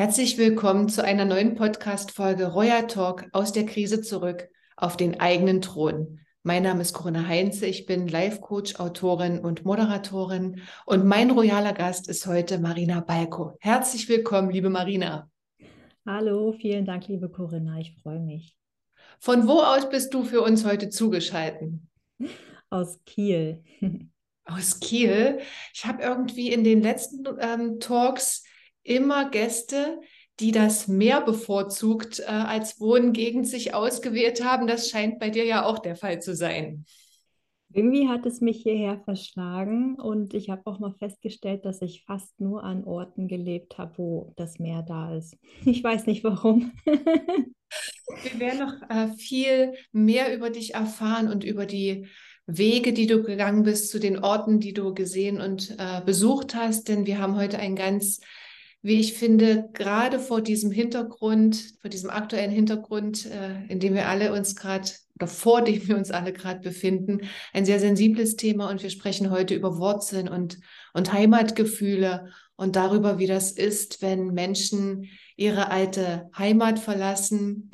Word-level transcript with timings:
Herzlich 0.00 0.38
willkommen 0.38 0.88
zu 0.88 1.04
einer 1.04 1.26
neuen 1.26 1.56
Podcast-Folge 1.56 2.46
Royal 2.46 2.86
Talk 2.86 3.26
aus 3.32 3.52
der 3.52 3.66
Krise 3.66 4.00
zurück 4.00 4.48
auf 4.74 4.96
den 4.96 5.20
eigenen 5.20 5.60
Thron. 5.60 6.20
Mein 6.42 6.62
Name 6.62 6.80
ist 6.80 6.94
Corinna 6.94 7.28
Heinze, 7.28 7.66
ich 7.66 7.84
bin 7.84 8.08
Life-Coach, 8.08 8.76
Autorin 8.76 9.40
und 9.40 9.66
Moderatorin 9.66 10.62
und 10.86 11.04
mein 11.04 11.30
royaler 11.30 11.74
Gast 11.74 12.08
ist 12.08 12.26
heute 12.26 12.58
Marina 12.58 13.00
Balko. 13.00 13.58
Herzlich 13.60 14.08
willkommen, 14.08 14.48
liebe 14.48 14.70
Marina. 14.70 15.28
Hallo, 16.06 16.52
vielen 16.52 16.86
Dank, 16.86 17.06
liebe 17.08 17.28
Corinna, 17.28 17.78
ich 17.78 17.94
freue 18.02 18.20
mich. 18.20 18.56
Von 19.18 19.46
wo 19.46 19.60
aus 19.60 19.90
bist 19.90 20.14
du 20.14 20.24
für 20.24 20.40
uns 20.40 20.64
heute 20.64 20.88
zugeschaltet? 20.88 21.74
Aus 22.70 23.04
Kiel. 23.04 23.62
Aus 24.46 24.80
Kiel. 24.80 25.40
Ich 25.74 25.84
habe 25.84 26.02
irgendwie 26.02 26.50
in 26.50 26.64
den 26.64 26.80
letzten 26.80 27.22
ähm, 27.38 27.78
Talks 27.80 28.44
immer 28.82 29.30
Gäste, 29.30 30.00
die 30.40 30.52
das 30.52 30.88
Meer 30.88 31.20
bevorzugt 31.20 32.20
äh, 32.20 32.24
als 32.24 32.80
Wohngegend 32.80 33.46
sich 33.46 33.74
ausgewählt 33.74 34.42
haben. 34.44 34.66
Das 34.66 34.88
scheint 34.88 35.18
bei 35.18 35.30
dir 35.30 35.44
ja 35.44 35.64
auch 35.64 35.78
der 35.78 35.96
Fall 35.96 36.20
zu 36.20 36.34
sein. 36.34 36.84
Irgendwie 37.72 38.08
hat 38.08 38.26
es 38.26 38.40
mich 38.40 38.62
hierher 38.62 39.00
verschlagen 39.04 39.94
und 39.94 40.34
ich 40.34 40.50
habe 40.50 40.62
auch 40.64 40.80
mal 40.80 40.92
festgestellt, 40.98 41.64
dass 41.64 41.82
ich 41.82 42.04
fast 42.04 42.40
nur 42.40 42.64
an 42.64 42.82
Orten 42.82 43.28
gelebt 43.28 43.78
habe, 43.78 43.96
wo 43.98 44.32
das 44.36 44.58
Meer 44.58 44.82
da 44.82 45.16
ist. 45.16 45.36
Ich 45.64 45.84
weiß 45.84 46.06
nicht 46.06 46.24
warum. 46.24 46.72
Wir 46.84 48.40
werden 48.40 48.58
noch 48.58 48.90
äh, 48.90 49.12
viel 49.16 49.74
mehr 49.92 50.34
über 50.34 50.50
dich 50.50 50.74
erfahren 50.74 51.28
und 51.28 51.44
über 51.44 51.64
die 51.64 52.08
Wege, 52.46 52.92
die 52.92 53.06
du 53.06 53.22
gegangen 53.22 53.62
bist, 53.62 53.90
zu 53.90 54.00
den 54.00 54.18
Orten, 54.18 54.58
die 54.58 54.72
du 54.72 54.92
gesehen 54.92 55.40
und 55.40 55.76
äh, 55.78 56.00
besucht 56.04 56.56
hast, 56.56 56.88
denn 56.88 57.06
wir 57.06 57.18
haben 57.18 57.36
heute 57.36 57.60
ein 57.60 57.76
ganz 57.76 58.20
wie 58.82 58.98
ich 58.98 59.14
finde, 59.14 59.68
gerade 59.72 60.18
vor 60.18 60.40
diesem 60.40 60.70
Hintergrund, 60.70 61.74
vor 61.80 61.90
diesem 61.90 62.10
aktuellen 62.10 62.50
Hintergrund, 62.50 63.26
äh, 63.26 63.64
in 63.68 63.78
dem 63.78 63.94
wir 63.94 64.08
alle 64.08 64.32
uns 64.32 64.56
gerade 64.56 64.90
oder 65.16 65.26
vor 65.26 65.62
dem 65.62 65.86
wir 65.86 65.98
uns 65.98 66.10
alle 66.10 66.32
gerade 66.32 66.60
befinden, 66.60 67.20
ein 67.52 67.66
sehr 67.66 67.78
sensibles 67.78 68.36
Thema. 68.36 68.70
Und 68.70 68.82
wir 68.82 68.88
sprechen 68.88 69.30
heute 69.30 69.54
über 69.54 69.76
Wurzeln 69.76 70.28
und, 70.28 70.58
und 70.94 71.12
Heimatgefühle 71.12 72.30
und 72.56 72.74
darüber, 72.74 73.18
wie 73.18 73.26
das 73.26 73.52
ist, 73.52 74.00
wenn 74.00 74.28
Menschen 74.28 75.08
ihre 75.36 75.70
alte 75.70 76.30
Heimat 76.36 76.78
verlassen, 76.78 77.70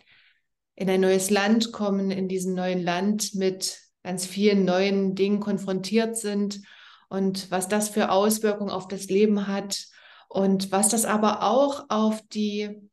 in 0.74 0.90
ein 0.90 1.00
neues 1.00 1.30
Land 1.30 1.72
kommen, 1.72 2.10
in 2.10 2.28
diesem 2.28 2.54
neuen 2.54 2.82
Land 2.82 3.34
mit 3.34 3.78
ganz 4.02 4.26
vielen 4.26 4.64
neuen 4.64 5.14
Dingen 5.14 5.40
konfrontiert 5.40 6.16
sind 6.16 6.62
und 7.08 7.50
was 7.50 7.68
das 7.68 7.88
für 7.88 8.10
Auswirkungen 8.10 8.70
auf 8.70 8.88
das 8.88 9.06
Leben 9.06 9.46
hat 9.46 9.86
und 10.28 10.72
was 10.72 10.88
das 10.88 11.04
aber 11.04 11.42
auch 11.42 11.86
auf 11.88 12.22
die 12.32 12.88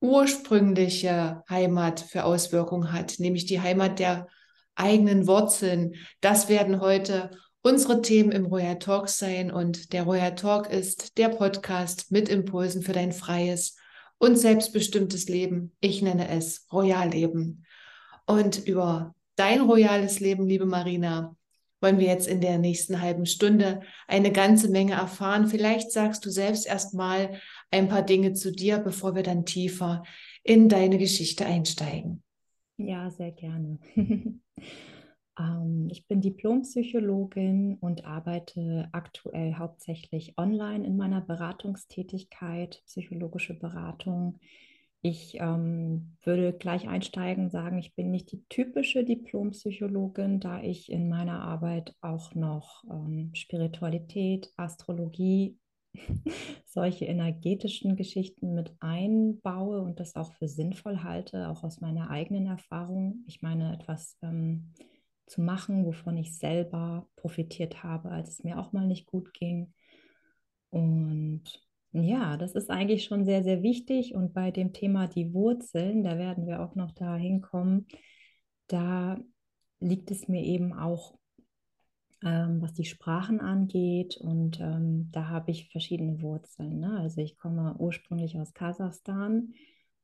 ursprüngliche 0.00 1.42
Heimat 1.48 2.00
für 2.00 2.24
Auswirkungen 2.24 2.92
hat, 2.92 3.14
nämlich 3.18 3.46
die 3.46 3.60
Heimat 3.60 3.98
der 3.98 4.28
eigenen 4.74 5.26
Wurzeln. 5.26 5.94
Das 6.20 6.48
werden 6.48 6.80
heute 6.80 7.30
unsere 7.62 8.02
Themen 8.02 8.30
im 8.32 8.46
Royal 8.46 8.78
Talk 8.78 9.08
sein. 9.08 9.50
Und 9.50 9.92
der 9.92 10.02
Royal 10.02 10.34
Talk 10.34 10.70
ist 10.70 11.16
der 11.16 11.30
Podcast 11.30 12.12
mit 12.12 12.28
Impulsen 12.28 12.82
für 12.82 12.92
dein 12.92 13.12
freies 13.12 13.76
und 14.18 14.36
selbstbestimmtes 14.36 15.28
Leben. 15.28 15.72
Ich 15.80 16.02
nenne 16.02 16.28
es 16.28 16.66
Royal 16.72 17.08
Leben. 17.08 17.64
Und 18.26 18.66
über 18.66 19.14
dein 19.36 19.62
royales 19.62 20.20
Leben, 20.20 20.46
liebe 20.46 20.66
Marina, 20.66 21.34
wollen 21.84 21.98
wir 21.98 22.06
jetzt 22.06 22.26
in 22.26 22.40
der 22.40 22.56
nächsten 22.56 23.02
halben 23.02 23.26
Stunde 23.26 23.82
eine 24.08 24.32
ganze 24.32 24.70
Menge 24.70 24.94
erfahren. 24.94 25.48
Vielleicht 25.48 25.92
sagst 25.92 26.24
du 26.24 26.30
selbst 26.30 26.66
erst 26.66 26.94
mal 26.94 27.38
ein 27.70 27.88
paar 27.88 28.00
Dinge 28.00 28.32
zu 28.32 28.52
dir, 28.52 28.78
bevor 28.78 29.14
wir 29.14 29.22
dann 29.22 29.44
tiefer 29.44 30.02
in 30.42 30.70
deine 30.70 30.96
Geschichte 30.96 31.44
einsteigen. 31.44 32.22
Ja, 32.78 33.10
sehr 33.10 33.32
gerne. 33.32 33.78
ähm, 35.38 35.88
ich 35.90 36.08
bin 36.08 36.22
Diplompsychologin 36.22 37.76
und 37.80 38.06
arbeite 38.06 38.88
aktuell 38.92 39.56
hauptsächlich 39.56 40.38
online 40.38 40.86
in 40.86 40.96
meiner 40.96 41.20
Beratungstätigkeit, 41.20 42.82
psychologische 42.86 43.58
Beratung 43.58 44.40
ich 45.06 45.36
ähm, 45.38 46.16
würde 46.24 46.54
gleich 46.54 46.88
einsteigen, 46.88 47.50
sagen, 47.50 47.76
ich 47.76 47.94
bin 47.94 48.10
nicht 48.10 48.32
die 48.32 48.42
typische 48.48 49.04
Diplompsychologin, 49.04 50.40
da 50.40 50.62
ich 50.62 50.90
in 50.90 51.10
meiner 51.10 51.42
Arbeit 51.42 51.94
auch 52.00 52.34
noch 52.34 52.82
ähm, 52.90 53.30
Spiritualität, 53.34 54.50
Astrologie, 54.56 55.58
solche 56.64 57.04
energetischen 57.04 57.96
Geschichten 57.96 58.54
mit 58.54 58.74
einbaue 58.80 59.82
und 59.82 60.00
das 60.00 60.16
auch 60.16 60.32
für 60.32 60.48
sinnvoll 60.48 61.02
halte, 61.02 61.50
auch 61.50 61.64
aus 61.64 61.82
meiner 61.82 62.08
eigenen 62.08 62.46
Erfahrung. 62.46 63.24
Ich 63.26 63.42
meine, 63.42 63.74
etwas 63.74 64.16
ähm, 64.22 64.72
zu 65.26 65.42
machen, 65.42 65.84
wovon 65.84 66.16
ich 66.16 66.38
selber 66.38 67.06
profitiert 67.16 67.82
habe, 67.82 68.10
als 68.10 68.30
es 68.30 68.42
mir 68.42 68.58
auch 68.58 68.72
mal 68.72 68.86
nicht 68.86 69.04
gut 69.04 69.34
ging. 69.34 69.74
Und 70.70 71.42
ja, 72.02 72.36
das 72.36 72.52
ist 72.52 72.70
eigentlich 72.70 73.04
schon 73.04 73.24
sehr, 73.24 73.44
sehr 73.44 73.62
wichtig. 73.62 74.14
Und 74.14 74.34
bei 74.34 74.50
dem 74.50 74.72
Thema 74.72 75.06
die 75.06 75.32
Wurzeln, 75.32 76.02
da 76.02 76.18
werden 76.18 76.46
wir 76.46 76.60
auch 76.60 76.74
noch 76.74 76.92
da 76.92 77.16
hinkommen, 77.16 77.86
da 78.66 79.18
liegt 79.80 80.10
es 80.10 80.26
mir 80.26 80.42
eben 80.42 80.72
auch, 80.72 81.18
ähm, 82.24 82.60
was 82.60 82.72
die 82.72 82.84
Sprachen 82.84 83.40
angeht. 83.40 84.16
Und 84.16 84.60
ähm, 84.60 85.10
da 85.12 85.28
habe 85.28 85.50
ich 85.52 85.70
verschiedene 85.70 86.20
Wurzeln. 86.20 86.80
Ne? 86.80 86.98
Also 86.98 87.20
ich 87.20 87.36
komme 87.36 87.76
ursprünglich 87.78 88.38
aus 88.38 88.54
Kasachstan 88.54 89.54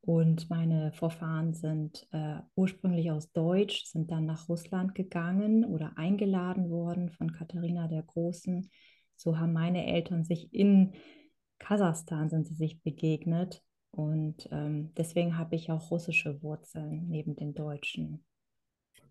und 0.03 0.49
meine 0.49 0.93
Vorfahren 0.93 1.53
sind 1.53 2.07
äh, 2.13 2.37
ursprünglich 2.55 3.11
aus 3.11 3.33
Deutsch, 3.33 3.85
sind 3.87 4.11
dann 4.11 4.27
nach 4.27 4.49
Russland 4.49 4.95
gegangen 4.95 5.65
oder 5.65 5.99
eingeladen 5.99 6.71
worden 6.71 7.11
von 7.11 7.33
Katharina 7.33 7.87
der 7.89 8.03
Großen. 8.03 8.71
So 9.17 9.39
haben 9.39 9.53
meine 9.53 9.87
Eltern 9.87 10.25
sich 10.25 10.55
in 10.55 10.93
Kasachstan 11.61 12.29
sind 12.29 12.49
sie 12.49 12.55
sich 12.55 12.83
begegnet. 12.83 13.63
Und 13.93 14.49
ähm, 14.51 14.93
deswegen 14.97 15.39
habe 15.39 15.57
ich 15.57 15.71
auch 15.71 15.91
russische 15.91 16.43
Wurzeln 16.43 17.09
neben 17.09 17.37
den 17.37 17.55
deutschen. 17.55 18.25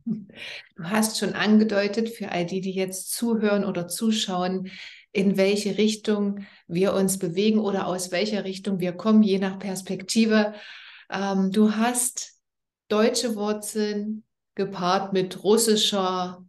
Du 0.05 0.83
hast 0.83 1.19
schon 1.19 1.33
angedeutet, 1.33 2.09
für 2.09 2.31
all 2.31 2.45
die, 2.45 2.61
die 2.61 2.71
jetzt 2.71 3.11
zuhören 3.11 3.65
oder 3.65 3.87
zuschauen, 3.87 4.71
in 5.11 5.37
welche 5.37 5.77
Richtung 5.77 6.45
wir 6.67 6.93
uns 6.93 7.19
bewegen 7.19 7.59
oder 7.59 7.87
aus 7.87 8.11
welcher 8.11 8.43
Richtung 8.43 8.79
wir 8.79 8.93
kommen, 8.93 9.23
je 9.23 9.39
nach 9.39 9.59
Perspektive. 9.59 10.53
Ähm, 11.09 11.51
du 11.51 11.75
hast 11.75 12.39
deutsche 12.87 13.35
Wurzeln 13.35 14.23
gepaart 14.55 15.13
mit 15.13 15.43
russischer 15.43 16.45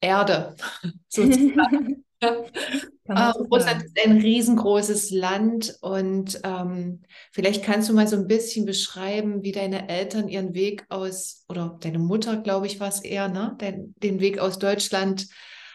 Erde, 0.00 0.56
sozusagen. 1.08 2.04
Ähm, 3.06 3.16
Russland 3.50 3.84
ist 3.84 3.98
ein 4.02 4.18
riesengroßes 4.18 5.10
Land 5.10 5.76
und 5.82 6.40
ähm, 6.42 7.02
vielleicht 7.32 7.62
kannst 7.62 7.88
du 7.88 7.92
mal 7.92 8.08
so 8.08 8.16
ein 8.16 8.26
bisschen 8.26 8.64
beschreiben, 8.64 9.42
wie 9.42 9.52
deine 9.52 9.88
Eltern 9.88 10.28
ihren 10.28 10.54
Weg 10.54 10.86
aus, 10.88 11.44
oder 11.48 11.78
deine 11.80 11.98
Mutter, 11.98 12.38
glaube 12.38 12.66
ich, 12.66 12.80
war 12.80 12.88
es 12.88 13.00
eher, 13.00 13.28
ne? 13.28 13.56
Den, 13.60 13.94
den 14.02 14.20
Weg 14.20 14.38
aus 14.38 14.58
Deutschland 14.58 15.28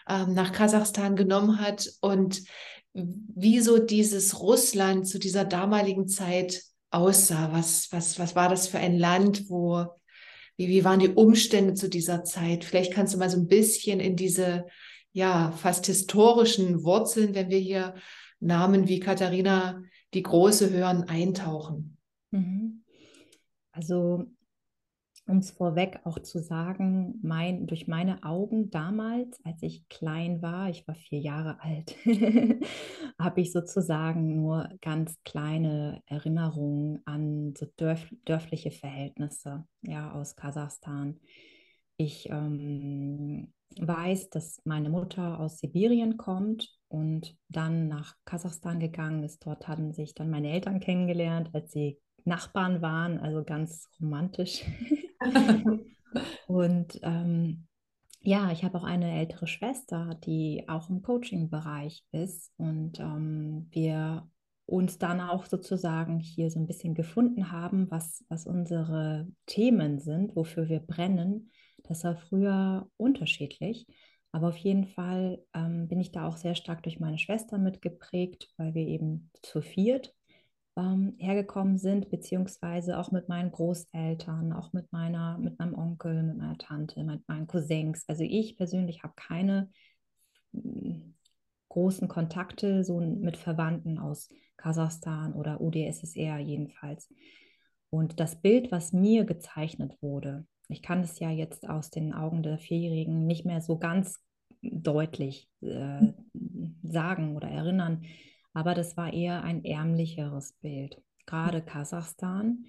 ähm, 0.09 0.33
nach 0.33 0.51
Kasachstan 0.51 1.15
genommen 1.15 1.61
hat 1.61 1.87
und 2.01 2.41
wie 2.93 3.59
so 3.59 3.77
dieses 3.77 4.39
Russland 4.41 5.07
zu 5.07 5.19
dieser 5.19 5.45
damaligen 5.45 6.07
Zeit 6.07 6.63
aussah. 6.89 7.51
Was, 7.53 7.89
was, 7.91 8.17
was 8.17 8.35
war 8.35 8.49
das 8.49 8.67
für 8.67 8.79
ein 8.79 8.97
Land, 8.97 9.49
wo, 9.49 9.85
wie, 10.57 10.67
wie 10.67 10.83
waren 10.83 10.99
die 10.99 11.09
Umstände 11.09 11.75
zu 11.75 11.89
dieser 11.89 12.23
Zeit? 12.23 12.63
Vielleicht 12.63 12.91
kannst 12.91 13.13
du 13.13 13.19
mal 13.19 13.29
so 13.29 13.37
ein 13.37 13.47
bisschen 13.47 13.99
in 13.99 14.15
diese 14.15 14.65
ja, 15.11 15.51
fast 15.51 15.85
historischen 15.85 16.83
Wurzeln, 16.83 17.35
wenn 17.35 17.49
wir 17.49 17.59
hier 17.59 17.95
Namen 18.39 18.87
wie 18.87 18.99
Katharina 18.99 19.81
die 20.13 20.23
Große 20.23 20.69
hören, 20.71 21.03
eintauchen. 21.03 21.97
Mhm. 22.31 22.83
Also 23.71 24.25
um 25.29 25.37
es 25.37 25.51
vorweg 25.51 25.99
auch 26.05 26.17
zu 26.19 26.41
sagen, 26.41 27.19
mein, 27.21 27.67
durch 27.67 27.87
meine 27.87 28.23
Augen 28.23 28.71
damals, 28.71 29.39
als 29.45 29.61
ich 29.61 29.87
klein 29.87 30.41
war, 30.41 30.69
ich 30.69 30.87
war 30.87 30.95
vier 30.95 31.19
Jahre 31.19 31.61
alt, 31.61 31.95
habe 33.19 33.41
ich 33.41 33.51
sozusagen 33.51 34.35
nur 34.35 34.69
ganz 34.81 35.21
kleine 35.23 36.01
Erinnerungen 36.07 37.01
an 37.05 37.53
so 37.55 37.67
dörf, 37.77 38.11
dörfliche 38.25 38.71
Verhältnisse 38.71 39.65
ja, 39.83 40.11
aus 40.13 40.35
Kasachstan. 40.35 41.19
Ich 41.95 42.29
ähm, 42.31 43.53
weiß, 43.77 44.29
dass 44.29 44.61
meine 44.65 44.89
Mutter 44.89 45.39
aus 45.39 45.59
Sibirien 45.59 46.17
kommt 46.17 46.69
und 46.87 47.37
dann 47.49 47.87
nach 47.87 48.15
Kasachstan 48.25 48.79
gegangen 48.79 49.23
ist. 49.23 49.45
Dort 49.45 49.67
hatten 49.67 49.93
sich 49.93 50.13
dann 50.13 50.29
meine 50.29 50.51
Eltern 50.51 50.79
kennengelernt, 50.79 51.49
als 51.53 51.71
sie 51.71 51.99
Nachbarn 52.25 52.81
waren, 52.81 53.19
also 53.19 53.43
ganz 53.43 53.87
romantisch. 54.01 54.63
und 56.47 56.99
ähm, 57.03 57.67
ja, 58.21 58.51
ich 58.51 58.63
habe 58.63 58.77
auch 58.77 58.83
eine 58.83 59.17
ältere 59.19 59.47
Schwester, 59.47 60.19
die 60.25 60.65
auch 60.67 60.89
im 60.89 61.01
Coaching-Bereich 61.01 62.03
ist 62.11 62.51
und 62.57 62.99
ähm, 62.99 63.67
wir 63.71 64.29
uns 64.65 64.99
dann 64.99 65.19
auch 65.19 65.45
sozusagen 65.45 66.19
hier 66.19 66.51
so 66.51 66.59
ein 66.59 66.67
bisschen 66.67 66.93
gefunden 66.93 67.51
haben, 67.51 67.89
was, 67.89 68.23
was 68.29 68.45
unsere 68.45 69.27
Themen 69.45 69.99
sind, 69.99 70.35
wofür 70.35 70.69
wir 70.69 70.79
brennen. 70.79 71.49
Das 71.83 72.03
war 72.03 72.15
früher 72.15 72.89
unterschiedlich. 72.97 73.85
Aber 74.31 74.49
auf 74.49 74.57
jeden 74.57 74.85
Fall 74.85 75.43
ähm, 75.53 75.87
bin 75.87 75.99
ich 75.99 76.11
da 76.11 76.27
auch 76.27 76.37
sehr 76.37 76.55
stark 76.55 76.83
durch 76.83 76.99
meine 76.99 77.17
Schwester 77.17 77.57
mitgeprägt, 77.57 78.53
weil 78.57 78.75
wir 78.75 78.85
eben 78.87 79.31
zu 79.41 79.61
viert 79.61 80.13
ähm, 80.79 81.15
hergekommen 81.17 81.77
sind, 81.77 82.09
beziehungsweise 82.09 82.97
auch 82.99 83.11
mit 83.11 83.27
meinen 83.27 83.51
Großeltern, 83.51 84.53
auch 84.53 84.71
mit 84.73 84.91
meiner, 84.91 85.37
mit 85.37 85.59
meinem 85.59 85.75
Onkel, 85.75 86.23
mit 86.23 86.37
meiner 86.37 86.57
Tante, 86.57 87.03
mit 87.03 87.27
meinen 87.27 87.47
Cousins. 87.47 88.05
Also 88.07 88.23
ich 88.23 88.55
persönlich 88.55 89.03
habe 89.03 89.13
keine 89.15 89.69
hm, 90.53 91.15
großen 91.69 92.07
Kontakte 92.07 92.83
so 92.83 92.99
mit 92.99 93.37
Verwandten 93.37 93.99
aus 93.99 94.29
Kasachstan 94.57 95.33
oder 95.33 95.61
UdSSR 95.61 96.39
jedenfalls. 96.39 97.13
Und 97.89 98.19
das 98.19 98.41
Bild, 98.41 98.71
was 98.71 98.93
mir 98.93 99.25
gezeichnet 99.25 99.97
wurde, 100.01 100.45
ich 100.69 100.81
kann 100.81 101.01
es 101.01 101.19
ja 101.19 101.29
jetzt 101.29 101.67
aus 101.67 101.89
den 101.89 102.13
Augen 102.13 102.43
der 102.43 102.57
Vierjährigen 102.57 103.25
nicht 103.25 103.45
mehr 103.45 103.61
so 103.61 103.77
ganz 103.77 104.19
deutlich 104.61 105.49
äh, 105.61 106.13
sagen 106.83 107.35
oder 107.35 107.49
erinnern, 107.49 108.03
aber 108.53 108.73
das 108.73 108.95
war 108.97 109.13
eher 109.13 109.43
ein 109.43 109.63
ärmlicheres 109.63 110.53
Bild, 110.61 111.01
gerade 111.25 111.61
Kasachstan. 111.61 112.65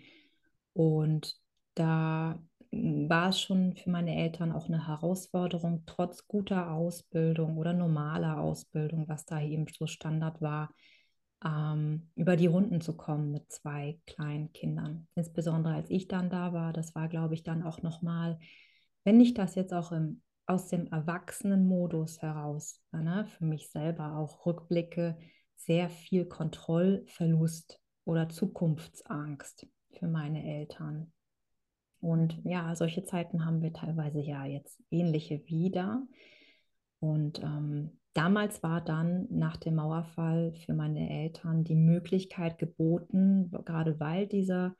Und 0.73 1.37
da 1.75 2.43
hm, 2.71 3.09
war 3.09 3.31
es 3.31 3.41
schon 3.41 3.75
für 3.77 3.91
meine 3.91 4.17
Eltern 4.17 4.53
auch 4.53 4.69
eine 4.69 4.87
Herausforderung, 4.87 5.85
trotz 5.87 6.27
guter 6.27 6.71
Ausbildung 6.71 7.59
oder 7.59 7.73
normaler 7.73 8.39
Ausbildung, 8.41 9.09
was 9.09 9.27
da 9.27 9.41
eben 9.41 9.67
so 9.77 9.87
Standard 9.87 10.41
war, 10.41 10.73
ähm, 11.45 12.11
über 12.17 12.37
die 12.37 12.47
Runden 12.47 12.81
zu 12.81 12.97
kommen 12.97 13.31
mit 13.31 13.51
zwei 13.51 14.01
kleinen 14.07 14.53
Kindern. 14.53 15.09
Insbesondere 15.15 15.75
als 15.75 15.91
ich 15.91 16.09
dann 16.09 16.31
da 16.31 16.53
war, 16.53 16.73
das 16.73 16.95
war, 16.95 17.09
glaube 17.09 17.35
ich, 17.35 17.43
dann 17.43 17.63
auch 17.63 17.83
nochmal, 17.83 18.39
wenn 19.05 19.21
ich 19.21 19.35
das 19.35 19.55
jetzt 19.55 19.73
auch 19.73 19.93
im, 19.93 20.23
aus 20.47 20.69
dem 20.69 20.87
Erwachsenenmodus 20.89 22.21
heraus, 22.23 22.81
ne, 22.93 23.27
für 23.39 23.45
mich 23.45 23.71
selber 23.71 24.17
auch 24.17 24.45
rückblicke, 24.47 25.17
sehr 25.57 25.89
viel 25.89 26.25
Kontrollverlust 26.25 27.81
oder 28.05 28.29
Zukunftsangst 28.29 29.67
für 29.99 30.09
meine 30.09 30.45
Eltern. 30.45 31.13
Und 32.01 32.41
ja, 32.45 32.75
solche 32.75 33.05
Zeiten 33.05 33.45
haben 33.45 33.63
wir 33.63 33.73
teilweise 33.73 34.21
ja 34.21 34.47
jetzt 34.47 34.83
ähnliche 34.91 35.47
wieder. 35.47 36.03
Und 36.99 37.43
ähm, 37.43 38.00
damals 38.15 38.63
war 38.63 38.81
dann 38.81 39.27
nach 39.31 39.57
dem 39.57 39.77
Mauerfall 39.77 40.53
für 40.65 40.75
meine 40.75 41.09
Eltern 41.11 41.65
die 41.65 41.77
Möglichkeit 41.77 42.59
geboten, 42.59 43.51
gerade 43.65 43.99
weil 44.01 44.27
dieser 44.27 44.75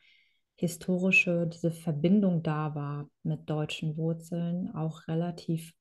historische, 0.57 1.47
diese 1.47 1.71
Verbindung 1.71 2.43
da 2.43 2.75
war 2.75 3.09
mit 3.23 3.49
deutschen 3.49 3.97
Wurzeln, 3.97 4.75
auch 4.75 5.09
relativ 5.09 5.73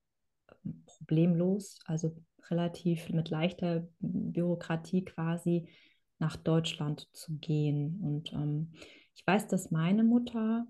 ähm, 0.63 0.83
problemlos, 0.85 1.79
also 1.85 2.15
relativ 2.49 3.09
mit 3.09 3.29
leichter 3.29 3.87
Bürokratie 3.99 5.03
quasi 5.03 5.69
nach 6.17 6.37
Deutschland 6.37 7.07
zu 7.13 7.37
gehen. 7.37 7.99
Und 8.01 8.31
ähm, 8.33 8.71
ich 9.15 9.25
weiß, 9.27 9.47
dass 9.47 9.71
meine 9.71 10.03
Mutter, 10.03 10.65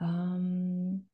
ähm, 0.00 1.08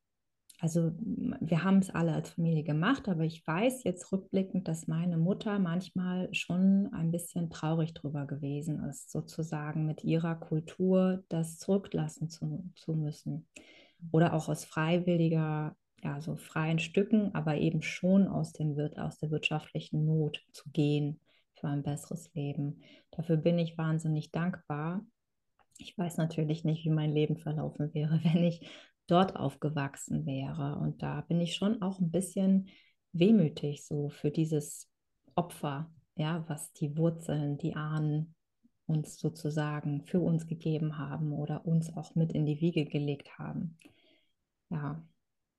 also 0.59 0.93
wir 0.97 1.63
haben 1.63 1.79
es 1.79 1.89
alle 1.89 2.13
als 2.13 2.29
Familie 2.29 2.63
gemacht, 2.63 3.09
aber 3.09 3.23
ich 3.23 3.45
weiß 3.45 3.83
jetzt 3.83 4.11
rückblickend, 4.11 4.67
dass 4.67 4.87
meine 4.87 5.17
Mutter 5.17 5.59
manchmal 5.59 6.33
schon 6.33 6.89
ein 6.93 7.11
bisschen 7.11 7.49
traurig 7.49 7.93
drüber 7.93 8.25
gewesen 8.25 8.83
ist, 8.85 9.11
sozusagen 9.11 9.85
mit 9.85 10.03
ihrer 10.03 10.35
Kultur 10.35 11.23
das 11.29 11.57
zurücklassen 11.57 12.29
zu, 12.29 12.69
zu 12.75 12.93
müssen. 12.93 13.47
Oder 14.11 14.33
auch 14.33 14.49
aus 14.49 14.65
freiwilliger 14.65 15.75
ja, 16.05 16.21
so 16.21 16.35
freien 16.35 16.79
Stücken, 16.79 17.33
aber 17.33 17.57
eben 17.57 17.81
schon 17.81 18.27
aus, 18.27 18.53
dem, 18.53 18.77
aus 18.95 19.17
der 19.17 19.31
wirtschaftlichen 19.31 20.05
Not 20.05 20.45
zu 20.51 20.69
gehen 20.69 21.19
für 21.55 21.67
ein 21.67 21.81
besseres 21.83 22.31
Leben. 22.35 22.81
Dafür 23.11 23.37
bin 23.37 23.57
ich 23.57 23.77
wahnsinnig 23.77 24.31
dankbar. 24.31 25.03
Ich 25.79 25.97
weiß 25.97 26.17
natürlich 26.17 26.63
nicht, 26.63 26.85
wie 26.85 26.91
mein 26.91 27.11
Leben 27.11 27.37
verlaufen 27.37 27.93
wäre, 27.93 28.19
wenn 28.23 28.43
ich 28.43 28.69
dort 29.07 29.35
aufgewachsen 29.35 30.25
wäre. 30.25 30.77
Und 30.79 31.01
da 31.01 31.21
bin 31.21 31.39
ich 31.41 31.55
schon 31.55 31.81
auch 31.81 31.99
ein 31.99 32.11
bisschen 32.11 32.69
wehmütig 33.13 33.85
so 33.85 34.09
für 34.09 34.31
dieses 34.31 34.89
Opfer, 35.35 35.91
ja, 36.15 36.43
was 36.47 36.73
die 36.73 36.97
Wurzeln, 36.97 37.57
die 37.57 37.75
Ahnen 37.75 38.35
uns 38.87 39.17
sozusagen 39.17 40.05
für 40.05 40.19
uns 40.19 40.47
gegeben 40.47 40.97
haben 40.97 41.31
oder 41.33 41.65
uns 41.65 41.95
auch 41.95 42.15
mit 42.15 42.33
in 42.33 42.45
die 42.45 42.61
Wiege 42.61 42.85
gelegt 42.85 43.37
haben. 43.39 43.77
Ja, 44.69 45.03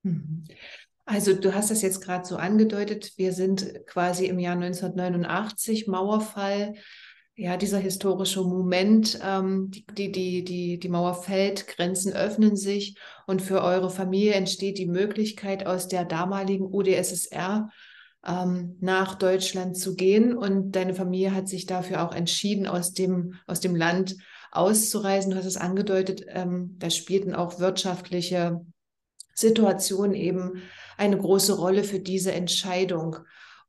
Mhm. 0.06 0.44
Also 1.04 1.34
du 1.34 1.54
hast 1.54 1.70
das 1.70 1.82
jetzt 1.82 2.00
gerade 2.00 2.24
so 2.26 2.36
angedeutet, 2.36 3.12
wir 3.16 3.32
sind 3.32 3.86
quasi 3.86 4.26
im 4.26 4.38
Jahr 4.38 4.56
1989, 4.56 5.86
Mauerfall, 5.86 6.74
ja, 7.36 7.58
dieser 7.58 7.78
historische 7.78 8.42
Moment, 8.42 9.18
ähm, 9.22 9.70
die, 9.70 10.10
die, 10.10 10.42
die, 10.42 10.78
die, 10.78 10.88
Mauer 10.88 11.14
fällt, 11.14 11.66
Grenzen 11.66 12.14
öffnen 12.14 12.56
sich 12.56 12.96
und 13.26 13.42
für 13.42 13.62
eure 13.62 13.90
Familie 13.90 14.32
entsteht 14.32 14.78
die 14.78 14.86
Möglichkeit, 14.86 15.66
aus 15.66 15.86
der 15.86 16.06
damaligen 16.06 16.64
UdSSR 16.64 17.68
ähm, 18.26 18.76
nach 18.80 19.16
Deutschland 19.16 19.76
zu 19.76 19.94
gehen. 19.96 20.34
Und 20.34 20.72
deine 20.72 20.94
Familie 20.94 21.34
hat 21.34 21.46
sich 21.46 21.66
dafür 21.66 22.06
auch 22.06 22.14
entschieden, 22.14 22.66
aus 22.66 22.94
dem, 22.94 23.34
aus 23.46 23.60
dem 23.60 23.76
Land 23.76 24.16
auszureisen. 24.50 25.30
Du 25.30 25.36
hast 25.36 25.44
es 25.44 25.58
angedeutet, 25.58 26.24
ähm, 26.28 26.76
da 26.78 26.88
spielten 26.88 27.34
auch 27.34 27.60
wirtschaftliche 27.60 28.64
Situation 29.34 30.14
eben 30.14 30.62
eine 30.96 31.18
große 31.18 31.54
Rolle 31.54 31.84
für 31.84 32.00
diese 32.00 32.32
Entscheidung. 32.32 33.18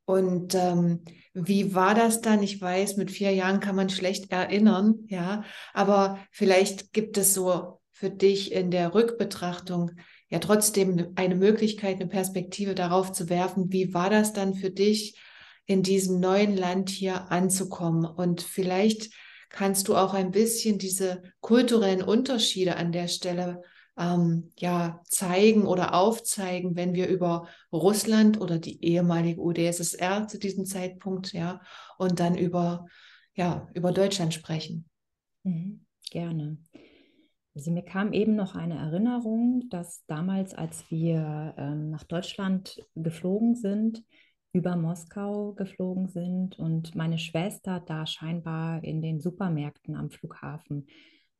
Und 0.08 0.54
ähm, 0.54 1.04
wie 1.34 1.74
war 1.74 1.94
das 1.94 2.22
dann? 2.22 2.42
Ich 2.42 2.62
weiß, 2.62 2.96
mit 2.96 3.10
vier 3.10 3.30
Jahren 3.32 3.60
kann 3.60 3.76
man 3.76 3.90
schlecht 3.90 4.32
erinnern, 4.32 5.00
ja, 5.08 5.44
aber 5.74 6.18
vielleicht 6.30 6.94
gibt 6.94 7.18
es 7.18 7.34
so 7.34 7.82
für 7.90 8.08
dich 8.08 8.52
in 8.52 8.70
der 8.70 8.94
Rückbetrachtung 8.94 9.90
ja 10.30 10.38
trotzdem 10.38 11.08
eine 11.16 11.34
Möglichkeit, 11.34 11.96
eine 11.96 12.06
Perspektive 12.06 12.74
darauf 12.74 13.12
zu 13.12 13.28
werfen. 13.28 13.70
Wie 13.70 13.92
war 13.92 14.08
das 14.08 14.32
dann 14.32 14.54
für 14.54 14.70
dich, 14.70 15.20
in 15.66 15.82
diesem 15.82 16.20
neuen 16.20 16.56
Land 16.56 16.88
hier 16.88 17.30
anzukommen? 17.30 18.06
Und 18.06 18.40
vielleicht 18.40 19.10
kannst 19.50 19.88
du 19.88 19.94
auch 19.94 20.14
ein 20.14 20.30
bisschen 20.30 20.78
diese 20.78 21.22
kulturellen 21.40 22.02
Unterschiede 22.02 22.76
an 22.76 22.92
der 22.92 23.08
Stelle 23.08 23.60
ähm, 23.98 24.50
ja, 24.58 25.00
zeigen 25.04 25.66
oder 25.66 25.94
aufzeigen, 25.94 26.76
wenn 26.76 26.94
wir 26.94 27.08
über 27.08 27.48
Russland 27.72 28.40
oder 28.40 28.58
die 28.58 28.82
ehemalige 28.84 29.40
UdSSR 29.40 30.28
zu 30.28 30.38
diesem 30.38 30.64
Zeitpunkt, 30.64 31.32
ja, 31.32 31.60
und 31.98 32.20
dann 32.20 32.38
über, 32.38 32.86
ja, 33.34 33.68
über 33.74 33.92
Deutschland 33.92 34.32
sprechen. 34.32 34.88
Mhm, 35.42 35.84
gerne. 36.10 36.58
Also 37.54 37.72
mir 37.72 37.82
kam 37.82 38.12
eben 38.12 38.36
noch 38.36 38.54
eine 38.54 38.76
Erinnerung, 38.76 39.68
dass 39.68 40.04
damals, 40.06 40.54
als 40.54 40.88
wir 40.90 41.54
ähm, 41.58 41.90
nach 41.90 42.04
Deutschland 42.04 42.80
geflogen 42.94 43.56
sind, 43.56 44.04
über 44.52 44.76
Moskau 44.76 45.54
geflogen 45.54 46.08
sind 46.08 46.58
und 46.58 46.94
meine 46.94 47.18
Schwester 47.18 47.80
da 47.84 48.06
scheinbar 48.06 48.82
in 48.84 49.02
den 49.02 49.20
Supermärkten 49.20 49.96
am 49.96 50.10
Flughafen 50.10 50.86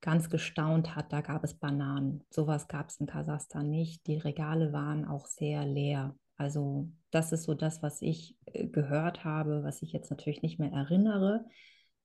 ganz 0.00 0.31
gestaunt 0.31 0.95
hat, 0.95 1.12
da 1.12 1.21
gab 1.21 1.45
es 1.45 1.55
Bananen. 1.55 2.25
Sowas 2.31 2.69
gab 2.69 2.88
es 2.88 2.97
in 3.00 3.07
Kasachstan 3.07 3.69
nicht. 3.69 4.07
Die 4.07 4.17
Regale 4.17 4.73
waren 4.73 5.05
auch 5.05 5.26
sehr 5.26 5.67
leer. 5.67 6.17
Also 6.37 6.88
das 7.11 7.33
ist 7.33 7.45
so 7.45 7.55
das, 7.55 7.83
was 7.83 8.00
ich 8.00 8.37
äh, 8.47 8.67
gehört 8.67 9.25
habe, 9.25 9.64
was 9.64 9.83
ich 9.83 9.93
jetzt 9.93 10.11
natürlich 10.11 10.43
nicht 10.43 10.59
mehr 10.61 10.73
erinnere, 10.73 11.45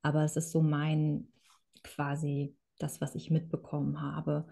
aber 0.01 0.23
es 0.23 0.35
ist 0.35 0.51
so 0.51 0.61
mein 0.61 1.27
quasi 1.83 2.55
das, 2.79 2.99
was 2.99 3.15
ich 3.15 3.29
mitbekommen 3.29 4.01
habe 4.01 4.45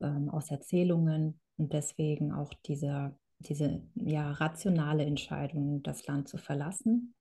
ähm, 0.00 0.28
aus 0.30 0.50
Erzählungen 0.50 1.40
und 1.56 1.72
deswegen 1.72 2.32
auch 2.32 2.52
diese, 2.66 3.16
diese 3.38 3.82
ja, 3.94 4.32
rationale 4.32 5.04
Entscheidung, 5.04 5.82
das 5.82 6.06
Land 6.06 6.28
zu 6.28 6.36
verlassen 6.36 7.14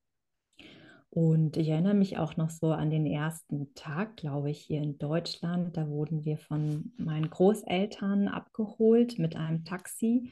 und 1.10 1.58
ich 1.58 1.70
erinnere 1.70 1.94
mich 1.94 2.18
auch 2.18 2.36
noch 2.38 2.50
so 2.50 2.72
an 2.72 2.90
den 2.90 3.06
ersten 3.06 3.74
Tag, 3.74 4.18
glaube 4.18 4.52
ich, 4.52 4.60
hier 4.60 4.82
in 4.82 4.98
Deutschland. 4.98 5.78
Da 5.78 5.88
wurden 5.88 6.26
wir 6.26 6.38
von 6.38 6.92
meinen 6.98 7.30
Großeltern 7.30 8.28
abgeholt 8.28 9.18
mit 9.18 9.36
einem 9.36 9.64
Taxi. 9.64 10.32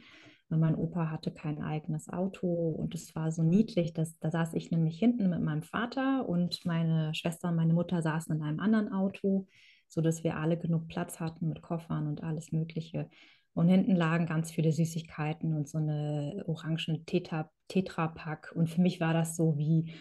Mein 0.49 0.75
Opa 0.75 1.09
hatte 1.09 1.31
kein 1.31 1.61
eigenes 1.61 2.07
Auto 2.07 2.47
und 2.47 2.93
es 2.93 3.15
war 3.15 3.31
so 3.31 3.41
niedlich, 3.41 3.93
dass 3.93 4.17
da 4.19 4.29
saß 4.29 4.53
ich 4.53 4.69
nämlich 4.69 4.99
hinten 4.99 5.29
mit 5.29 5.41
meinem 5.41 5.63
Vater 5.63 6.29
und 6.29 6.63
meine 6.65 7.13
Schwester 7.15 7.49
und 7.49 7.55
meine 7.55 7.73
Mutter 7.73 8.01
saßen 8.01 8.35
in 8.35 8.43
einem 8.43 8.59
anderen 8.59 8.91
Auto, 8.91 9.47
sodass 9.87 10.23
wir 10.23 10.37
alle 10.37 10.57
genug 10.57 10.87
Platz 10.87 11.19
hatten 11.19 11.49
mit 11.49 11.61
Koffern 11.61 12.07
und 12.07 12.23
alles 12.23 12.51
Mögliche. 12.51 13.09
Und 13.53 13.69
hinten 13.69 13.95
lagen 13.95 14.27
ganz 14.27 14.51
viele 14.51 14.71
Süßigkeiten 14.71 15.55
und 15.55 15.67
so 15.67 15.77
eine 15.77 16.43
orange 16.45 17.03
Tetra, 17.05 17.49
Tetra 17.67 18.09
Pack. 18.09 18.51
Und 18.53 18.69
für 18.69 18.81
mich 18.81 18.99
war 18.99 19.13
das 19.13 19.35
so 19.35 19.57
wie 19.57 19.93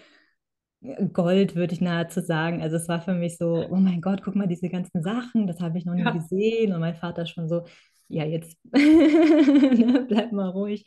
Gold, 1.12 1.54
würde 1.54 1.72
ich 1.74 1.80
nahezu 1.80 2.20
sagen. 2.20 2.62
Also 2.62 2.76
es 2.76 2.88
war 2.88 3.00
für 3.00 3.14
mich 3.14 3.38
so, 3.38 3.66
oh 3.70 3.76
mein 3.76 4.00
Gott, 4.00 4.22
guck 4.22 4.34
mal, 4.36 4.46
diese 4.48 4.68
ganzen 4.68 5.02
Sachen, 5.02 5.46
das 5.46 5.60
habe 5.60 5.78
ich 5.78 5.84
noch 5.86 5.94
nie 5.94 6.02
Ja. 6.04 6.10
gesehen. 6.10 6.72
Und 6.72 6.80
mein 6.80 6.94
Vater 6.94 7.26
schon 7.26 7.48
so, 7.48 7.64
ja, 8.08 8.24
jetzt 8.24 8.58
ne, 8.72 10.04
bleib 10.08 10.32
mal 10.32 10.50
ruhig. 10.50 10.84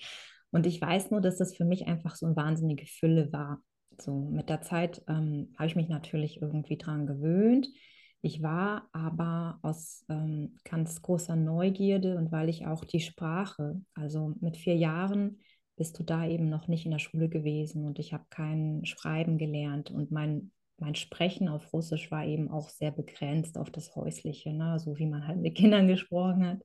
Und 0.51 0.65
ich 0.67 0.79
weiß 0.81 1.11
nur, 1.11 1.21
dass 1.21 1.37
das 1.37 1.55
für 1.55 1.65
mich 1.65 1.87
einfach 1.87 2.15
so 2.15 2.25
eine 2.27 2.35
wahnsinnige 2.35 2.85
Fülle 2.85 3.31
war. 3.33 3.61
So 3.99 4.13
mit 4.15 4.49
der 4.49 4.61
Zeit 4.61 5.01
ähm, 5.07 5.53
habe 5.57 5.67
ich 5.67 5.75
mich 5.75 5.89
natürlich 5.89 6.41
irgendwie 6.41 6.77
dran 6.77 7.07
gewöhnt. 7.07 7.67
Ich 8.21 8.41
war 8.43 8.87
aber 8.91 9.59
aus 9.63 10.05
ähm, 10.09 10.57
ganz 10.63 11.01
großer 11.01 11.35
Neugierde 11.35 12.17
und 12.17 12.31
weil 12.31 12.49
ich 12.49 12.65
auch 12.67 12.83
die 12.85 12.99
Sprache, 12.99 13.81
also 13.95 14.33
mit 14.41 14.57
vier 14.57 14.75
Jahren 14.75 15.39
bist 15.77 15.97
du 15.99 16.03
da 16.03 16.27
eben 16.27 16.49
noch 16.49 16.67
nicht 16.67 16.85
in 16.85 16.91
der 16.91 16.99
Schule 16.99 17.29
gewesen 17.29 17.85
und 17.85 17.99
ich 17.99 18.11
habe 18.11 18.25
kein 18.29 18.83
Schreiben 18.85 19.37
gelernt 19.37 19.91
und 19.91 20.11
mein, 20.11 20.51
mein 20.77 20.95
Sprechen 20.95 21.47
auf 21.47 21.71
Russisch 21.71 22.11
war 22.11 22.25
eben 22.25 22.51
auch 22.51 22.69
sehr 22.69 22.91
begrenzt 22.91 23.57
auf 23.57 23.71
das 23.71 23.95
Häusliche, 23.95 24.51
ne? 24.53 24.79
so 24.79 24.97
wie 24.97 25.05
man 25.05 25.27
halt 25.27 25.39
mit 25.39 25.55
Kindern 25.55 25.87
gesprochen 25.87 26.45
hat. 26.45 26.61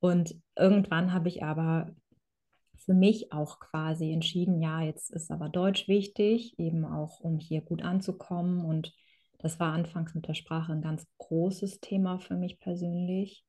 Und 0.00 0.34
irgendwann 0.56 1.12
habe 1.12 1.28
ich 1.28 1.42
aber 1.42 1.94
für 2.86 2.94
mich 2.94 3.32
auch 3.32 3.58
quasi 3.58 4.12
entschieden, 4.12 4.60
ja, 4.60 4.80
jetzt 4.82 5.10
ist 5.10 5.30
aber 5.30 5.48
Deutsch 5.48 5.88
wichtig, 5.88 6.58
eben 6.58 6.84
auch 6.84 7.20
um 7.20 7.38
hier 7.38 7.60
gut 7.60 7.82
anzukommen. 7.82 8.64
Und 8.64 8.94
das 9.38 9.58
war 9.58 9.72
anfangs 9.72 10.14
mit 10.14 10.28
der 10.28 10.34
Sprache 10.34 10.72
ein 10.72 10.82
ganz 10.82 11.04
großes 11.18 11.80
Thema 11.80 12.18
für 12.18 12.36
mich 12.36 12.60
persönlich, 12.60 13.44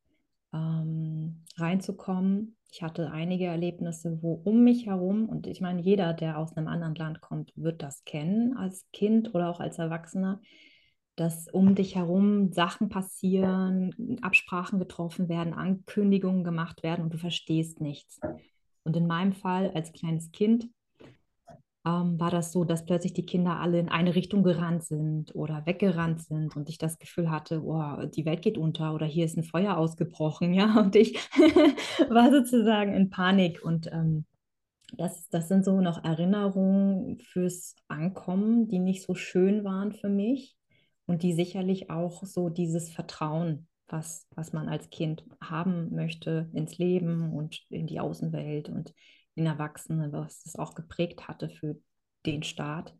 ähm, 0.54 1.44
reinzukommen. 1.56 2.57
Ich 2.72 2.84
hatte 2.84 3.12
einige 3.12 3.46
Erlebnisse, 3.46 4.22
wo 4.22 4.34
um 4.44 4.64
mich 4.64 4.86
herum, 4.86 5.30
und 5.30 5.48
ich 5.48 5.62
meine, 5.62 5.82
jeder, 5.82 6.14
der 6.14 6.38
aus 6.38 6.56
einem 6.56 6.68
anderen 6.68 6.96
Land 6.96 7.22
kommt, 7.22 7.52
wird 7.56 7.82
das 7.82 8.04
kennen 8.04 8.56
als 8.58 8.86
Kind 8.92 9.34
oder 9.34 9.50
auch 9.50 9.60
als 9.60 9.80
Erwachsener, 9.80 10.42
dass 11.16 11.48
um 11.48 11.74
dich 11.74 11.96
herum 11.96 12.52
Sachen 12.52 12.90
passieren, 12.90 14.20
Absprachen 14.22 14.80
getroffen 14.80 15.30
werden, 15.30 15.54
Ankündigungen 15.54 16.44
gemacht 16.44 16.84
werden 16.84 17.04
und 17.04 17.14
du 17.14 17.18
verstehst 17.18 17.82
nichts. 17.82 18.20
Und 18.84 18.96
in 18.96 19.08
meinem 19.08 19.34
Fall 19.34 19.72
als 19.74 19.92
kleines 19.92 20.32
Kind 20.32 20.70
ähm, 21.88 22.20
war 22.20 22.32
das 22.32 22.52
so, 22.52 22.66
dass 22.66 22.86
plötzlich 22.86 23.14
die 23.14 23.26
Kinder 23.26 23.60
alle 23.60 23.80
in 23.80 23.88
eine 23.90 24.14
Richtung 24.16 24.44
gerannt 24.44 24.84
sind 24.84 25.34
oder 25.36 25.66
weggerannt 25.66 26.22
sind 26.22 26.56
und 26.56 26.68
ich 26.70 26.78
das 26.78 27.00
Gefühl 27.00 27.32
hatte, 27.32 27.64
oh, 27.64 28.06
die 28.08 28.26
Welt 28.26 28.42
geht 28.42 28.58
unter 28.58 28.94
oder 28.94 29.06
hier 29.06 29.26
ist 29.26 29.38
ein 29.38 29.44
Feuer 29.44 29.78
ausgebrochen, 29.78 30.54
ja, 30.54 30.80
und 30.80 30.96
ich 30.96 31.16
war 32.10 32.32
sozusagen 32.32 32.94
in 32.94 33.10
Panik 33.10 33.64
und 33.64 33.88
ähm, 33.92 34.26
das, 34.98 35.28
das 35.30 35.48
sind 35.48 35.66
so 35.66 35.82
noch 35.82 36.04
Erinnerungen 36.04 37.20
fürs 37.20 37.76
Ankommen, 37.88 38.68
die 38.68 38.80
nicht 38.80 39.04
so 39.04 39.16
schön 39.16 39.64
waren 39.64 39.92
für 39.92 40.10
mich 40.10 40.56
und 41.06 41.24
die 41.24 41.34
sicherlich 41.34 41.90
auch 41.90 42.24
so 42.24 42.50
dieses 42.50 42.90
Vertrauen, 42.90 43.68
was, 43.88 44.28
was 44.36 44.54
man 44.54 44.70
als 44.70 44.90
Kind 44.90 45.26
haben 45.42 45.94
möchte 45.94 46.50
ins 46.54 46.78
Leben 46.78 47.34
und 47.34 47.62
in 47.70 47.88
die 47.88 48.00
Außenwelt 48.00 48.70
und 48.70 48.94
in 49.38 49.46
Erwachsene, 49.46 50.12
was 50.12 50.46
es 50.46 50.56
auch 50.58 50.76
geprägt 50.76 51.28
hatte 51.28 51.50
für 51.50 51.78
den 52.26 52.44
Staat. 52.44 52.94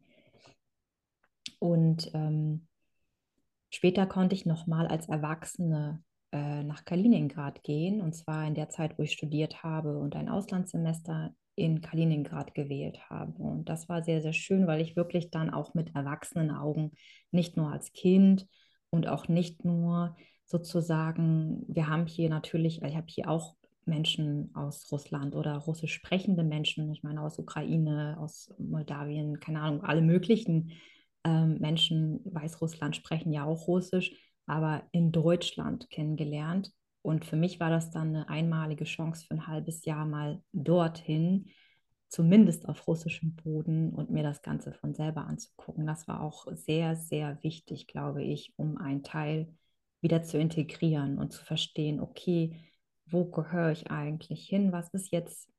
Und 1.60 2.12
ähm, 2.14 2.68
später 3.70 4.06
konnte 4.06 4.36
ich 4.36 4.46
nochmal 4.46 4.88
als 4.88 5.10
Erwachsene 5.10 6.04
äh, 6.32 6.64
nach 6.64 6.86
Kaliningrad 6.86 7.64
gehen, 7.64 8.02
und 8.02 8.14
zwar 8.14 8.46
in 8.48 8.56
der 8.56 8.70
Zeit, 8.70 8.98
wo 8.98 9.04
ich 9.04 9.14
studiert 9.14 9.64
habe 9.64 9.98
und 9.98 10.16
ein 10.16 10.30
Auslandssemester 10.30 11.34
in 11.56 11.82
Kaliningrad 11.82 12.54
gewählt 12.54 13.10
habe. 13.10 13.34
Und 13.42 13.68
das 13.68 13.90
war 13.90 14.04
sehr, 14.04 14.22
sehr 14.22 14.34
schön, 14.34 14.68
weil 14.68 14.80
ich 14.80 14.96
wirklich 14.96 15.32
dann 15.32 15.50
auch 15.50 15.74
mit 15.74 15.96
erwachsenen 15.96 16.52
Augen, 16.52 16.92
nicht 17.32 17.58
nur 17.58 17.72
als 17.72 17.92
Kind 17.94 18.48
und 18.92 19.08
auch 19.08 19.28
nicht 19.28 19.66
nur 19.66 20.16
sozusagen, 20.46 21.64
wir 21.68 21.88
haben 21.88 22.06
hier 22.06 22.30
natürlich, 22.30 22.82
ich 22.84 22.96
habe 22.96 23.08
hier 23.10 23.30
auch 23.30 23.57
Menschen 23.88 24.54
aus 24.54 24.92
Russland 24.92 25.36
oder 25.36 25.58
russisch 25.58 25.94
sprechende 25.94 26.44
Menschen, 26.44 26.92
ich 26.92 27.04
meine 27.04 27.22
aus 27.22 27.40
Ukraine, 27.40 28.18
aus 28.20 28.54
Moldawien, 28.58 29.40
keine 29.40 29.62
Ahnung, 29.62 29.84
alle 29.84 30.02
möglichen 30.02 30.72
ähm, 31.24 31.58
Menschen, 31.60 32.22
Weißrussland 32.26 32.96
sprechen 32.96 33.34
ja 33.34 33.46
auch 33.46 33.68
Russisch, 33.68 34.14
aber 34.46 34.84
in 34.92 35.12
Deutschland 35.12 35.90
kennengelernt. 35.90 36.72
Und 37.02 37.26
für 37.26 37.36
mich 37.36 37.60
war 37.60 37.70
das 37.70 37.92
dann 37.92 38.10
eine 38.10 38.30
einmalige 38.30 38.86
Chance 38.86 39.26
für 39.26 39.36
ein 39.36 39.48
halbes 39.48 39.86
Jahr 39.86 40.06
mal 40.06 40.42
dorthin, 40.52 41.48
zumindest 42.10 42.68
auf 42.68 42.88
russischem 42.88 43.36
Boden 43.36 43.94
und 43.94 44.10
mir 44.10 44.24
das 44.24 44.42
Ganze 44.42 44.74
von 44.74 44.94
selber 44.94 45.26
anzugucken. 45.26 45.86
Das 45.86 46.08
war 46.08 46.22
auch 46.22 46.48
sehr, 46.54 46.96
sehr 46.96 47.42
wichtig, 47.44 47.88
glaube 47.88 48.24
ich, 48.24 48.54
um 48.58 48.78
einen 48.78 49.04
Teil 49.04 49.54
wieder 50.02 50.24
zu 50.24 50.38
integrieren 50.38 51.18
und 51.18 51.34
zu 51.34 51.44
verstehen, 51.44 52.00
okay, 52.00 52.60
wo 53.10 53.26
gehöre 53.26 53.72
ich 53.72 53.90
eigentlich 53.92 54.48
hin? 54.48 54.72
Was 54.72 54.90
ist 54.94 55.12
jetzt, 55.12 55.50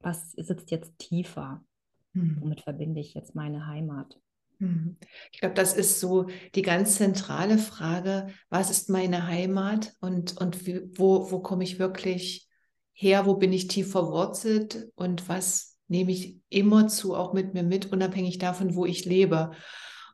was 0.00 0.32
sitzt 0.32 0.70
jetzt 0.70 0.98
tiefer? 0.98 1.64
Hm. 2.12 2.38
Womit 2.40 2.62
verbinde 2.62 3.00
ich 3.00 3.14
jetzt 3.14 3.34
meine 3.34 3.66
Heimat? 3.66 4.18
Hm. 4.58 4.96
Ich 5.32 5.40
glaube, 5.40 5.54
das 5.54 5.74
ist 5.74 6.00
so 6.00 6.26
die 6.54 6.62
ganz 6.62 6.96
zentrale 6.96 7.58
Frage, 7.58 8.28
was 8.48 8.70
ist 8.70 8.90
meine 8.90 9.26
Heimat 9.26 9.94
und, 10.00 10.40
und 10.40 10.66
wie, 10.66 10.82
wo, 10.98 11.30
wo 11.30 11.40
komme 11.40 11.64
ich 11.64 11.78
wirklich 11.78 12.48
her, 12.92 13.26
wo 13.26 13.34
bin 13.34 13.52
ich 13.52 13.68
tief 13.68 13.90
verwurzelt 13.92 14.88
und 14.96 15.28
was 15.28 15.78
nehme 15.86 16.12
ich 16.12 16.38
immerzu 16.48 17.14
auch 17.14 17.32
mit 17.32 17.54
mir 17.54 17.62
mit, 17.62 17.92
unabhängig 17.92 18.38
davon, 18.38 18.74
wo 18.74 18.84
ich 18.84 19.04
lebe. 19.04 19.52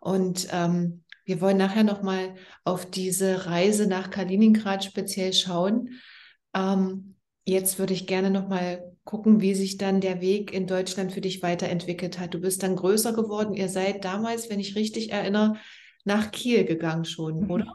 Und 0.00 0.48
ähm, 0.52 1.04
wir 1.24 1.40
wollen 1.40 1.56
nachher 1.56 1.84
nochmal 1.84 2.34
auf 2.64 2.88
diese 2.88 3.46
Reise 3.46 3.86
nach 3.86 4.10
Kaliningrad 4.10 4.84
speziell 4.84 5.32
schauen. 5.32 5.90
Ähm, 6.54 7.16
jetzt 7.44 7.78
würde 7.78 7.92
ich 7.92 8.06
gerne 8.06 8.30
noch 8.30 8.48
mal 8.48 8.92
gucken, 9.04 9.40
wie 9.40 9.54
sich 9.54 9.76
dann 9.76 10.00
der 10.00 10.20
Weg 10.20 10.52
in 10.52 10.66
Deutschland 10.66 11.12
für 11.12 11.20
dich 11.20 11.42
weiterentwickelt 11.42 12.18
hat. 12.18 12.34
Du 12.34 12.40
bist 12.40 12.62
dann 12.62 12.76
größer 12.76 13.12
geworden. 13.12 13.54
Ihr 13.54 13.68
seid 13.68 14.04
damals, 14.04 14.48
wenn 14.48 14.60
ich 14.60 14.76
richtig 14.76 15.12
erinnere, 15.12 15.54
nach 16.04 16.30
Kiel 16.30 16.64
gegangen 16.64 17.04
schon, 17.04 17.50
oder? 17.50 17.66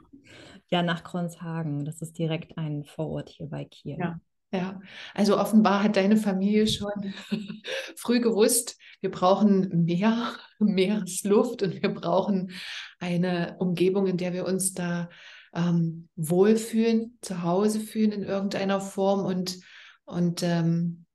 Ja, 0.72 0.84
nach 0.84 1.04
Kronshagen. 1.04 1.86
Das 1.86 2.02
ist 2.02 2.18
direkt 2.18 2.58
ein 2.58 2.84
Vorort 2.84 3.30
hier 3.30 3.48
bei 3.48 3.66
Kiel. 3.66 3.98
Ja. 4.00 4.20
Ja, 4.52 4.82
also 5.14 5.38
offenbar 5.38 5.84
hat 5.84 5.96
deine 5.96 6.18
Familie 6.18 6.66
schon 6.66 7.14
früh 7.96 8.20
gewusst, 8.20 8.80
wir 9.00 9.12
brauchen 9.12 9.86
mehr 9.86 10.34
Meeresluft 10.60 11.62
und 11.62 11.82
wir 11.84 11.90
brauchen 11.90 12.52
eine 13.00 13.58
Umgebung, 13.60 14.08
in 14.08 14.18
der 14.18 14.34
wir 14.34 14.46
uns 14.46 14.74
da 14.74 15.10
ähm, 15.54 16.10
wohlfühlen, 16.16 17.18
zu 17.22 17.44
Hause 17.44 17.80
fühlen 17.80 18.12
in 18.12 18.24
irgendeiner 18.24 18.82
Form 18.82 19.26
und, 19.26 19.60
und 20.06 20.44
ähm, 20.44 21.06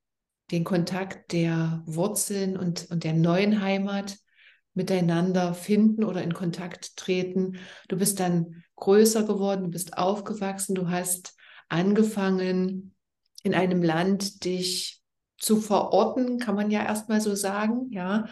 den 0.50 0.64
Kontakt 0.64 1.33
der 1.33 1.83
Wurzeln 1.87 2.57
und, 2.57 2.91
und 2.91 3.05
der 3.05 3.14
neuen 3.14 3.61
Heimat 3.61 4.17
miteinander 4.75 5.55
finden 5.55 6.05
oder 6.05 6.23
in 6.23 6.35
Kontakt 6.35 6.97
treten. 6.97 7.59
Du 7.88 7.97
bist 7.97 8.21
dann 8.21 8.64
größer 8.76 9.25
geworden, 9.25 9.64
du 9.64 9.71
bist 9.71 9.97
aufgewachsen, 9.97 10.75
du 10.75 10.91
hast 10.91 11.35
angefangen, 11.69 12.95
in 13.43 13.55
einem 13.55 13.83
Land 13.83 14.45
dich 14.45 15.03
zu 15.38 15.61
verorten, 15.61 16.38
kann 16.38 16.55
man 16.55 16.71
ja 16.71 16.83
erstmal 16.83 17.21
so 17.21 17.35
sagen, 17.35 17.91
ja. 17.91 18.26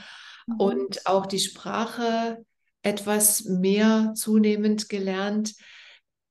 Mhm. 0.47 0.57
Und 0.57 1.07
auch 1.07 1.27
die 1.27 1.39
Sprache 1.39 2.45
etwas 2.83 3.45
mehr 3.45 4.13
zunehmend 4.15 4.89
gelernt. 4.89 5.55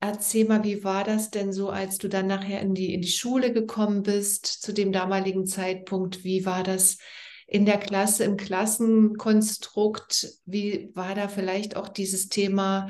Erzähl 0.03 0.47
mal, 0.47 0.63
wie 0.63 0.83
war 0.83 1.03
das 1.03 1.29
denn 1.29 1.53
so, 1.53 1.69
als 1.69 1.99
du 1.99 2.07
dann 2.07 2.25
nachher 2.25 2.59
in 2.59 2.73
die, 2.73 2.91
in 2.91 3.01
die 3.01 3.07
Schule 3.07 3.53
gekommen 3.53 4.01
bist, 4.01 4.47
zu 4.47 4.73
dem 4.73 4.91
damaligen 4.91 5.45
Zeitpunkt? 5.45 6.23
Wie 6.23 6.43
war 6.43 6.63
das 6.63 6.97
in 7.45 7.67
der 7.67 7.77
Klasse, 7.77 8.23
im 8.23 8.35
Klassenkonstrukt? 8.35 10.39
Wie 10.45 10.89
war 10.95 11.13
da 11.13 11.27
vielleicht 11.27 11.75
auch 11.75 11.87
dieses 11.87 12.29
Thema, 12.29 12.89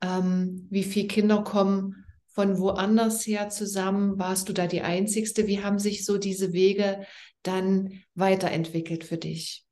ähm, 0.00 0.68
wie 0.70 0.84
viele 0.84 1.08
Kinder 1.08 1.42
kommen 1.42 2.04
von 2.28 2.56
woanders 2.58 3.26
her 3.26 3.48
zusammen? 3.48 4.20
Warst 4.20 4.48
du 4.48 4.52
da 4.52 4.68
die 4.68 4.82
Einzigste? 4.82 5.48
Wie 5.48 5.64
haben 5.64 5.80
sich 5.80 6.04
so 6.04 6.16
diese 6.16 6.52
Wege 6.52 7.04
dann 7.42 8.04
weiterentwickelt 8.14 9.02
für 9.02 9.18
dich? 9.18 9.66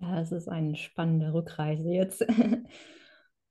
Ja, 0.00 0.20
es 0.20 0.32
ist 0.32 0.48
eine 0.48 0.74
spannende 0.74 1.32
Rückreise 1.32 1.88
jetzt. 1.88 2.26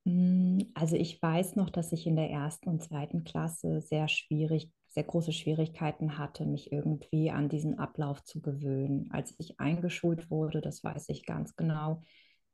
Hm, 0.06 0.72
also 0.74 0.96
ich 0.96 1.22
weiß 1.22 1.56
noch, 1.56 1.70
dass 1.70 1.92
ich 1.92 2.06
in 2.08 2.16
der 2.16 2.30
ersten 2.30 2.70
und 2.70 2.84
zweiten 2.84 3.24
Klasse 3.24 3.82
sehr 3.82 4.08
schwierig, 4.10 4.70
sehr 4.90 5.04
große 5.04 5.32
Schwierigkeiten 5.32 6.18
hatte, 6.18 6.46
mich 6.46 6.72
irgendwie 6.72 7.32
an 7.32 7.50
diesen 7.50 7.80
Ablauf 7.80 8.24
zu 8.24 8.42
gewöhnen. 8.42 9.10
Als 9.12 9.34
ich 9.40 9.60
eingeschult 9.60 10.30
wurde, 10.30 10.62
das 10.62 10.84
weiß 10.84 11.10
ich 11.10 11.26
ganz 11.26 11.56
genau, 11.56 12.02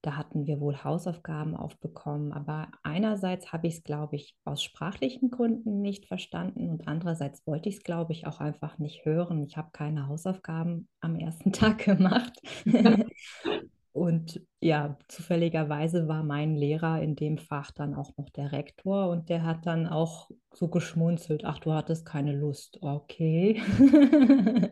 da 0.01 0.15
hatten 0.15 0.45
wir 0.47 0.61
wohl 0.61 0.81
Hausaufgaben 0.81 1.57
aufbekommen, 1.57 2.31
aber 2.31 2.69
einerseits 2.83 3.51
habe 3.51 3.67
ich 3.67 3.77
es, 3.77 3.83
glaube 3.83 4.15
ich, 4.15 4.33
aus 4.45 4.63
sprachlichen 4.63 5.29
Gründen 5.29 5.81
nicht 5.81 6.05
verstanden 6.07 6.69
und 6.69 6.87
andererseits 6.87 7.45
wollte 7.45 7.67
ich 7.67 7.77
es, 7.77 7.83
glaube 7.83 8.13
ich, 8.13 8.25
auch 8.25 8.39
einfach 8.39 8.77
nicht 8.77 9.03
hören. 9.03 9.43
Ich 9.43 9.57
habe 9.57 9.71
keine 9.73 10.07
Hausaufgaben 10.07 10.87
am 11.01 11.15
ersten 11.15 11.51
Tag 11.51 11.79
gemacht. 11.79 12.39
und 13.91 14.41
ja, 14.61 14.97
zufälligerweise 15.07 16.07
war 16.07 16.23
mein 16.23 16.55
Lehrer 16.55 17.01
in 17.01 17.15
dem 17.15 17.37
Fach 17.37 17.71
dann 17.71 17.95
auch 17.95 18.15
noch 18.17 18.29
der 18.29 18.51
Rektor 18.51 19.09
und 19.09 19.29
der 19.29 19.43
hat 19.43 19.65
dann 19.65 19.87
auch 19.87 20.29
so 20.53 20.67
geschmunzelt, 20.67 21.45
ach, 21.45 21.59
du 21.59 21.73
hattest 21.73 22.05
keine 22.05 22.33
Lust, 22.33 22.79
okay. 22.81 23.61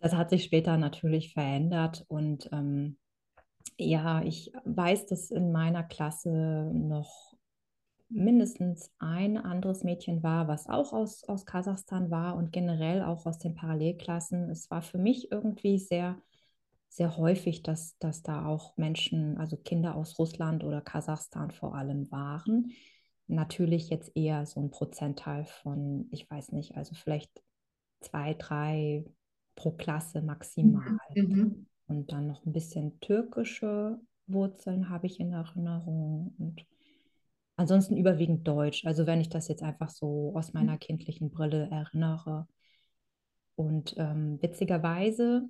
das 0.00 0.14
hat 0.14 0.30
sich 0.30 0.44
später 0.44 0.78
natürlich 0.78 1.32
verändert 1.32 2.04
und 2.08 2.48
ähm, 2.52 2.96
ja, 3.78 4.22
ich 4.22 4.52
weiß, 4.64 5.06
dass 5.06 5.30
in 5.30 5.52
meiner 5.52 5.82
Klasse 5.82 6.70
noch 6.74 7.34
mindestens 8.10 8.90
ein 8.98 9.38
anderes 9.38 9.84
Mädchen 9.84 10.22
war, 10.22 10.48
was 10.48 10.68
auch 10.68 10.92
aus, 10.92 11.24
aus 11.24 11.46
Kasachstan 11.46 12.10
war 12.10 12.36
und 12.36 12.52
generell 12.52 13.02
auch 13.02 13.24
aus 13.24 13.38
den 13.38 13.54
Parallelklassen. 13.54 14.50
Es 14.50 14.70
war 14.70 14.82
für 14.82 14.98
mich 14.98 15.30
irgendwie 15.30 15.78
sehr, 15.78 16.20
sehr 16.90 17.16
häufig, 17.16 17.62
dass, 17.62 17.96
dass 17.98 18.22
da 18.22 18.44
auch 18.44 18.76
Menschen, 18.76 19.38
also 19.38 19.56
Kinder 19.56 19.94
aus 19.94 20.18
Russland 20.18 20.64
oder 20.64 20.80
Kasachstan 20.80 21.52
vor 21.52 21.76
allem 21.76 22.10
waren. 22.10 22.72
Natürlich 23.28 23.90
jetzt 23.90 24.10
eher 24.16 24.44
so 24.44 24.60
ein 24.60 24.70
Prozentteil 24.70 25.44
von, 25.44 26.08
ich 26.10 26.28
weiß 26.28 26.50
nicht, 26.50 26.76
also 26.76 26.96
vielleicht 26.96 27.30
zwei, 28.00 28.34
drei 28.34 29.04
pro 29.54 29.70
Klasse 29.70 30.20
maximal. 30.20 30.98
Mhm. 31.14 31.66
Und 31.86 32.10
dann 32.10 32.26
noch 32.26 32.44
ein 32.44 32.52
bisschen 32.52 32.98
türkische 33.00 34.00
Wurzeln 34.26 34.88
habe 34.88 35.06
ich 35.06 35.20
in 35.20 35.32
Erinnerung 35.32 36.34
und 36.38 36.64
ansonsten 37.54 37.96
überwiegend 37.96 38.46
Deutsch. 38.48 38.84
Also 38.84 39.06
wenn 39.06 39.20
ich 39.20 39.28
das 39.28 39.46
jetzt 39.46 39.62
einfach 39.62 39.90
so 39.90 40.32
aus 40.34 40.52
meiner 40.54 40.76
kindlichen 40.76 41.30
Brille 41.30 41.68
erinnere. 41.70 42.48
Und 43.54 43.94
ähm, 43.98 44.38
witzigerweise 44.40 45.48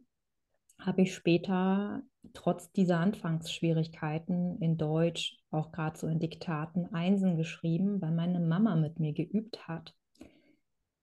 habe 0.81 1.03
ich 1.03 1.15
später 1.15 2.03
trotz 2.33 2.71
dieser 2.73 2.99
Anfangsschwierigkeiten 2.99 4.61
in 4.61 4.77
Deutsch, 4.77 5.39
auch 5.51 5.73
gerade 5.73 5.99
so 5.99 6.07
in 6.07 6.19
Diktaten, 6.19 6.87
Einsen 6.93 7.37
geschrieben, 7.37 8.01
weil 8.01 8.13
meine 8.13 8.41
Mama 8.41 8.77
mit 8.77 8.99
mir 9.01 9.13
geübt 9.13 9.67
hat. 9.69 9.95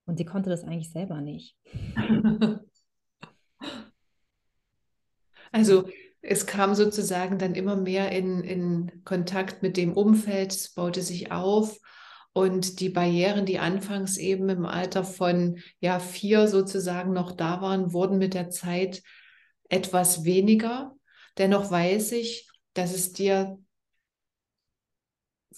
Und 0.05 0.17
sie 0.17 0.25
konnte 0.25 0.49
das 0.49 0.63
eigentlich 0.63 0.91
selber 0.91 1.21
nicht. 1.21 1.55
Also 5.51 5.87
es 6.21 6.45
kam 6.45 6.75
sozusagen 6.75 7.37
dann 7.37 7.55
immer 7.55 7.77
mehr 7.77 8.11
in, 8.11 8.43
in 8.43 9.03
Kontakt 9.05 9.63
mit 9.63 9.77
dem 9.77 9.93
Umfeld, 9.93 10.51
es 10.51 10.73
baute 10.73 11.01
sich 11.01 11.31
auf 11.31 11.79
und 12.33 12.79
die 12.79 12.89
Barrieren, 12.89 13.45
die 13.45 13.57
anfangs 13.57 14.17
eben 14.17 14.49
im 14.49 14.65
Alter 14.65 15.03
von 15.03 15.59
ja 15.79 15.99
vier 15.99 16.47
sozusagen 16.47 17.13
noch 17.13 17.31
da 17.31 17.61
waren, 17.61 17.93
wurden 17.93 18.17
mit 18.17 18.33
der 18.33 18.49
Zeit 18.49 19.01
etwas 19.69 20.23
weniger. 20.23 20.95
Dennoch 21.37 21.69
weiß 21.69 22.13
ich, 22.13 22.49
dass 22.73 22.93
es 22.93 23.13
dir 23.13 23.57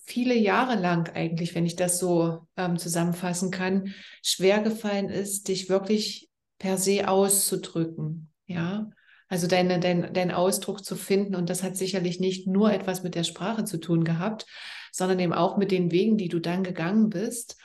viele 0.06 0.36
Jahre 0.36 0.76
lang 0.76 1.10
eigentlich, 1.14 1.54
wenn 1.56 1.66
ich 1.66 1.76
das 1.76 2.00
so 2.00 2.48
ähm, 2.58 2.78
zusammenfassen 2.78 3.52
kann, 3.52 3.94
schwer 4.24 4.60
gefallen 4.62 5.10
ist, 5.10 5.48
dich 5.48 5.70
wirklich 5.70 6.30
per 6.58 6.78
se 6.78 7.08
auszudrücken. 7.08 8.32
Ja, 8.46 8.90
also 9.28 9.46
deine, 9.46 9.80
dein, 9.80 10.12
dein 10.12 10.32
Ausdruck 10.32 10.84
zu 10.84 10.96
finden. 10.96 11.36
Und 11.36 11.50
das 11.50 11.62
hat 11.62 11.78
sicherlich 11.78 12.20
nicht 12.20 12.48
nur 12.48 12.74
etwas 12.74 13.04
mit 13.04 13.14
der 13.14 13.24
Sprache 13.24 13.64
zu 13.64 13.78
tun 13.78 14.04
gehabt, 14.04 14.48
sondern 14.92 15.20
eben 15.20 15.34
auch 15.34 15.58
mit 15.58 15.72
den 15.72 15.92
Wegen, 15.92 16.18
die 16.18 16.30
du 16.30 16.40
dann 16.40 16.64
gegangen 16.64 17.10
bist. 17.10 17.58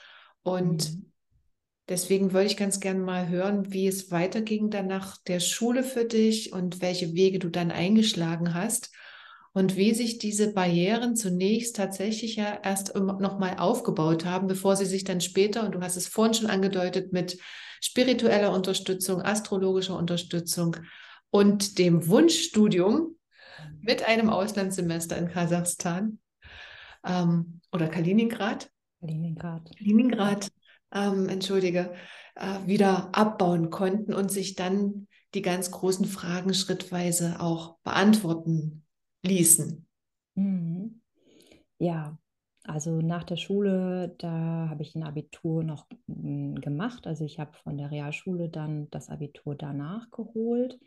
Und 0.43 0.93
mhm. 0.93 1.13
Deswegen 1.89 2.33
würde 2.33 2.47
ich 2.47 2.57
ganz 2.57 2.81
gerne 2.81 3.01
mal 3.01 3.29
hören, 3.29 3.73
wie 3.73 3.87
es 3.87 4.11
weiterging 4.11 4.71
dann 4.71 4.87
nach 4.87 5.19
der 5.19 5.41
Schule 5.41 5.83
für 5.83 6.05
dich 6.05 6.53
und 6.53 6.81
welche 6.81 7.15
Wege 7.15 7.39
du 7.39 7.49
dann 7.49 7.71
eingeschlagen 7.71 8.55
hast 8.55 8.91
und 9.53 9.77
wie 9.77 9.95
sich 9.95 10.19
diese 10.19 10.53
Barrieren 10.53 11.15
zunächst 11.15 11.77
tatsächlich 11.77 12.37
ja 12.37 12.59
erst 12.63 12.95
nochmal 12.97 13.57
aufgebaut 13.59 14.25
haben, 14.25 14.49
bevor 14.49 14.77
sie 14.77 14.87
sich 14.87 15.05
dann 15.05 15.21
später, 15.21 15.65
und 15.65 15.77
du 15.77 15.81
hast 15.81 15.97
es 15.97 16.09
vorhin 16.09 16.35
schon 16.35 16.51
angedeutet, 16.51 17.13
mit 17.13 17.39
spiritueller 17.81 18.53
Unterstützung, 18.53 19.23
astrologischer 19.23 19.97
Unterstützung 19.97 20.77
und 21.31 21.79
dem 21.79 22.09
Wunschstudium 22.09 23.17
mit 23.81 24.09
einem 24.09 24.31
Auslandssemester 24.31 25.17
in 25.17 25.29
Kasachstan 25.29 26.19
ähm, 27.07 27.61
oder 27.73 27.89
Kaliningrad. 27.89 28.71
Kaliningrad. 29.01 29.71
Kaliningrad, 29.77 30.49
ähm, 30.95 31.29
entschuldige, 31.29 31.93
äh, 32.37 32.67
wieder 32.67 33.11
abbauen 33.13 33.71
konnten 33.71 34.15
und 34.15 34.31
sich 34.31 34.55
dann 34.55 35.09
die 35.35 35.43
ganz 35.43 35.71
großen 35.71 36.07
Fragen 36.07 36.55
schrittweise 36.55 37.41
auch 37.41 37.79
beantworten 37.83 38.85
ließen. 39.23 39.87
Mhm. 40.35 41.01
Ja, 41.79 42.19
also 42.65 43.01
nach 43.01 43.25
der 43.25 43.37
Schule, 43.37 44.15
da 44.19 44.69
habe 44.71 44.83
ich 44.83 44.95
ein 44.95 45.03
Abitur 45.03 45.65
noch 45.65 45.87
mm, 46.07 46.57
gemacht. 46.57 47.07
Also 47.07 47.25
ich 47.25 47.39
habe 47.39 47.53
von 47.63 47.77
der 47.77 47.91
Realschule 47.91 48.49
dann 48.49 48.89
das 48.91 49.11
Abitur 49.11 49.55
danach 49.55 50.11
geholt 50.11 50.79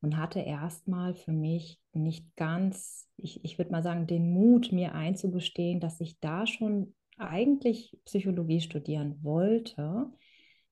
und 0.00 0.16
hatte 0.16 0.40
erstmal 0.40 1.14
für 1.14 1.32
mich 1.32 1.80
nicht 1.92 2.36
ganz, 2.36 3.08
ich, 3.16 3.44
ich 3.44 3.58
würde 3.58 3.72
mal 3.72 3.82
sagen, 3.82 4.06
den 4.06 4.30
Mut, 4.30 4.70
mir 4.72 4.94
einzugestehen, 4.94 5.80
dass 5.80 6.00
ich 6.00 6.20
da 6.20 6.46
schon 6.46 6.94
eigentlich 7.16 7.96
Psychologie 8.04 8.60
studieren 8.60 9.18
wollte. 9.22 10.10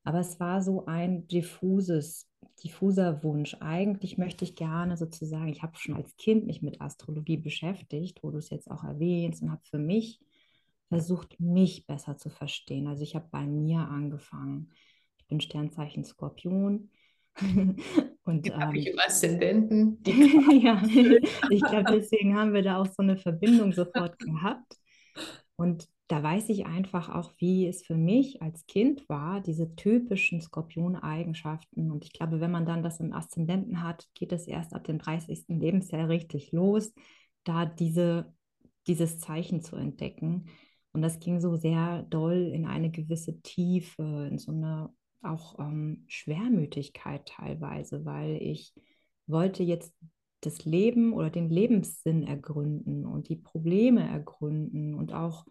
Aber 0.04 0.20
es 0.20 0.38
war 0.38 0.62
so 0.62 0.84
ein 0.86 1.26
diffuses, 1.28 2.28
diffuser 2.62 3.22
Wunsch. 3.24 3.56
Eigentlich 3.60 4.18
möchte 4.18 4.44
ich 4.44 4.54
gerne 4.54 4.96
sozusagen, 4.96 5.48
ich 5.48 5.62
habe 5.62 5.76
schon 5.76 5.94
als 5.94 6.16
Kind 6.16 6.46
mich 6.46 6.62
mit 6.62 6.80
Astrologie 6.80 7.38
beschäftigt, 7.38 8.22
wo 8.22 8.30
du 8.30 8.38
es 8.38 8.50
jetzt 8.50 8.70
auch 8.70 8.84
erwähnst, 8.84 9.42
und 9.42 9.50
habe 9.50 9.62
für 9.64 9.78
mich 9.78 10.20
versucht, 10.88 11.40
mich 11.40 11.86
besser 11.86 12.16
zu 12.16 12.28
verstehen. 12.28 12.86
Also 12.86 13.02
ich 13.02 13.14
habe 13.14 13.28
bei 13.30 13.46
mir 13.46 13.80
angefangen. 13.80 14.70
Ich 15.16 15.26
bin 15.26 15.40
Sternzeichen 15.40 16.04
Skorpion 16.04 16.90
Und, 18.24 18.46
ähm, 18.46 18.56
habe 18.56 18.78
ich 18.78 18.86
im 18.86 18.98
Aszendenten. 18.98 19.98
ja, 20.62 20.82
ich 21.50 21.62
glaube, 21.62 21.92
deswegen 21.92 22.36
haben 22.36 22.54
wir 22.54 22.62
da 22.62 22.78
auch 22.78 22.86
so 22.86 23.02
eine 23.02 23.16
Verbindung 23.16 23.72
sofort 23.72 24.18
gehabt. 24.18 24.76
Und 25.56 25.88
da 26.08 26.22
weiß 26.22 26.50
ich 26.50 26.66
einfach 26.66 27.08
auch, 27.08 27.32
wie 27.38 27.66
es 27.66 27.82
für 27.82 27.96
mich 27.96 28.42
als 28.42 28.66
Kind 28.66 29.08
war, 29.08 29.40
diese 29.40 29.74
typischen 29.74 30.40
Skorpion-Eigenschaften. 30.40 31.90
Und 31.90 32.04
ich 32.04 32.12
glaube, 32.12 32.40
wenn 32.40 32.50
man 32.50 32.66
dann 32.66 32.82
das 32.82 33.00
im 33.00 33.12
Aszendenten 33.12 33.82
hat, 33.82 34.06
geht 34.14 34.32
es 34.32 34.46
erst 34.46 34.74
ab 34.74 34.84
dem 34.84 34.98
30. 34.98 35.44
Lebensjahr 35.48 36.08
richtig 36.08 36.52
los, 36.52 36.92
da 37.44 37.64
diese, 37.64 38.34
dieses 38.86 39.18
Zeichen 39.18 39.62
zu 39.62 39.76
entdecken. 39.76 40.46
Und 40.92 41.00
das 41.00 41.20
ging 41.20 41.40
so 41.40 41.56
sehr 41.56 42.02
doll 42.04 42.50
in 42.54 42.66
eine 42.66 42.90
gewisse 42.90 43.40
Tiefe, 43.40 44.28
in 44.30 44.38
so 44.38 44.52
eine 44.52 44.90
auch 45.22 45.58
ähm, 45.58 46.04
Schwermütigkeit 46.06 47.26
teilweise, 47.26 48.04
weil 48.04 48.36
ich 48.42 48.74
wollte 49.26 49.62
jetzt 49.62 49.94
das 50.42 50.66
Leben 50.66 51.14
oder 51.14 51.30
den 51.30 51.48
Lebenssinn 51.48 52.24
ergründen 52.24 53.06
und 53.06 53.30
die 53.30 53.36
Probleme 53.36 54.06
ergründen 54.06 54.94
und 54.94 55.14
auch 55.14 55.46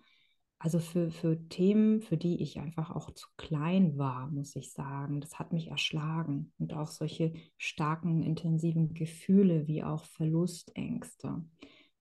also 0.63 0.79
für, 0.79 1.11
für 1.11 1.49
Themen, 1.49 1.99
für 1.99 2.15
die 2.15 2.41
ich 2.41 2.57
einfach 2.57 2.89
auch 2.89 3.11
zu 3.11 3.27
klein 3.35 3.97
war, 3.97 4.31
muss 4.31 4.55
ich 4.55 4.71
sagen. 4.71 5.19
Das 5.19 5.37
hat 5.37 5.51
mich 5.51 5.67
erschlagen 5.67 6.53
und 6.57 6.73
auch 6.73 6.87
solche 6.87 7.33
starken, 7.57 8.23
intensiven 8.23 8.93
Gefühle 8.93 9.67
wie 9.67 9.83
auch 9.83 10.05
Verlustängste, 10.05 11.43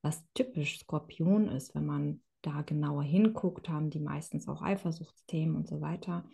was 0.01 0.25
typisch 0.35 0.79
Skorpion 0.79 1.48
ist, 1.48 1.75
wenn 1.75 1.87
man 1.87 2.22
da 2.40 2.62
genauer 2.62 3.03
hinguckt, 3.03 3.68
haben 3.68 3.90
die 3.90 3.98
meistens 3.98 4.46
auch 4.46 4.62
Eifersuchtsthemen 4.62 5.57
und 5.57 5.66
so 5.66 5.81
weiter. 5.81 6.25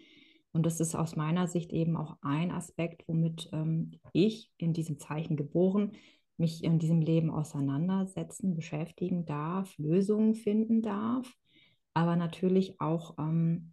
Und 0.53 0.67
das 0.67 0.81
ist 0.81 0.95
aus 0.95 1.17
meiner 1.17 1.49
Sicht 1.49 1.73
eben 1.73 1.97
auch 1.97 2.19
ein 2.21 2.51
Aspekt, 2.51 3.09
womit 3.09 3.49
ähm, 3.53 3.93
ich 4.13 4.53
in 4.59 4.75
diesem 4.75 4.99
Zeichen 4.99 5.39
geboren 5.39 5.93
mich 6.37 6.63
in 6.63 6.79
diesem 6.79 7.01
Leben 7.01 7.31
auseinandersetzen, 7.31 8.55
beschäftigen 8.55 9.25
darf, 9.25 9.77
Lösungen 9.79 10.35
finden 10.35 10.83
darf, 10.83 11.35
aber 11.95 12.17
natürlich 12.17 12.81
auch, 12.81 13.19
ähm, 13.19 13.73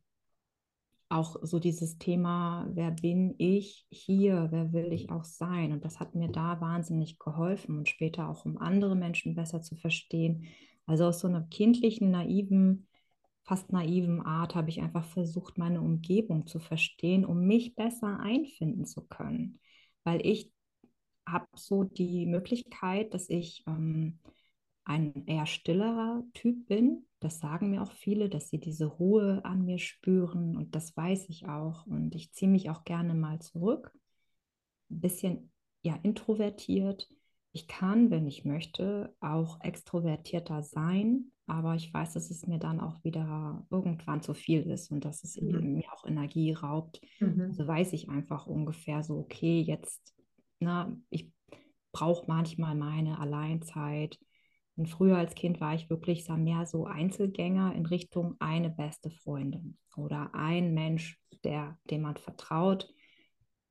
auch 1.09 1.37
so 1.43 1.59
dieses 1.59 1.97
Thema, 1.97 2.67
wer 2.71 2.91
bin 2.91 3.35
ich 3.37 3.85
hier, 3.89 4.47
wer 4.51 4.73
will 4.73 4.91
ich 4.91 5.11
auch 5.11 5.23
sein? 5.23 5.71
Und 5.71 5.85
das 5.85 5.99
hat 5.99 6.15
mir 6.15 6.29
da 6.29 6.59
wahnsinnig 6.61 7.19
geholfen 7.19 7.77
und 7.77 7.87
später 7.87 8.29
auch, 8.29 8.45
um 8.45 8.57
andere 8.57 8.95
Menschen 8.95 9.35
besser 9.35 9.61
zu 9.61 9.75
verstehen. 9.75 10.47
Also 10.87 11.05
aus 11.05 11.19
so 11.19 11.27
einer 11.27 11.43
kindlichen, 11.43 12.11
naiven 12.11 12.87
fast 13.45 13.71
naiven 13.71 14.21
Art 14.21 14.55
habe 14.55 14.69
ich 14.69 14.81
einfach 14.81 15.05
versucht, 15.05 15.57
meine 15.57 15.81
Umgebung 15.81 16.47
zu 16.47 16.59
verstehen, 16.59 17.25
um 17.25 17.45
mich 17.45 17.75
besser 17.75 18.19
einfinden 18.19 18.85
zu 18.85 19.05
können. 19.05 19.59
Weil 20.03 20.25
ich 20.25 20.51
habe 21.27 21.47
so 21.55 21.83
die 21.83 22.25
Möglichkeit, 22.25 23.13
dass 23.13 23.29
ich 23.29 23.63
ähm, 23.67 24.19
ein 24.85 25.25
eher 25.25 25.45
stillerer 25.45 26.23
Typ 26.33 26.67
bin. 26.67 27.05
Das 27.19 27.39
sagen 27.39 27.71
mir 27.71 27.81
auch 27.81 27.91
viele, 27.91 28.29
dass 28.29 28.49
sie 28.49 28.59
diese 28.59 28.85
Ruhe 28.85 29.43
an 29.43 29.65
mir 29.65 29.79
spüren 29.79 30.55
und 30.55 30.75
das 30.75 30.95
weiß 30.95 31.27
ich 31.29 31.47
auch. 31.47 31.85
Und 31.87 32.15
ich 32.15 32.31
ziehe 32.33 32.49
mich 32.49 32.69
auch 32.69 32.83
gerne 32.83 33.15
mal 33.15 33.39
zurück. 33.39 33.91
Ein 34.89 35.01
bisschen 35.01 35.51
ja, 35.81 35.95
introvertiert. 36.03 37.09
ich 37.51 37.67
kann, 37.67 38.11
wenn 38.11 38.27
ich 38.27 38.43
möchte, 38.43 39.15
auch 39.21 39.61
extrovertierter 39.61 40.61
sein, 40.61 41.31
aber 41.47 41.75
ich 41.75 41.93
weiß, 41.93 42.13
dass 42.13 42.29
es 42.29 42.47
mir 42.47 42.59
dann 42.59 42.79
auch 42.79 43.03
wieder 43.03 43.65
irgendwann 43.69 44.21
zu 44.21 44.33
viel 44.33 44.63
ist 44.63 44.91
und 44.91 45.05
dass 45.05 45.23
es 45.23 45.39
mhm. 45.39 45.75
mir 45.75 45.85
auch 45.93 46.05
Energie 46.05 46.51
raubt. 46.51 47.01
Mhm. 47.19 47.41
Also 47.41 47.67
weiß 47.67 47.93
ich 47.93 48.09
einfach 48.09 48.47
ungefähr 48.47 49.03
so, 49.03 49.19
okay, 49.19 49.61
jetzt, 49.61 50.15
na, 50.59 50.95
ich 51.09 51.31
brauche 51.91 52.25
manchmal 52.27 52.75
meine 52.75 53.19
Alleinzeit. 53.19 54.19
Und 54.75 54.89
früher 54.89 55.17
als 55.17 55.35
Kind 55.35 55.61
war 55.61 55.73
ich 55.73 55.89
wirklich 55.89 56.27
mehr 56.29 56.65
so 56.65 56.85
Einzelgänger 56.85 57.73
in 57.75 57.85
Richtung 57.85 58.35
eine 58.39 58.69
beste 58.69 59.09
Freundin 59.09 59.77
oder 59.95 60.31
ein 60.33 60.73
Mensch, 60.73 61.19
der, 61.43 61.77
dem 61.89 62.01
man 62.01 62.17
vertraut 62.17 62.89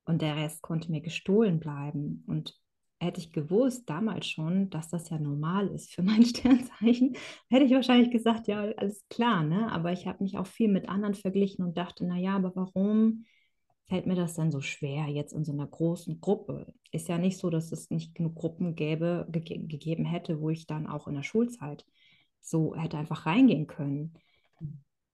und 0.06 0.22
der 0.22 0.36
Rest 0.36 0.62
konnte 0.62 0.90
mir 0.90 1.00
gestohlen 1.00 1.60
bleiben. 1.60 2.24
Und 2.26 2.58
hätte 3.00 3.20
ich 3.20 3.32
gewusst 3.32 3.88
damals 3.88 4.26
schon, 4.26 4.70
dass 4.70 4.88
das 4.88 5.10
ja 5.10 5.18
normal 5.18 5.68
ist 5.68 5.92
für 5.92 6.02
mein 6.02 6.22
Sternzeichen, 6.24 7.16
hätte 7.50 7.64
ich 7.64 7.72
wahrscheinlich 7.72 8.10
gesagt, 8.10 8.48
ja, 8.48 8.62
alles 8.76 9.04
klar, 9.08 9.42
ne? 9.42 9.70
Aber 9.70 9.92
ich 9.92 10.06
habe 10.06 10.22
mich 10.22 10.38
auch 10.38 10.46
viel 10.46 10.68
mit 10.68 10.88
anderen 10.88 11.14
verglichen 11.14 11.64
und 11.64 11.76
dachte, 11.76 12.06
naja, 12.06 12.36
aber 12.36 12.54
warum 12.56 13.24
fällt 13.86 14.06
mir 14.06 14.14
das 14.14 14.34
dann 14.34 14.50
so 14.50 14.60
schwer 14.60 15.06
jetzt 15.06 15.32
in 15.32 15.44
so 15.44 15.52
einer 15.52 15.66
großen 15.66 16.20
Gruppe? 16.20 16.72
Ist 16.90 17.08
ja 17.08 17.18
nicht 17.18 17.38
so, 17.38 17.50
dass 17.50 17.72
es 17.72 17.90
nicht 17.90 18.14
genug 18.14 18.34
Gruppen 18.34 18.74
gäbe, 18.74 19.26
ge 19.30 19.58
gegeben 19.66 20.04
hätte, 20.04 20.40
wo 20.40 20.50
ich 20.50 20.66
dann 20.66 20.86
auch 20.86 21.06
in 21.06 21.14
der 21.14 21.22
Schulzeit 21.22 21.84
so 22.40 22.74
hätte 22.74 22.98
einfach 22.98 23.26
reingehen 23.26 23.66
können. 23.66 24.14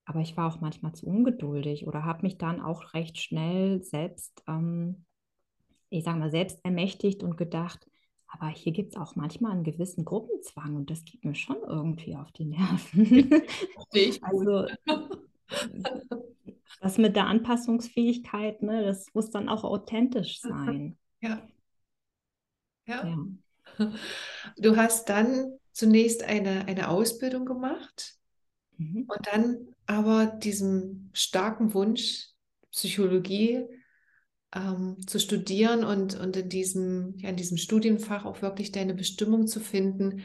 Aber 0.04 0.20
ich 0.20 0.37
war 0.37 0.52
auch 0.52 0.61
manchmal 0.61 0.92
zu 0.94 1.06
ungeduldig 1.06 1.87
oder 1.87 2.04
habe 2.04 2.22
mich 2.22 2.38
dann 2.38 2.61
auch 2.61 2.94
recht 2.94 3.18
schnell 3.18 3.83
selbst 3.83 4.42
ähm, 4.48 5.04
ich 5.90 6.04
sage 6.04 6.18
mal, 6.18 6.30
selbst 6.30 6.59
ermächtigt 6.64 7.22
und 7.22 7.37
gedacht, 7.37 7.87
aber 8.28 8.46
hier 8.46 8.72
gibt 8.72 8.94
es 8.94 9.00
auch 9.00 9.16
manchmal 9.16 9.52
einen 9.52 9.64
gewissen 9.64 10.04
Gruppenzwang 10.04 10.76
und 10.76 10.88
das 10.88 11.04
geht 11.04 11.24
mir 11.24 11.35
schon 11.35 11.59
irgendwie 11.66 12.14
auf 12.16 12.30
die 12.33 12.44
Nerven. 12.44 13.42
also 14.22 14.66
das 16.80 16.98
mit 16.98 17.16
der 17.16 17.26
Anpassungsfähigkeit, 17.26 18.62
ne, 18.62 18.85
das 18.85 19.06
muss 19.14 19.30
dann 19.30 19.48
auch 19.48 19.64
authentisch 19.64 20.40
sein. 20.40 20.96
Ja. 21.20 21.42
Ja. 22.87 23.06
ja. 23.06 23.92
Du 24.56 24.76
hast 24.76 25.09
dann 25.09 25.59
zunächst 25.72 26.22
eine, 26.24 26.66
eine 26.66 26.88
Ausbildung 26.88 27.46
gemacht 27.46 28.16
mhm. 28.76 29.06
und 29.09 29.26
dann 29.26 29.68
aber 29.87 30.26
diesem 30.26 31.11
starken 31.12 31.74
Wunsch, 31.74 32.28
Psychologie 32.70 33.64
ähm, 34.54 34.96
zu 35.06 35.18
studieren 35.18 35.85
und, 35.85 36.18
und 36.18 36.37
in, 36.37 36.48
diesem, 36.48 37.14
ja, 37.18 37.30
in 37.30 37.37
diesem 37.37 37.56
Studienfach 37.56 38.24
auch 38.24 38.42
wirklich 38.42 38.72
deine 38.72 38.94
Bestimmung 38.94 39.46
zu 39.46 39.61
finden, 39.61 40.22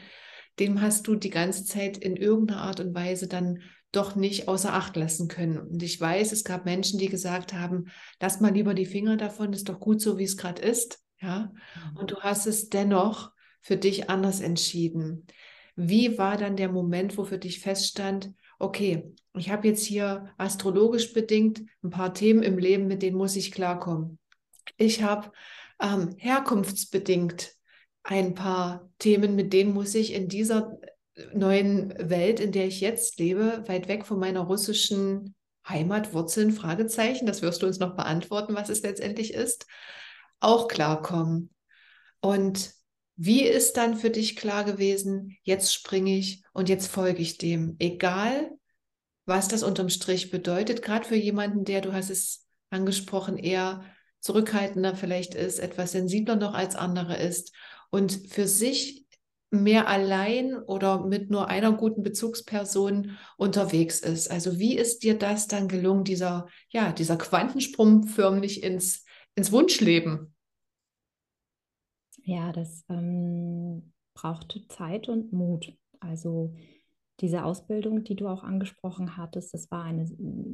dem 0.58 0.80
hast 0.80 1.06
du 1.06 1.16
die 1.16 1.30
ganze 1.30 1.64
Zeit 1.64 1.98
in 1.98 2.16
irgendeiner 2.16 2.62
Art 2.62 2.80
und 2.80 2.94
Weise 2.94 3.28
dann 3.28 3.62
doch 3.96 4.14
nicht 4.14 4.48
außer 4.48 4.72
Acht 4.72 4.96
lassen 4.96 5.28
können. 5.28 5.58
Und 5.58 5.82
ich 5.82 6.00
weiß, 6.00 6.32
es 6.32 6.44
gab 6.44 6.64
Menschen, 6.64 6.98
die 6.98 7.08
gesagt 7.08 7.52
haben, 7.52 7.86
lass 8.20 8.40
mal 8.40 8.52
lieber 8.52 8.74
die 8.74 8.86
Finger 8.86 9.16
davon, 9.16 9.52
ist 9.52 9.68
doch 9.68 9.80
gut 9.80 10.00
so, 10.00 10.18
wie 10.18 10.24
es 10.24 10.36
gerade 10.36 10.62
ist. 10.62 11.00
Ja, 11.20 11.50
mhm. 11.92 11.96
und 11.96 12.10
du 12.10 12.20
hast 12.20 12.46
es 12.46 12.68
dennoch 12.68 13.32
für 13.62 13.76
dich 13.76 14.10
anders 14.10 14.40
entschieden. 14.40 15.26
Wie 15.74 16.18
war 16.18 16.36
dann 16.36 16.56
der 16.56 16.70
Moment, 16.70 17.16
wo 17.16 17.24
für 17.24 17.38
dich 17.38 17.60
feststand, 17.60 18.32
okay, 18.58 19.12
ich 19.34 19.50
habe 19.50 19.68
jetzt 19.68 19.84
hier 19.84 20.32
astrologisch 20.38 21.12
bedingt 21.12 21.62
ein 21.82 21.90
paar 21.90 22.14
Themen 22.14 22.42
im 22.42 22.58
Leben, 22.58 22.86
mit 22.86 23.02
denen 23.02 23.16
muss 23.16 23.36
ich 23.36 23.52
klarkommen. 23.52 24.18
Ich 24.76 25.02
habe 25.02 25.32
ähm, 25.80 26.14
herkunftsbedingt 26.18 27.54
ein 28.02 28.34
paar 28.34 28.88
Themen, 28.98 29.34
mit 29.34 29.52
denen 29.52 29.74
muss 29.74 29.94
ich 29.94 30.12
in 30.12 30.28
dieser 30.28 30.78
neuen 31.32 31.94
Welt, 31.98 32.40
in 32.40 32.52
der 32.52 32.66
ich 32.66 32.80
jetzt 32.80 33.18
lebe, 33.18 33.64
weit 33.66 33.88
weg 33.88 34.04
von 34.06 34.18
meiner 34.18 34.40
russischen 34.40 35.34
Heimatwurzeln, 35.68 36.52
Fragezeichen, 36.52 37.26
das 37.26 37.42
wirst 37.42 37.62
du 37.62 37.66
uns 37.66 37.78
noch 37.78 37.96
beantworten, 37.96 38.54
was 38.54 38.68
es 38.68 38.82
letztendlich 38.82 39.34
ist, 39.34 39.66
auch 40.40 40.68
klarkommen. 40.68 41.50
Und 42.20 42.72
wie 43.16 43.42
ist 43.42 43.76
dann 43.76 43.96
für 43.96 44.10
dich 44.10 44.36
klar 44.36 44.64
gewesen, 44.64 45.36
jetzt 45.42 45.72
springe 45.72 46.16
ich 46.16 46.42
und 46.52 46.68
jetzt 46.68 46.88
folge 46.88 47.22
ich 47.22 47.38
dem, 47.38 47.76
egal 47.78 48.50
was 49.24 49.48
das 49.48 49.62
unterm 49.62 49.88
Strich 49.88 50.30
bedeutet, 50.30 50.82
gerade 50.82 51.06
für 51.06 51.16
jemanden, 51.16 51.64
der, 51.64 51.80
du 51.80 51.92
hast 51.92 52.10
es 52.10 52.46
angesprochen, 52.70 53.36
eher 53.38 53.84
zurückhaltender 54.20 54.94
vielleicht 54.94 55.34
ist, 55.34 55.58
etwas 55.58 55.92
sensibler 55.92 56.36
noch 56.36 56.54
als 56.54 56.76
andere 56.76 57.16
ist. 57.16 57.52
Und 57.90 58.12
für 58.12 58.46
sich 58.46 59.05
mehr 59.50 59.88
allein 59.88 60.56
oder 60.56 61.04
mit 61.06 61.30
nur 61.30 61.48
einer 61.48 61.72
guten 61.72 62.02
Bezugsperson 62.02 63.16
unterwegs 63.36 64.00
ist. 64.00 64.30
Also 64.30 64.58
wie 64.58 64.76
ist 64.76 65.02
dir 65.02 65.18
das 65.18 65.46
dann 65.46 65.68
gelungen, 65.68 66.04
dieser, 66.04 66.46
ja, 66.70 66.92
dieser 66.92 67.16
Quantensprung 67.16 68.04
förmlich 68.04 68.62
ins, 68.62 69.04
ins 69.34 69.52
Wunschleben? 69.52 70.34
Ja, 72.24 72.52
das 72.52 72.84
ähm, 72.88 73.92
brauchte 74.14 74.66
Zeit 74.68 75.08
und 75.08 75.32
Mut. 75.32 75.72
Also 76.00 76.54
diese 77.20 77.44
Ausbildung, 77.44 78.04
die 78.04 78.16
du 78.16 78.28
auch 78.28 78.42
angesprochen 78.42 79.16
hattest, 79.16 79.54
das 79.54 79.70
war 79.70 79.84
eine 79.84 80.06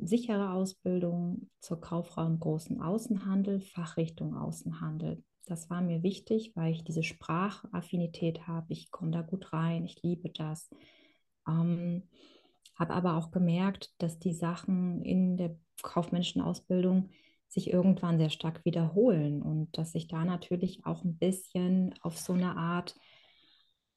sichere 0.04 0.50
Ausbildung 0.50 1.50
zur 1.60 1.80
Kauffrau 1.80 2.26
im 2.26 2.38
großen 2.38 2.80
Außenhandel, 2.80 3.62
Fachrichtung 3.62 4.36
Außenhandel. 4.36 5.24
Das 5.46 5.70
war 5.70 5.80
mir 5.80 6.02
wichtig, 6.02 6.52
weil 6.54 6.72
ich 6.72 6.84
diese 6.84 7.02
Sprachaffinität 7.02 8.46
habe. 8.46 8.66
Ich 8.72 8.90
komme 8.90 9.10
da 9.10 9.22
gut 9.22 9.52
rein, 9.52 9.84
ich 9.84 10.02
liebe 10.02 10.30
das. 10.30 10.70
Ähm, 11.48 12.04
habe 12.76 12.94
aber 12.94 13.16
auch 13.16 13.30
gemerkt, 13.30 13.92
dass 13.98 14.18
die 14.18 14.34
Sachen 14.34 15.02
in 15.02 15.36
der 15.36 15.56
kaufmännischen 15.82 16.40
Ausbildung 16.40 17.10
sich 17.48 17.70
irgendwann 17.70 18.18
sehr 18.18 18.30
stark 18.30 18.64
wiederholen 18.64 19.42
und 19.42 19.76
dass 19.76 19.94
ich 19.94 20.08
da 20.08 20.24
natürlich 20.24 20.86
auch 20.86 21.04
ein 21.04 21.18
bisschen 21.18 21.94
auf 22.00 22.18
so 22.18 22.32
eine 22.32 22.56
Art 22.56 22.94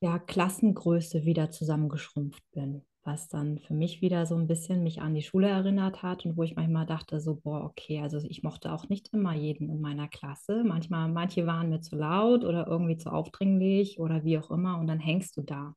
ja, 0.01 0.19
Klassengröße 0.19 1.23
wieder 1.23 1.51
zusammengeschrumpft 1.51 2.43
bin, 2.51 2.86
was 3.05 3.27
dann 3.27 3.59
für 3.59 3.73
mich 3.73 4.01
wieder 4.01 4.25
so 4.25 4.35
ein 4.35 4.47
bisschen 4.47 4.83
mich 4.83 5.01
an 5.01 5.13
die 5.13 5.21
Schule 5.21 5.47
erinnert 5.47 6.03
hat 6.03 6.25
und 6.25 6.35
wo 6.35 6.43
ich 6.43 6.55
manchmal 6.55 6.85
dachte 6.85 7.19
so, 7.19 7.35
boah, 7.35 7.63
okay, 7.63 8.01
also 8.01 8.17
ich 8.17 8.43
mochte 8.43 8.73
auch 8.73 8.89
nicht 8.89 9.13
immer 9.13 9.33
jeden 9.33 9.69
in 9.69 9.79
meiner 9.79 10.07
Klasse. 10.07 10.63
Manchmal, 10.65 11.07
manche 11.09 11.45
waren 11.45 11.69
mir 11.69 11.81
zu 11.81 11.95
laut 11.95 12.43
oder 12.43 12.67
irgendwie 12.67 12.97
zu 12.97 13.11
aufdringlich 13.11 13.99
oder 13.99 14.23
wie 14.23 14.39
auch 14.39 14.49
immer 14.49 14.79
und 14.79 14.87
dann 14.87 14.99
hängst 14.99 15.37
du 15.37 15.43
da. 15.43 15.75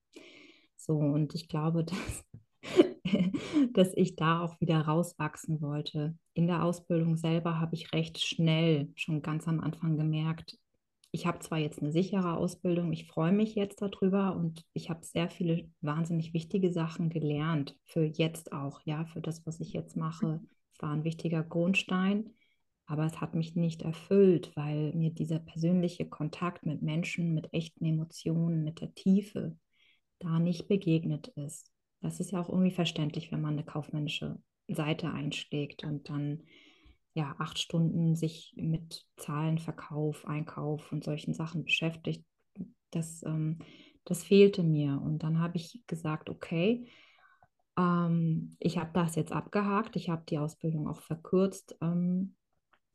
So, 0.76 0.94
und 0.94 1.34
ich 1.34 1.48
glaube, 1.48 1.84
dass 1.84 2.24
dass 3.72 3.92
ich 3.94 4.16
da 4.16 4.42
auch 4.42 4.60
wieder 4.60 4.80
rauswachsen 4.80 5.60
wollte. 5.60 6.16
In 6.34 6.46
der 6.46 6.64
Ausbildung 6.64 7.16
selber 7.16 7.60
habe 7.60 7.74
ich 7.74 7.92
recht 7.92 8.18
schnell, 8.18 8.92
schon 8.94 9.22
ganz 9.22 9.48
am 9.48 9.60
Anfang 9.60 9.96
gemerkt, 9.96 10.58
ich 11.18 11.26
habe 11.26 11.40
zwar 11.40 11.58
jetzt 11.58 11.82
eine 11.82 11.90
sichere 11.90 12.36
Ausbildung, 12.36 12.92
ich 12.92 13.08
freue 13.08 13.32
mich 13.32 13.56
jetzt 13.56 13.82
darüber 13.82 14.36
und 14.36 14.64
ich 14.72 14.88
habe 14.88 15.04
sehr 15.04 15.28
viele 15.28 15.68
wahnsinnig 15.80 16.32
wichtige 16.32 16.70
Sachen 16.70 17.10
gelernt, 17.10 17.76
für 17.82 18.04
jetzt 18.04 18.52
auch, 18.52 18.80
ja, 18.84 19.04
für 19.04 19.20
das, 19.20 19.44
was 19.44 19.58
ich 19.58 19.72
jetzt 19.72 19.96
mache. 19.96 20.40
Es 20.72 20.80
war 20.80 20.92
ein 20.92 21.02
wichtiger 21.02 21.42
Grundstein, 21.42 22.30
aber 22.86 23.04
es 23.04 23.20
hat 23.20 23.34
mich 23.34 23.56
nicht 23.56 23.82
erfüllt, 23.82 24.52
weil 24.54 24.92
mir 24.94 25.10
dieser 25.10 25.40
persönliche 25.40 26.08
Kontakt 26.08 26.64
mit 26.64 26.82
Menschen, 26.82 27.34
mit 27.34 27.52
echten 27.52 27.84
Emotionen, 27.84 28.62
mit 28.62 28.80
der 28.80 28.94
Tiefe 28.94 29.56
da 30.20 30.38
nicht 30.38 30.68
begegnet 30.68 31.32
ist. 31.34 31.72
Das 32.00 32.20
ist 32.20 32.30
ja 32.30 32.40
auch 32.40 32.48
irgendwie 32.48 32.70
verständlich, 32.70 33.32
wenn 33.32 33.40
man 33.40 33.54
eine 33.54 33.64
kaufmännische 33.64 34.38
Seite 34.68 35.10
einschlägt 35.10 35.82
und 35.82 36.08
dann 36.08 36.44
ja 37.18 37.34
acht 37.38 37.58
Stunden 37.58 38.14
sich 38.14 38.54
mit 38.56 39.06
Zahlen, 39.16 39.58
Verkauf, 39.58 40.26
Einkauf 40.26 40.90
und 40.92 41.04
solchen 41.04 41.34
Sachen 41.34 41.64
beschäftigt. 41.64 42.24
Das, 42.90 43.22
ähm, 43.24 43.58
das 44.04 44.24
fehlte 44.24 44.62
mir. 44.62 45.00
Und 45.02 45.22
dann 45.22 45.40
habe 45.40 45.56
ich 45.56 45.82
gesagt, 45.86 46.30
okay, 46.30 46.88
ähm, 47.76 48.56
ich 48.58 48.78
habe 48.78 48.90
das 48.94 49.14
jetzt 49.14 49.32
abgehakt, 49.32 49.96
ich 49.96 50.08
habe 50.08 50.24
die 50.28 50.38
Ausbildung 50.38 50.88
auch 50.88 51.00
verkürzt. 51.02 51.76
Ähm, 51.80 52.36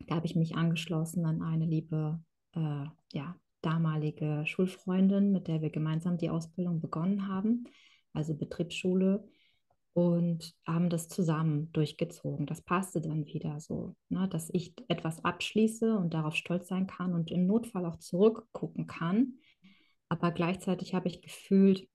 da 0.08 0.16
habe 0.16 0.26
ich 0.26 0.36
mich 0.36 0.56
angeschlossen 0.56 1.26
an 1.26 1.42
eine 1.42 1.66
liebe, 1.66 2.20
äh, 2.54 2.86
ja, 3.14 3.36
damalige 3.62 4.44
Schulfreundin, 4.46 5.32
mit 5.32 5.48
der 5.48 5.62
wir 5.62 5.70
gemeinsam 5.70 6.18
die 6.18 6.30
Ausbildung 6.30 6.82
begonnen 6.82 7.28
haben 7.28 7.66
also 8.14 8.36
Betriebsschule, 8.36 9.24
und 9.94 10.56
haben 10.66 10.90
das 10.90 11.08
zusammen 11.08 11.72
durchgezogen. 11.72 12.46
Das 12.46 12.62
passte 12.62 13.00
dann 13.00 13.26
wieder 13.26 13.60
so, 13.60 13.96
ne, 14.10 14.28
dass 14.28 14.50
ich 14.52 14.74
etwas 14.88 15.24
abschließe 15.24 15.98
und 15.98 16.14
darauf 16.14 16.36
stolz 16.36 16.68
sein 16.68 16.88
kann 16.88 17.14
und 17.14 17.32
im 17.32 17.46
Notfall 17.46 17.86
auch 17.86 17.98
zurückgucken 17.98 18.88
kann. 18.88 19.36
Aber 20.10 20.32
gleichzeitig 20.32 20.96
habe 20.96 21.08
ich 21.08 21.22
gefühlt, 21.22 21.88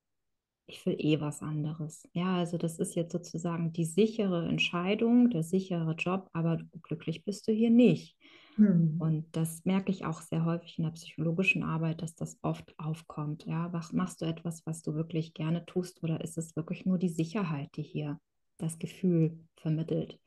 ich 0.66 0.84
will 0.86 0.96
eh 0.98 1.20
was 1.20 1.40
anderes. 1.40 2.08
Ja, 2.12 2.36
also 2.36 2.58
das 2.58 2.78
ist 2.78 2.94
jetzt 2.94 3.12
sozusagen 3.12 3.72
die 3.72 3.84
sichere 3.84 4.46
Entscheidung, 4.46 5.30
der 5.30 5.42
sichere 5.42 5.94
Job, 5.94 6.28
aber 6.32 6.58
glücklich 6.82 7.24
bist 7.24 7.48
du 7.48 7.52
hier 7.52 7.70
nicht. 7.70 8.17
Mhm. 8.58 8.96
Und 8.98 9.24
das 9.32 9.64
merke 9.64 9.90
ich 9.90 10.04
auch 10.04 10.20
sehr 10.20 10.44
häufig 10.44 10.78
in 10.78 10.84
der 10.84 10.90
psychologischen 10.90 11.62
Arbeit, 11.62 12.02
dass 12.02 12.14
das 12.14 12.38
oft 12.42 12.74
aufkommt. 12.78 13.46
Ja, 13.46 13.70
machst 13.92 14.20
du 14.20 14.26
etwas, 14.26 14.66
was 14.66 14.82
du 14.82 14.94
wirklich 14.94 15.32
gerne 15.32 15.64
tust, 15.64 16.02
oder 16.02 16.20
ist 16.20 16.36
es 16.36 16.56
wirklich 16.56 16.84
nur 16.84 16.98
die 16.98 17.08
Sicherheit, 17.08 17.70
die 17.76 17.82
hier 17.82 18.20
das 18.58 18.78
Gefühl 18.78 19.38
vermittelt? 19.56 20.18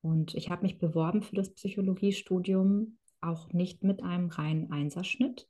Und 0.00 0.34
ich 0.34 0.50
habe 0.50 0.62
mich 0.62 0.78
beworben 0.78 1.22
für 1.22 1.36
das 1.36 1.52
Psychologiestudium, 1.52 2.98
auch 3.20 3.52
nicht 3.52 3.84
mit 3.84 4.02
einem 4.02 4.28
reinen 4.28 4.70
Einserschnitt, 4.70 5.48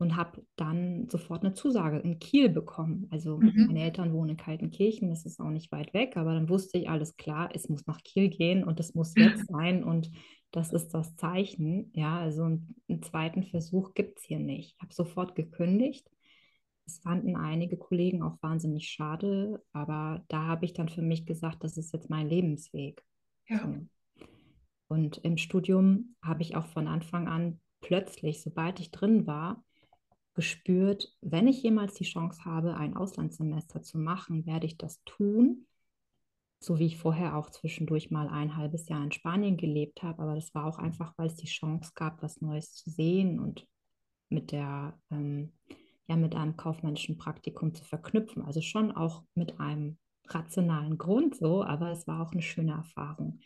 und 0.00 0.16
habe 0.16 0.42
dann 0.56 1.10
sofort 1.10 1.44
eine 1.44 1.52
Zusage 1.52 1.98
in 1.98 2.18
Kiel 2.18 2.48
bekommen. 2.48 3.06
Also 3.10 3.36
mhm. 3.36 3.66
meine 3.66 3.82
Eltern 3.82 4.14
wohnen 4.14 4.30
in 4.30 4.36
Kaltenkirchen, 4.38 5.10
das 5.10 5.26
ist 5.26 5.40
auch 5.40 5.50
nicht 5.50 5.70
weit 5.72 5.92
weg, 5.92 6.16
aber 6.16 6.32
dann 6.32 6.48
wusste 6.48 6.78
ich 6.78 6.88
alles 6.88 7.16
klar, 7.16 7.50
es 7.52 7.68
muss 7.68 7.86
nach 7.86 8.02
Kiel 8.02 8.30
gehen 8.30 8.64
und 8.64 8.80
es 8.80 8.94
muss 8.94 9.12
jetzt 9.14 9.46
sein 9.48 9.84
und 9.84 10.10
das 10.50 10.72
ist 10.72 10.94
das 10.94 11.16
Zeichen. 11.16 11.90
Ja, 11.94 12.18
also 12.18 12.44
einen, 12.44 12.74
einen 12.88 13.02
zweiten 13.02 13.44
Versuch 13.44 13.94
gibt 13.94 14.18
es 14.18 14.24
hier 14.24 14.40
nicht. 14.40 14.74
Ich 14.76 14.82
habe 14.82 14.92
sofort 14.92 15.34
gekündigt. 15.34 16.10
Das 16.86 16.98
fanden 16.98 17.36
einige 17.36 17.76
Kollegen 17.76 18.22
auch 18.22 18.42
wahnsinnig 18.42 18.88
schade, 18.88 19.62
aber 19.72 20.24
da 20.28 20.46
habe 20.46 20.64
ich 20.64 20.72
dann 20.72 20.88
für 20.88 21.02
mich 21.02 21.24
gesagt, 21.24 21.62
das 21.62 21.76
ist 21.76 21.92
jetzt 21.92 22.10
mein 22.10 22.28
Lebensweg. 22.28 23.04
Ja. 23.48 23.72
Und 24.88 25.18
im 25.18 25.36
Studium 25.36 26.16
habe 26.20 26.42
ich 26.42 26.56
auch 26.56 26.66
von 26.66 26.88
Anfang 26.88 27.28
an 27.28 27.60
plötzlich, 27.80 28.42
sobald 28.42 28.80
ich 28.80 28.90
drin 28.90 29.26
war, 29.26 29.64
gespürt, 30.34 31.16
wenn 31.20 31.46
ich 31.46 31.62
jemals 31.62 31.94
die 31.94 32.04
Chance 32.04 32.44
habe, 32.44 32.76
ein 32.76 32.96
Auslandssemester 32.96 33.82
zu 33.82 33.98
machen, 33.98 34.46
werde 34.46 34.66
ich 34.66 34.76
das 34.76 35.02
tun. 35.04 35.66
So 36.62 36.78
wie 36.78 36.86
ich 36.86 36.98
vorher 36.98 37.36
auch 37.36 37.50
zwischendurch 37.50 38.10
mal 38.10 38.28
ein 38.28 38.56
halbes 38.56 38.88
Jahr 38.88 39.02
in 39.02 39.12
Spanien 39.12 39.56
gelebt 39.56 40.02
habe. 40.02 40.22
Aber 40.22 40.34
das 40.34 40.54
war 40.54 40.66
auch 40.66 40.78
einfach, 40.78 41.14
weil 41.16 41.26
es 41.26 41.36
die 41.36 41.46
Chance 41.46 41.92
gab, 41.94 42.22
was 42.22 42.40
Neues 42.40 42.74
zu 42.74 42.90
sehen 42.90 43.40
und 43.40 43.66
mit 44.28 44.52
der, 44.52 44.98
ähm, 45.10 45.52
ja, 46.06 46.16
mit 46.16 46.34
einem 46.34 46.56
kaufmännischen 46.56 47.16
Praktikum 47.16 47.74
zu 47.74 47.84
verknüpfen. 47.84 48.44
Also 48.44 48.60
schon 48.60 48.92
auch 48.92 49.24
mit 49.34 49.58
einem 49.58 49.98
rationalen 50.28 50.98
Grund 50.98 51.34
so, 51.36 51.64
aber 51.64 51.90
es 51.90 52.06
war 52.06 52.20
auch 52.20 52.32
eine 52.32 52.42
schöne 52.42 52.72
Erfahrung. 52.72 53.40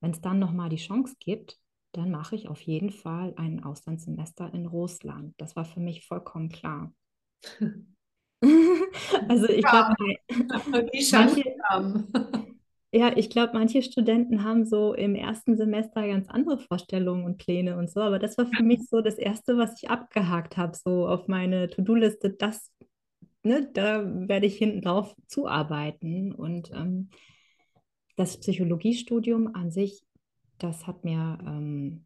Wenn 0.00 0.12
es 0.12 0.20
dann 0.20 0.38
nochmal 0.38 0.68
die 0.68 0.76
Chance 0.76 1.16
gibt, 1.18 1.58
dann 1.92 2.10
mache 2.10 2.36
ich 2.36 2.48
auf 2.48 2.60
jeden 2.60 2.90
Fall 2.90 3.34
ein 3.36 3.64
Auslandssemester 3.64 4.54
in 4.54 4.66
Russland. 4.66 5.34
Das 5.38 5.56
war 5.56 5.64
für 5.64 5.80
mich 5.80 6.06
vollkommen 6.06 6.48
klar. 6.48 6.94
also 9.28 9.48
ich 9.48 9.64
glaube, 9.64 9.94
manche, 10.70 11.44
ja, 12.92 13.16
ich 13.16 13.30
glaube, 13.30 13.52
manche 13.54 13.82
Studenten 13.82 14.44
haben 14.44 14.64
so 14.64 14.94
im 14.94 15.14
ersten 15.14 15.56
Semester 15.56 16.06
ganz 16.06 16.28
andere 16.28 16.58
Vorstellungen 16.58 17.24
und 17.24 17.38
Pläne 17.38 17.76
und 17.76 17.90
so, 17.90 18.00
aber 18.00 18.18
das 18.18 18.36
war 18.38 18.46
für 18.46 18.62
mich 18.62 18.88
so 18.88 19.00
das 19.00 19.16
Erste, 19.16 19.56
was 19.56 19.80
ich 19.82 19.90
abgehakt 19.90 20.56
habe, 20.56 20.76
so 20.76 21.06
auf 21.06 21.28
meine 21.28 21.70
To-Do-Liste, 21.70 22.30
das, 22.30 22.72
ne, 23.42 23.70
da 23.72 24.04
werde 24.28 24.46
ich 24.46 24.56
hinten 24.56 24.82
drauf 24.82 25.14
zuarbeiten. 25.26 26.32
Und 26.32 26.70
ähm, 26.72 27.10
das 28.16 28.38
Psychologiestudium 28.38 29.54
an 29.54 29.70
sich 29.70 30.04
das 30.62 30.86
hat 30.86 31.04
mir 31.04 31.38
ähm, 31.46 32.04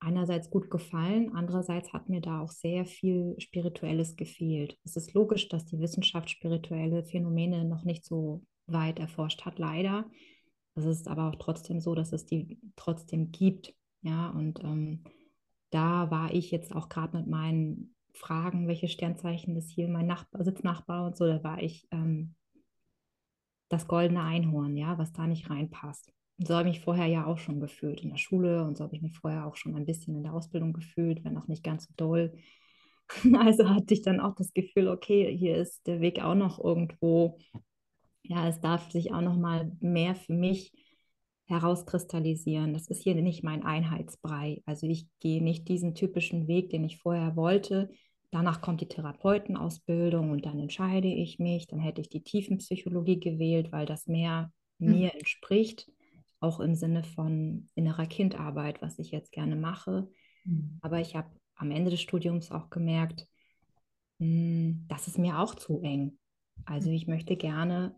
einerseits 0.00 0.50
gut 0.50 0.70
gefallen, 0.70 1.32
andererseits 1.34 1.92
hat 1.92 2.08
mir 2.08 2.20
da 2.20 2.40
auch 2.40 2.50
sehr 2.50 2.84
viel 2.84 3.36
Spirituelles 3.38 4.16
gefehlt. 4.16 4.76
Es 4.84 4.96
ist 4.96 5.14
logisch, 5.14 5.48
dass 5.48 5.66
die 5.66 5.78
Wissenschaft 5.78 6.30
spirituelle 6.30 7.04
Phänomene 7.04 7.64
noch 7.64 7.84
nicht 7.84 8.04
so 8.04 8.42
weit 8.66 8.98
erforscht 8.98 9.44
hat, 9.44 9.58
leider. 9.58 10.10
Es 10.74 10.84
ist 10.84 11.08
aber 11.08 11.28
auch 11.28 11.36
trotzdem 11.36 11.80
so, 11.80 11.94
dass 11.94 12.12
es 12.12 12.26
die 12.26 12.58
trotzdem 12.76 13.30
gibt. 13.30 13.74
Ja, 14.02 14.30
und 14.30 14.62
ähm, 14.62 15.04
da 15.70 16.10
war 16.10 16.32
ich 16.32 16.50
jetzt 16.50 16.74
auch 16.74 16.88
gerade 16.88 17.16
mit 17.16 17.26
meinen 17.26 17.94
Fragen, 18.12 18.68
welche 18.68 18.88
Sternzeichen 18.88 19.56
ist 19.56 19.70
hier 19.70 19.88
mein 19.88 20.06
Nachbar, 20.06 20.44
Sitznachbar 20.44 21.06
und 21.06 21.16
so, 21.16 21.26
da 21.26 21.42
war 21.42 21.62
ich 21.62 21.88
ähm, 21.90 22.34
das 23.68 23.88
goldene 23.88 24.22
Einhorn, 24.22 24.76
ja, 24.76 24.98
was 24.98 25.12
da 25.12 25.26
nicht 25.26 25.50
reinpasst. 25.50 26.12
So 26.38 26.54
habe 26.54 26.68
ich 26.68 26.76
mich 26.76 26.84
vorher 26.84 27.06
ja 27.06 27.26
auch 27.26 27.38
schon 27.38 27.60
gefühlt 27.60 28.00
in 28.02 28.10
der 28.10 28.16
Schule 28.16 28.64
und 28.64 28.76
so 28.76 28.84
habe 28.84 28.94
ich 28.96 29.02
mich 29.02 29.16
vorher 29.18 29.46
auch 29.46 29.56
schon 29.56 29.74
ein 29.74 29.86
bisschen 29.86 30.16
in 30.16 30.22
der 30.22 30.34
Ausbildung 30.34 30.72
gefühlt, 30.72 31.24
wenn 31.24 31.38
auch 31.38 31.48
nicht 31.48 31.64
ganz 31.64 31.86
so 31.86 31.94
doll. 31.96 32.32
Also 33.38 33.68
hatte 33.68 33.92
ich 33.92 34.00
dann 34.00 34.18
auch 34.18 34.34
das 34.34 34.54
Gefühl, 34.54 34.88
okay, 34.88 35.36
hier 35.36 35.56
ist 35.56 35.86
der 35.86 36.00
Weg 36.00 36.22
auch 36.22 36.34
noch 36.34 36.58
irgendwo, 36.58 37.38
ja, 38.24 38.48
es 38.48 38.60
darf 38.60 38.90
sich 38.90 39.12
auch 39.12 39.20
noch 39.20 39.36
mal 39.36 39.70
mehr 39.80 40.14
für 40.14 40.32
mich 40.32 40.72
herauskristallisieren. 41.46 42.72
Das 42.72 42.88
ist 42.88 43.02
hier 43.02 43.14
nicht 43.14 43.44
mein 43.44 43.62
Einheitsbrei. 43.62 44.62
Also 44.66 44.86
ich 44.86 45.06
gehe 45.20 45.42
nicht 45.42 45.68
diesen 45.68 45.94
typischen 45.94 46.48
Weg, 46.48 46.70
den 46.70 46.84
ich 46.84 46.98
vorher 46.98 47.36
wollte. 47.36 47.90
Danach 48.30 48.60
kommt 48.60 48.80
die 48.80 48.88
Therapeutenausbildung 48.88 50.30
und 50.30 50.46
dann 50.46 50.58
entscheide 50.58 51.08
ich 51.08 51.38
mich. 51.38 51.66
Dann 51.66 51.78
hätte 51.78 52.00
ich 52.00 52.08
die 52.08 52.24
Tiefenpsychologie 52.24 53.20
gewählt, 53.20 53.72
weil 53.72 53.86
das 53.86 54.06
mehr 54.06 54.50
hm. 54.78 54.90
mir 54.90 55.14
entspricht 55.14 55.86
auch 56.44 56.60
im 56.60 56.74
Sinne 56.74 57.02
von 57.02 57.68
innerer 57.74 58.06
Kindarbeit, 58.06 58.82
was 58.82 58.98
ich 58.98 59.10
jetzt 59.10 59.32
gerne 59.32 59.56
mache. 59.56 60.08
Mhm. 60.44 60.78
Aber 60.82 61.00
ich 61.00 61.16
habe 61.16 61.30
am 61.56 61.70
Ende 61.70 61.90
des 61.90 62.02
Studiums 62.02 62.50
auch 62.50 62.70
gemerkt, 62.70 63.26
mh, 64.18 64.26
hm, 64.26 64.84
das 64.88 65.08
ist 65.08 65.18
mir 65.18 65.38
auch 65.38 65.54
zu 65.54 65.80
eng. 65.80 66.18
Also 66.66 66.90
ich 66.90 67.06
möchte 67.06 67.36
gerne 67.36 67.96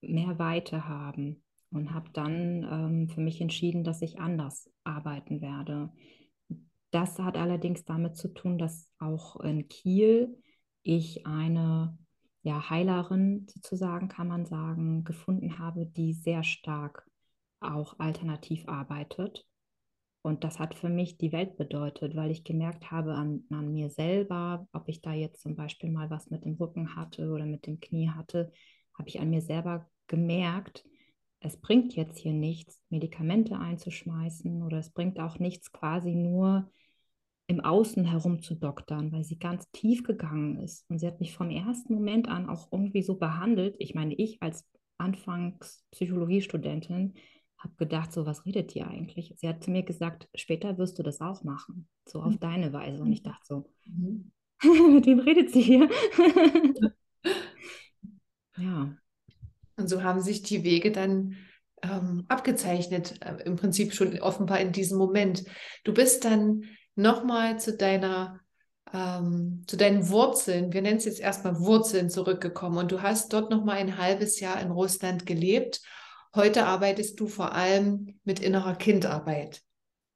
mehr 0.00 0.38
Weite 0.38 0.88
haben 0.88 1.42
und 1.70 1.92
habe 1.92 2.10
dann 2.12 2.66
ähm, 2.70 3.08
für 3.08 3.20
mich 3.20 3.40
entschieden, 3.40 3.84
dass 3.84 4.02
ich 4.02 4.18
anders 4.18 4.70
arbeiten 4.84 5.40
werde. 5.40 5.90
Das 6.90 7.18
hat 7.18 7.36
allerdings 7.36 7.84
damit 7.84 8.16
zu 8.16 8.28
tun, 8.28 8.58
dass 8.58 8.90
auch 8.98 9.40
in 9.40 9.68
Kiel 9.68 10.38
ich 10.82 11.26
eine 11.26 11.98
ja, 12.42 12.70
Heilerin 12.70 13.46
sozusagen, 13.48 14.08
kann 14.08 14.28
man 14.28 14.46
sagen, 14.46 15.04
gefunden 15.04 15.58
habe, 15.58 15.86
die 15.86 16.14
sehr 16.14 16.42
stark 16.44 17.04
auch 17.60 17.98
alternativ 17.98 18.66
arbeitet. 18.68 19.44
Und 20.22 20.44
das 20.44 20.58
hat 20.58 20.74
für 20.74 20.88
mich 20.88 21.18
die 21.18 21.32
Welt 21.32 21.56
bedeutet, 21.56 22.16
weil 22.16 22.30
ich 22.30 22.44
gemerkt 22.44 22.90
habe 22.90 23.14
an, 23.14 23.44
an 23.50 23.72
mir 23.72 23.90
selber, 23.90 24.66
ob 24.72 24.88
ich 24.88 25.00
da 25.00 25.12
jetzt 25.12 25.42
zum 25.42 25.56
Beispiel 25.56 25.90
mal 25.90 26.10
was 26.10 26.30
mit 26.30 26.44
dem 26.44 26.54
Rücken 26.54 26.96
hatte 26.96 27.30
oder 27.30 27.46
mit 27.46 27.66
dem 27.66 27.80
Knie 27.80 28.08
hatte, 28.10 28.52
habe 28.98 29.08
ich 29.08 29.20
an 29.20 29.30
mir 29.30 29.40
selber 29.40 29.88
gemerkt, 30.06 30.84
es 31.40 31.56
bringt 31.56 31.94
jetzt 31.94 32.18
hier 32.18 32.32
nichts, 32.32 32.82
Medikamente 32.90 33.58
einzuschmeißen 33.58 34.62
oder 34.62 34.78
es 34.78 34.90
bringt 34.90 35.20
auch 35.20 35.38
nichts, 35.38 35.72
quasi 35.72 36.14
nur 36.14 36.70
im 37.46 37.60
Außen 37.60 38.04
herumzudoktern, 38.04 39.12
weil 39.12 39.24
sie 39.24 39.38
ganz 39.38 39.70
tief 39.70 40.02
gegangen 40.02 40.58
ist. 40.58 40.84
Und 40.90 40.98
sie 40.98 41.06
hat 41.06 41.20
mich 41.20 41.34
vom 41.34 41.50
ersten 41.50 41.94
Moment 41.94 42.28
an 42.28 42.48
auch 42.48 42.70
irgendwie 42.72 43.02
so 43.02 43.14
behandelt. 43.14 43.76
Ich 43.78 43.94
meine, 43.94 44.14
ich 44.14 44.42
als 44.42 44.66
Anfangs 44.98 45.84
Psychologiestudentin 45.92 47.14
habe 47.56 47.74
gedacht, 47.76 48.12
so 48.12 48.26
was 48.26 48.44
redet 48.44 48.74
ihr 48.76 48.86
eigentlich? 48.86 49.34
Sie 49.36 49.48
hat 49.48 49.64
zu 49.64 49.70
mir 49.70 49.82
gesagt, 49.82 50.28
später 50.34 50.76
wirst 50.76 50.98
du 50.98 51.02
das 51.02 51.20
auch 51.20 51.42
machen, 51.42 51.88
so 52.06 52.20
auf 52.20 52.34
mhm. 52.34 52.40
deine 52.40 52.72
Weise. 52.72 53.02
Und 53.02 53.12
ich 53.12 53.22
dachte 53.22 53.44
so, 53.44 53.70
mhm. 53.86 54.32
mit 54.94 55.06
wem 55.06 55.20
redet 55.20 55.50
sie 55.50 55.62
hier? 55.62 55.88
ja. 58.58 58.96
Und 59.76 59.88
so 59.88 60.02
haben 60.02 60.20
sich 60.20 60.42
die 60.42 60.64
Wege 60.64 60.90
dann 60.90 61.36
ähm, 61.82 62.24
abgezeichnet, 62.28 63.22
äh, 63.24 63.42
im 63.44 63.56
Prinzip 63.56 63.94
schon 63.94 64.18
offenbar 64.20 64.60
in 64.60 64.72
diesem 64.72 64.98
Moment. 64.98 65.44
Du 65.84 65.94
bist 65.94 66.24
dann 66.24 66.64
nochmal 66.96 67.60
zu 67.60 67.76
deiner 67.76 68.40
ähm, 68.92 69.64
zu 69.66 69.76
deinen 69.76 70.08
Wurzeln, 70.08 70.72
wir 70.72 70.80
nennen 70.80 70.96
es 70.96 71.04
jetzt 71.04 71.20
erstmal 71.20 71.60
Wurzeln 71.60 72.08
zurückgekommen 72.08 72.78
und 72.78 72.90
du 72.90 73.02
hast 73.02 73.32
dort 73.34 73.50
nochmal 73.50 73.76
ein 73.76 73.98
halbes 73.98 74.40
Jahr 74.40 74.60
in 74.60 74.70
Russland 74.70 75.26
gelebt 75.26 75.82
Heute 76.34 76.66
arbeitest 76.66 77.18
du 77.18 77.26
vor 77.26 77.54
allem 77.54 78.20
mit 78.22 78.38
innerer 78.38 78.76
Kindarbeit. 78.76 79.62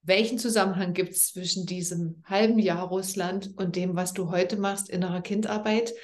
Welchen 0.03 0.39
Zusammenhang 0.39 0.93
gibt 0.93 1.13
es 1.13 1.33
zwischen 1.33 1.65
diesem 1.65 2.23
halben 2.27 2.59
Jahr 2.59 2.87
Russland 2.87 3.51
und 3.57 3.77
dem, 3.77 3.97
was 3.97 4.13
du 4.13 4.31
heute 4.31 4.57
machst, 4.57 4.91
innerer 4.91 5.23
Kindarbeit? 5.23 5.95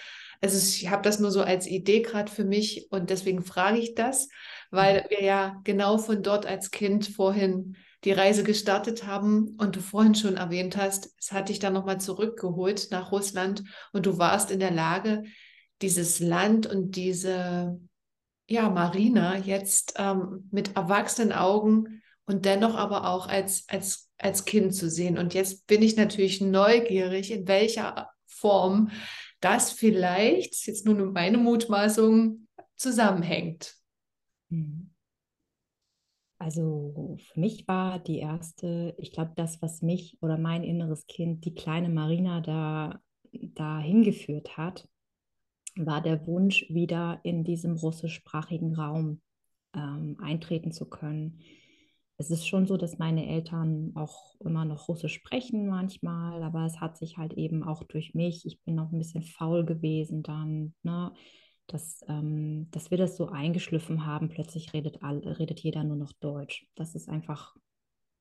Also 0.40 0.57
ich 0.57 0.88
habe 0.90 1.03
das 1.03 1.18
nur 1.18 1.31
so 1.31 1.42
als 1.42 1.66
Idee 1.66 2.01
gerade 2.01 2.31
für 2.31 2.44
mich 2.44 2.88
und 2.90 3.11
deswegen 3.11 3.42
frage 3.42 3.79
ich 3.79 3.94
das, 3.94 4.29
weil 4.70 5.07
wir 5.09 5.22
ja 5.22 5.61
genau 5.64 5.98
von 5.98 6.22
dort 6.22 6.46
als 6.46 6.70
Kind 6.70 7.07
vorhin 7.07 7.77
die 8.05 8.12
Reise 8.12 8.44
gestartet 8.44 9.07
haben 9.07 9.57
und 9.59 9.74
du 9.74 9.81
vorhin 9.81 10.14
schon 10.14 10.37
erwähnt 10.37 10.77
hast, 10.77 11.12
es 11.18 11.33
hat 11.33 11.48
dich 11.48 11.59
dann 11.59 11.72
nochmal 11.72 12.01
zurückgeholt 12.01 12.88
nach 12.92 13.11
Russland 13.11 13.64
und 13.92 14.07
du 14.07 14.18
warst 14.18 14.51
in 14.53 14.61
der 14.61 14.70
Lage, 14.70 15.24
dieses 15.83 16.20
Land 16.20 16.66
und 16.66 16.96
diese 16.96 17.79
ja, 18.48 18.70
Marina 18.70 19.37
jetzt 19.37 19.94
ähm, 19.98 20.48
mit 20.51 20.74
erwachsenen 20.74 21.33
Augen 21.33 22.03
und 22.24 22.44
dennoch 22.44 22.77
aber 22.77 23.09
auch 23.09 23.29
als, 23.29 23.64
als, 23.68 24.11
als 24.16 24.44
Kind 24.44 24.74
zu 24.74 24.88
sehen. 24.88 25.18
Und 25.18 25.35
jetzt 25.35 25.66
bin 25.66 25.83
ich 25.83 25.96
natürlich 25.96 26.40
neugierig, 26.40 27.31
in 27.31 27.46
welcher 27.46 28.11
Form 28.27 28.90
das 29.40 29.72
vielleicht, 29.72 30.66
jetzt 30.66 30.85
nur 30.85 31.12
meine 31.12 31.38
Mutmaßung, 31.38 32.46
zusammenhängt. 32.77 33.74
Mhm. 34.48 34.90
Also 36.38 37.18
für 37.18 37.40
mich 37.40 37.66
war 37.66 37.98
die 37.98 38.18
erste, 38.18 38.94
ich 38.98 39.12
glaube, 39.12 39.33
das, 39.35 39.61
was 39.61 39.83
mich 39.83 40.16
oder 40.20 40.38
mein 40.38 40.62
inneres 40.62 41.07
Kind, 41.07 41.44
die 41.44 41.55
kleine 41.55 41.88
Marina 41.88 42.40
da, 42.40 43.01
da 43.33 43.81
hingeführt 43.81 44.57
hat, 44.57 44.88
war 45.74 46.01
der 46.01 46.27
Wunsch, 46.27 46.66
wieder 46.70 47.20
in 47.24 47.42
diesem 47.42 47.77
russischsprachigen 47.77 48.74
Raum 48.77 49.20
ähm, 49.74 50.16
eintreten 50.20 50.70
zu 50.70 50.88
können. 50.88 51.40
Es 52.20 52.31
ist 52.31 52.48
schon 52.48 52.66
so, 52.66 52.76
dass 52.76 52.98
meine 52.98 53.28
Eltern 53.28 53.92
auch 53.94 54.35
immer 54.40 54.64
noch 54.64 54.88
Russisch 54.88 55.14
sprechen 55.14 55.68
manchmal, 55.68 56.42
aber 56.42 56.66
es 56.66 56.81
hat 56.81 56.98
sich 56.98 57.16
halt 57.16 57.35
eben 57.35 57.62
auch 57.62 57.85
durch 57.85 58.12
mich, 58.12 58.44
ich 58.44 58.61
bin 58.64 58.74
noch 58.74 58.90
ein 58.90 58.98
bisschen 58.98 59.22
faul 59.22 59.64
gewesen 59.64 60.24
dann, 60.24 60.74
ne, 60.83 61.12
dass, 61.68 62.04
ähm, 62.09 62.68
dass 62.72 62.90
wir 62.90 62.98
das 62.98 63.16
so 63.16 63.28
eingeschliffen 63.28 64.04
haben, 64.04 64.28
plötzlich 64.31 64.72
redet, 64.72 65.02
all, 65.02 65.18
redet 65.18 65.61
jeder 65.61 65.85
nur 65.85 65.96
noch 65.96 66.12
Deutsch. 66.12 66.66
Das 66.74 66.96
ist 66.96 67.09
einfach 67.09 67.54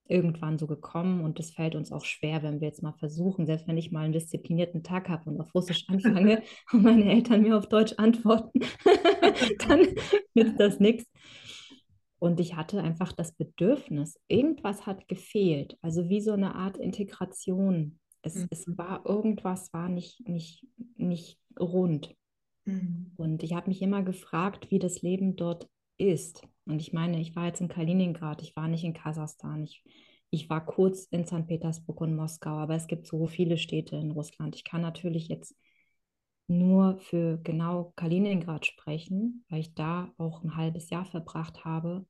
irgendwann 0.10 0.58
so 0.58 0.68
gekommen 0.68 1.22
und 1.22 1.40
das 1.40 1.52
fällt 1.52 1.76
uns 1.76 1.92
auch 1.92 2.06
schwer, 2.06 2.44
wenn 2.44 2.62
wir 2.62 2.68
jetzt 2.68 2.84
mal 2.84 2.94
versuchen, 2.94 3.46
selbst 3.46 3.68
wenn 3.68 3.78
ich 3.78 3.92
mal 3.92 4.04
einen 4.06 4.14
disziplinierten 4.14 4.84
Tag 4.84 5.10
habe 5.10 5.30
und 5.30 5.42
auf 5.42 5.54
Russisch 5.56 5.86
anfange 5.90 6.44
und 6.72 6.84
meine 6.84 7.12
Eltern 7.12 7.42
mir 7.42 7.58
auf 7.58 7.68
Deutsch 7.68 7.94
antworten, 7.98 8.60
dann 9.68 9.88
nützt 10.36 10.60
das 10.60 10.80
nichts. 10.80 11.10
Und 12.20 12.40
ich 12.40 12.56
hatte 12.56 12.82
einfach 12.82 13.12
das 13.12 13.34
Bedürfnis, 13.34 14.20
irgendwas 14.28 14.86
hat 14.86 15.08
gefehlt, 15.08 15.78
also 15.82 16.10
wie 16.10 16.22
so 16.22 16.32
eine 16.32 16.56
Art 16.56 16.78
Integration. 16.78 18.00
Es, 18.24 18.36
mhm. 18.36 18.48
es 18.50 18.66
war 18.78 19.06
irgendwas, 19.06 19.72
war 19.74 19.88
nicht, 19.88 20.28
nicht, 20.28 20.66
nicht 20.96 21.40
rund. 21.60 22.16
Mhm. 22.66 23.12
Und 23.18 23.44
ich 23.44 23.54
habe 23.54 23.70
mich 23.70 23.82
immer 23.82 24.04
gefragt, 24.04 24.72
wie 24.72 24.80
das 24.80 25.02
Leben 25.02 25.36
dort 25.36 25.68
ist. 25.98 26.42
Und 26.66 26.82
ich 26.82 26.92
meine, 26.92 27.20
ich 27.20 27.36
war 27.36 27.46
jetzt 27.46 27.62
in 27.62 27.68
Kaliningrad, 27.70 28.42
ich 28.42 28.56
war 28.56 28.68
nicht 28.68 28.84
in 28.84 28.94
Kasachstan, 28.94 29.64
ich, 29.64 29.84
ich 30.32 30.50
war 30.50 30.66
kurz 30.66 31.06
in 31.06 31.26
St. 31.26 31.48
Petersburg 31.48 32.02
und 32.02 32.16
Moskau, 32.16 32.58
aber 32.58 32.76
es 32.76 32.88
gibt 32.88 33.08
so 33.08 33.28
viele 33.28 33.58
Städte 33.58 33.96
in 33.96 34.12
Russland. 34.12 34.56
Ich 34.56 34.64
kann 34.64 34.82
natürlich 34.82 35.28
jetzt 35.28 35.56
nur 36.48 36.98
für 36.98 37.38
genau 37.44 37.94
Kaliningrad 37.96 38.66
sprechen, 38.66 39.46
weil 39.50 39.60
ich 39.60 39.74
da 39.74 40.14
auch 40.18 40.44
ein 40.44 40.56
halbes 40.56 40.90
Jahr 40.90 41.06
verbracht 41.06 41.66
habe. 41.66 42.06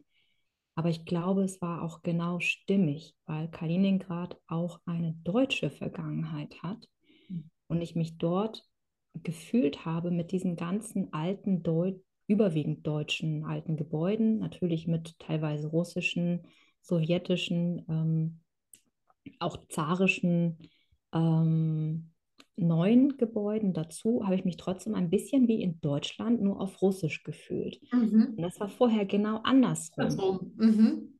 Aber 0.76 0.90
ich 0.90 1.06
glaube, 1.06 1.44
es 1.44 1.60
war 1.62 1.82
auch 1.82 2.04
genau 2.04 2.40
stimmig, 2.40 3.16
weil 3.26 3.50
Kaliningrad 3.50 4.40
auch 4.48 4.80
eine 4.86 5.14
deutsche 5.24 5.72
Vergangenheit 5.72 6.62
hat 6.62 6.88
hm. 7.28 7.50
und 7.68 7.82
ich 7.82 7.96
mich 7.96 8.18
dort 8.18 8.64
gefühlt 9.24 9.86
habe 9.86 10.12
mit 10.12 10.32
diesen 10.32 10.56
ganzen 10.56 11.12
alten 11.14 11.64
Deut 11.64 12.00
überwiegend 12.28 12.86
deutschen 12.86 13.46
alten 13.46 13.78
Gebäuden, 13.78 14.40
natürlich 14.40 14.86
mit 14.86 15.18
teilweise 15.18 15.68
russischen, 15.68 16.46
sowjetischen, 16.82 17.86
ähm, 17.90 18.40
auch 19.40 19.58
zarischen 19.70 20.58
ähm, 21.14 22.12
neuen 22.58 23.18
Gebäuden 23.18 23.74
dazu, 23.74 24.24
habe 24.26 24.36
ich 24.36 24.44
mich 24.44 24.58
trotzdem 24.58 24.96
ein 24.96 25.10
bisschen 25.10 25.48
wie 25.48 25.62
in 25.62 25.80
Deutschland 25.80 26.42
nur 26.42 26.60
auf 26.60 26.82
Russisch 26.82 27.24
gefühlt. 27.24 27.80
Mhm. 27.94 28.34
Und 28.36 28.42
das 28.42 28.60
war 28.60 28.70
vorher 28.70 29.06
genau 29.06 29.38
andersrum. 29.44 30.54
Mhm. 30.58 31.20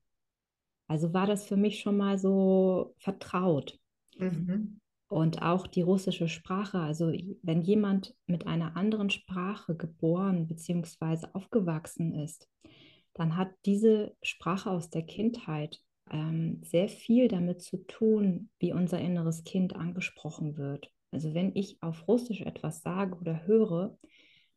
Also 0.88 1.14
war 1.14 1.28
das 1.28 1.46
für 1.46 1.58
mich 1.58 1.80
schon 1.80 1.98
mal 1.98 2.18
so 2.18 2.96
vertraut. 2.98 3.80
Mhm. 4.18 4.80
Und 5.10 5.42
auch 5.42 5.68
die 5.68 5.82
russische 5.82 6.28
Sprache, 6.28 6.80
also 6.80 7.14
wenn 7.42 7.62
jemand 7.62 8.14
mit 8.26 8.46
einer 8.46 8.76
anderen 8.76 9.10
Sprache 9.10 9.76
geboren 9.76 10.48
bzw. 10.48 11.28
aufgewachsen 11.34 12.14
ist, 12.14 12.50
dann 13.14 13.38
hat 13.38 13.50
diese 13.66 14.16
Sprache 14.22 14.70
aus 14.70 14.90
der 14.90 15.04
Kindheit 15.04 15.82
ähm, 16.10 16.62
sehr 16.64 16.90
viel 16.90 17.28
damit 17.28 17.62
zu 17.62 17.78
tun, 17.86 18.50
wie 18.60 18.74
unser 18.74 19.00
inneres 19.00 19.44
Kind 19.44 19.76
angesprochen 19.76 20.58
wird. 20.58 20.92
Also 21.12 21.34
wenn 21.34 21.56
ich 21.56 21.82
auf 21.82 22.08
Russisch 22.08 22.42
etwas 22.42 22.82
sage 22.82 23.18
oder 23.18 23.46
höre, 23.46 23.98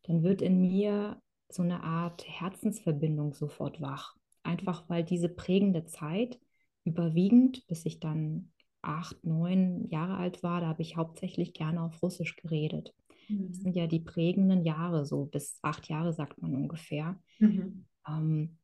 dann 0.03 0.23
wird 0.23 0.41
in 0.41 0.61
mir 0.61 1.21
so 1.49 1.63
eine 1.63 1.83
Art 1.83 2.27
Herzensverbindung 2.27 3.33
sofort 3.33 3.81
wach. 3.81 4.15
Einfach 4.43 4.89
weil 4.89 5.03
diese 5.03 5.29
prägende 5.29 5.85
Zeit 5.85 6.39
überwiegend, 6.83 7.65
bis 7.67 7.85
ich 7.85 7.99
dann 7.99 8.51
acht, 8.81 9.23
neun 9.23 9.87
Jahre 9.89 10.17
alt 10.17 10.41
war, 10.43 10.61
da 10.61 10.67
habe 10.67 10.81
ich 10.81 10.97
hauptsächlich 10.97 11.53
gerne 11.53 11.83
auf 11.83 12.01
Russisch 12.01 12.35
geredet. 12.35 12.93
Mhm. 13.29 13.47
Das 13.49 13.57
sind 13.57 13.75
ja 13.75 13.87
die 13.87 13.99
prägenden 13.99 14.63
Jahre, 14.63 15.05
so 15.05 15.25
bis 15.25 15.59
acht 15.61 15.87
Jahre 15.87 16.13
sagt 16.13 16.41
man 16.41 16.55
ungefähr. 16.55 17.21
Mhm. 17.39 17.85
Ähm, 18.07 18.57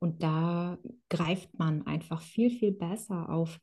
und 0.00 0.22
da 0.22 0.78
greift 1.08 1.58
man 1.58 1.86
einfach 1.86 2.22
viel, 2.22 2.50
viel 2.50 2.72
besser 2.72 3.28
auf, 3.28 3.60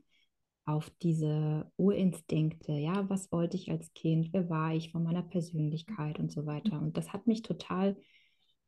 auf 0.68 0.92
diese 1.02 1.72
Urinstinkte. 1.78 2.74
Ja, 2.74 3.10
was 3.10 3.32
wollte 3.32 3.56
ich 3.56 3.72
als 3.72 3.94
Kind? 3.94 4.30
Wer 4.34 4.50
war 4.50 4.76
ich 4.76 4.92
von 4.92 5.02
meiner 5.02 5.24
Persönlichkeit 5.24 6.20
und 6.20 6.32
so 6.32 6.46
weiter? 6.46 6.80
Und 6.80 6.98
das 6.98 7.14
hat 7.14 7.26
mich 7.26 7.42
total, 7.42 7.96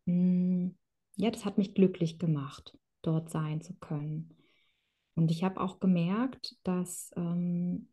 mh, 0.05 0.13
hm, 0.13 0.77
ja, 1.17 1.29
das 1.29 1.43
hat 1.43 1.57
mich 1.57 1.75
glücklich 1.75 2.17
gemacht, 2.17 2.77
dort 3.01 3.29
sein 3.29 3.61
zu 3.61 3.75
können. 3.75 4.33
Und 5.15 5.29
ich 5.29 5.43
habe 5.43 5.59
auch 5.59 5.81
gemerkt, 5.81 6.55
dass 6.63 7.11
ähm, 7.17 7.89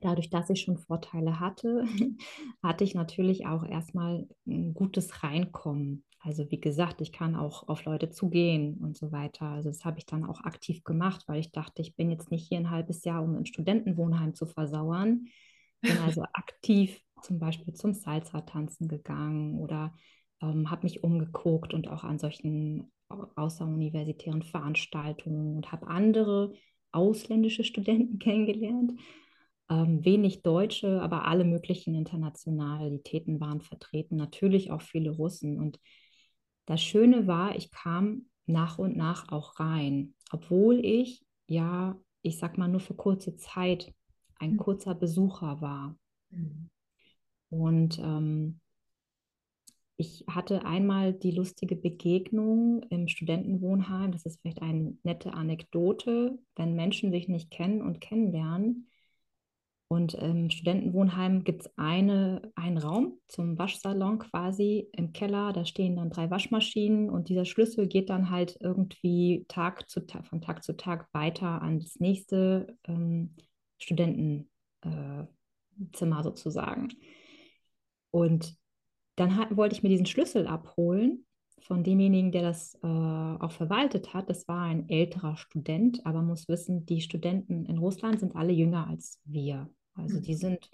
dadurch, 0.00 0.28
dass 0.28 0.50
ich 0.50 0.60
schon 0.60 0.76
Vorteile 0.76 1.38
hatte, 1.38 1.84
hatte 2.62 2.82
ich 2.82 2.96
natürlich 2.96 3.46
auch 3.46 3.64
erstmal 3.64 4.26
ein 4.46 4.74
gutes 4.74 5.22
Reinkommen. 5.22 6.04
Also 6.22 6.50
wie 6.50 6.60
gesagt, 6.60 7.00
ich 7.00 7.12
kann 7.12 7.34
auch 7.34 7.68
auf 7.68 7.84
Leute 7.84 8.10
zugehen 8.10 8.74
und 8.74 8.96
so 8.96 9.10
weiter. 9.10 9.46
Also 9.46 9.70
das 9.70 9.84
habe 9.86 9.98
ich 9.98 10.06
dann 10.06 10.24
auch 10.24 10.40
aktiv 10.42 10.84
gemacht, 10.84 11.24
weil 11.26 11.40
ich 11.40 11.50
dachte, 11.50 11.80
ich 11.80 11.96
bin 11.96 12.10
jetzt 12.10 12.30
nicht 12.30 12.46
hier 12.46 12.58
ein 12.58 12.70
halbes 12.70 13.04
Jahr, 13.04 13.22
um 13.22 13.36
ein 13.36 13.46
Studentenwohnheim 13.46 14.34
zu 14.34 14.44
versauern. 14.44 15.26
Bin 15.80 15.96
also 16.04 16.22
aktiv 16.34 17.00
zum 17.22 17.38
Beispiel 17.38 17.72
zum 17.72 17.94
Salsa-Tanzen 17.94 18.86
gegangen 18.86 19.58
oder 19.58 19.94
ähm, 20.42 20.70
habe 20.70 20.84
mich 20.84 21.02
umgeguckt 21.02 21.72
und 21.72 21.88
auch 21.88 22.04
an 22.04 22.18
solchen 22.18 22.90
außeruniversitären 23.08 24.42
Veranstaltungen 24.42 25.56
und 25.56 25.72
habe 25.72 25.88
andere 25.88 26.52
ausländische 26.92 27.64
Studenten 27.64 28.18
kennengelernt. 28.18 28.92
Ähm, 29.70 30.04
wenig 30.04 30.42
Deutsche, 30.42 31.00
aber 31.00 31.26
alle 31.26 31.44
möglichen 31.44 31.94
Internationalitäten 31.94 33.40
waren 33.40 33.60
vertreten, 33.60 34.16
natürlich 34.16 34.70
auch 34.70 34.82
viele 34.82 35.10
Russen. 35.10 35.58
Und 35.58 35.78
das 36.70 36.80
Schöne 36.80 37.26
war, 37.26 37.56
ich 37.56 37.72
kam 37.72 38.26
nach 38.46 38.78
und 38.78 38.96
nach 38.96 39.32
auch 39.32 39.58
rein, 39.58 40.14
obwohl 40.30 40.78
ich 40.84 41.24
ja, 41.48 41.98
ich 42.22 42.38
sag 42.38 42.58
mal, 42.58 42.68
nur 42.68 42.78
für 42.78 42.94
kurze 42.94 43.34
Zeit 43.34 43.92
ein 44.38 44.52
mhm. 44.52 44.58
kurzer 44.58 44.94
Besucher 44.94 45.60
war. 45.60 45.96
Mhm. 46.30 46.70
Und 47.48 47.98
ähm, 47.98 48.60
ich 49.96 50.24
hatte 50.28 50.64
einmal 50.64 51.12
die 51.12 51.32
lustige 51.32 51.74
Begegnung 51.74 52.84
im 52.84 53.08
Studentenwohnheim. 53.08 54.12
Das 54.12 54.24
ist 54.24 54.40
vielleicht 54.40 54.62
eine 54.62 54.96
nette 55.02 55.34
Anekdote, 55.34 56.38
wenn 56.54 56.76
Menschen 56.76 57.10
sich 57.10 57.26
nicht 57.26 57.50
kennen 57.50 57.82
und 57.82 58.00
kennenlernen. 58.00 58.89
Und 59.92 60.14
im 60.14 60.50
Studentenwohnheim 60.50 61.42
gibt 61.42 61.62
es 61.62 61.72
eine, 61.76 62.52
einen 62.54 62.78
Raum 62.78 63.18
zum 63.26 63.58
Waschsalon 63.58 64.20
quasi 64.20 64.88
im 64.92 65.12
Keller. 65.12 65.52
Da 65.52 65.64
stehen 65.64 65.96
dann 65.96 66.10
drei 66.10 66.30
Waschmaschinen 66.30 67.10
und 67.10 67.28
dieser 67.28 67.44
Schlüssel 67.44 67.88
geht 67.88 68.08
dann 68.08 68.30
halt 68.30 68.56
irgendwie 68.60 69.46
Tag 69.48 69.90
zu 69.90 70.06
von 70.22 70.40
Tag 70.40 70.62
zu 70.62 70.76
Tag 70.76 71.08
weiter 71.12 71.60
an 71.60 71.80
das 71.80 71.98
nächste 71.98 72.76
ähm, 72.86 73.34
Studentenzimmer 73.78 74.46
äh, 74.84 76.22
sozusagen. 76.22 76.90
Und 78.12 78.56
dann 79.16 79.36
hat, 79.36 79.56
wollte 79.56 79.74
ich 79.74 79.82
mir 79.82 79.88
diesen 79.88 80.06
Schlüssel 80.06 80.46
abholen 80.46 81.26
von 81.62 81.82
demjenigen, 81.82 82.30
der 82.30 82.42
das 82.42 82.78
äh, 82.84 82.86
auch 82.86 83.50
verwaltet 83.50 84.14
hat. 84.14 84.30
Das 84.30 84.46
war 84.46 84.62
ein 84.66 84.88
älterer 84.88 85.36
Student, 85.36 86.06
aber 86.06 86.22
muss 86.22 86.46
wissen, 86.46 86.86
die 86.86 87.00
Studenten 87.00 87.66
in 87.66 87.78
Russland 87.78 88.20
sind 88.20 88.36
alle 88.36 88.52
jünger 88.52 88.86
als 88.86 89.20
wir. 89.24 89.68
Also 89.94 90.20
die 90.20 90.32
mhm. 90.32 90.38
sind, 90.38 90.70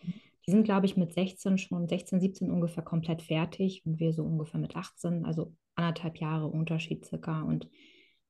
die 0.46 0.50
sind, 0.50 0.64
glaube 0.64 0.86
ich, 0.86 0.96
mit 0.96 1.12
16 1.12 1.58
schon, 1.58 1.88
16, 1.88 2.20
17 2.20 2.50
ungefähr 2.50 2.82
komplett 2.82 3.22
fertig 3.22 3.84
und 3.84 3.98
wir 3.98 4.12
so 4.12 4.24
ungefähr 4.24 4.60
mit 4.60 4.76
18, 4.76 5.24
also 5.24 5.52
anderthalb 5.74 6.18
Jahre 6.18 6.46
Unterschied 6.46 7.04
circa. 7.04 7.42
Und 7.42 7.68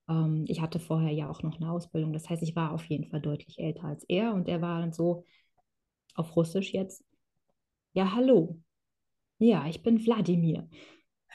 ähm, 0.09 0.45
ich 0.49 0.61
hatte 0.61 0.79
vorher 0.79 1.13
ja 1.13 1.29
auch 1.29 1.43
noch 1.43 1.57
eine 1.57 1.71
Ausbildung. 1.71 2.13
Das 2.13 2.29
heißt, 2.29 2.43
ich 2.43 2.57
war 2.57 2.73
auf 2.73 2.85
jeden 2.87 3.05
Fall 3.05 3.21
deutlich 3.21 3.59
älter 3.59 3.85
als 3.85 4.05
er 4.05 4.33
und 4.33 4.49
er 4.49 4.63
war 4.63 4.81
dann 4.81 4.93
so 4.93 5.25
auf 6.15 6.35
Russisch 6.37 6.73
jetzt. 6.73 7.05
Ja, 7.93 8.15
hallo, 8.15 8.61
ja, 9.39 9.67
ich 9.67 9.83
bin 9.83 10.05
Wladimir. 10.05 10.69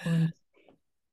Und, 0.06 0.34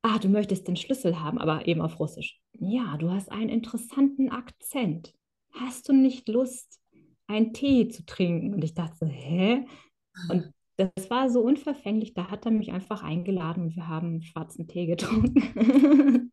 ah, 0.02 0.18
du 0.18 0.28
möchtest 0.28 0.68
den 0.68 0.76
Schlüssel 0.76 1.20
haben, 1.20 1.38
aber 1.38 1.66
eben 1.66 1.82
auf 1.82 2.00
Russisch. 2.00 2.40
Ja, 2.52 2.96
du 2.96 3.10
hast 3.10 3.30
einen 3.30 3.50
interessanten 3.50 4.30
Akzent. 4.30 5.14
Hast 5.52 5.88
du 5.88 5.92
nicht 5.92 6.28
Lust, 6.28 6.80
einen 7.28 7.52
Tee 7.52 7.88
zu 7.88 8.04
trinken? 8.04 8.54
Und 8.54 8.64
ich 8.64 8.74
dachte 8.74 9.06
hä? 9.06 9.64
Und 10.28 10.52
das 10.76 11.10
war 11.10 11.30
so 11.30 11.40
unverfänglich. 11.40 12.14
Da 12.14 12.30
hat 12.30 12.46
er 12.46 12.52
mich 12.52 12.72
einfach 12.72 13.02
eingeladen 13.02 13.64
und 13.64 13.76
wir 13.76 13.88
haben 13.88 14.22
schwarzen 14.22 14.66
Tee 14.66 14.86
getrunken. 14.86 16.32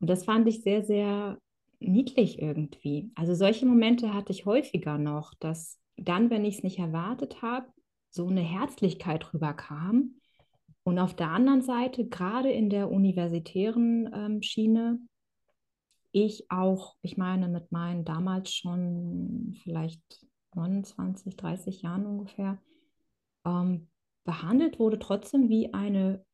Und 0.00 0.08
das 0.08 0.24
fand 0.24 0.46
ich 0.46 0.62
sehr, 0.62 0.84
sehr 0.84 1.38
niedlich 1.80 2.40
irgendwie. 2.40 3.10
Also 3.14 3.34
solche 3.34 3.66
Momente 3.66 4.14
hatte 4.14 4.32
ich 4.32 4.46
häufiger 4.46 4.98
noch, 4.98 5.34
dass 5.34 5.78
dann, 5.96 6.30
wenn 6.30 6.44
ich 6.44 6.58
es 6.58 6.62
nicht 6.62 6.78
erwartet 6.78 7.42
habe, 7.42 7.66
so 8.10 8.28
eine 8.28 8.40
Herzlichkeit 8.40 9.32
rüberkam. 9.32 10.14
Und 10.84 10.98
auf 10.98 11.14
der 11.14 11.30
anderen 11.30 11.62
Seite, 11.62 12.06
gerade 12.06 12.50
in 12.50 12.70
der 12.70 12.90
universitären 12.90 14.10
ähm, 14.14 14.42
Schiene, 14.42 15.00
ich 16.12 16.50
auch, 16.50 16.96
ich 17.02 17.16
meine, 17.16 17.48
mit 17.48 17.70
meinen 17.72 18.04
damals 18.04 18.52
schon 18.52 19.54
vielleicht 19.62 20.00
29, 20.54 21.36
30 21.36 21.82
Jahren 21.82 22.06
ungefähr, 22.06 22.58
ähm, 23.44 23.88
behandelt 24.24 24.78
wurde 24.78 24.98
trotzdem 24.98 25.48
wie 25.48 25.72
eine 25.72 26.24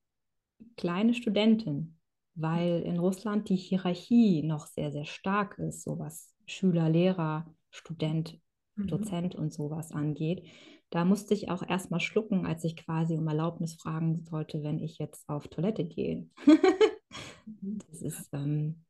kleine 0.76 1.14
Studentin, 1.14 1.98
weil 2.34 2.82
in 2.82 2.98
Russland 2.98 3.48
die 3.48 3.56
Hierarchie 3.56 4.42
noch 4.42 4.66
sehr, 4.66 4.90
sehr 4.90 5.04
stark 5.04 5.58
ist, 5.58 5.82
so 5.82 5.98
was 5.98 6.34
Schüler, 6.46 6.88
Lehrer, 6.88 7.46
Student, 7.70 8.40
mhm. 8.76 8.86
Dozent 8.88 9.34
und 9.34 9.52
sowas 9.52 9.92
angeht. 9.92 10.46
Da 10.90 11.04
musste 11.04 11.34
ich 11.34 11.50
auch 11.50 11.62
erstmal 11.66 12.00
schlucken, 12.00 12.46
als 12.46 12.64
ich 12.64 12.76
quasi 12.76 13.16
um 13.16 13.26
Erlaubnis 13.26 13.74
fragen 13.74 14.22
sollte, 14.24 14.62
wenn 14.62 14.78
ich 14.78 14.98
jetzt 14.98 15.28
auf 15.28 15.48
Toilette 15.48 15.84
gehe. 15.84 16.28
Mhm. 17.46 17.78
das 17.90 18.00
ist 18.00 18.30
ähm, 18.32 18.84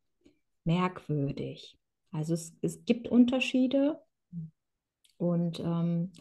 merkwürdig. 0.65 1.79
Also 2.13 2.35
es, 2.35 2.57
es 2.63 2.85
gibt 2.85 3.09
Unterschiede 3.09 4.01
und 5.17 5.61
ähm, 5.61 6.13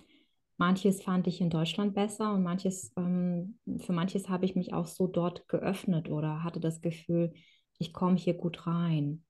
manches 0.58 1.02
fand 1.04 1.28
ich 1.28 1.42
in 1.42 1.50
Deutschland 1.50 1.94
besser 1.94 2.34
und 2.34 2.44
manches, 2.44 2.92
ähm, 2.98 3.60
für 3.80 3.94
manches 3.94 4.30
habe 4.30 4.46
ich 4.46 4.56
mich 4.56 4.74
auch 4.74 4.88
so 4.88 5.08
dort 5.08 5.48
geöffnet 5.48 6.10
oder 6.10 6.44
hatte 6.44 6.60
das 6.60 6.82
Gefühl, 6.82 7.34
ich 7.78 7.94
komme 7.94 8.18
hier 8.18 8.36
gut 8.36 8.66
rein. 8.68 9.24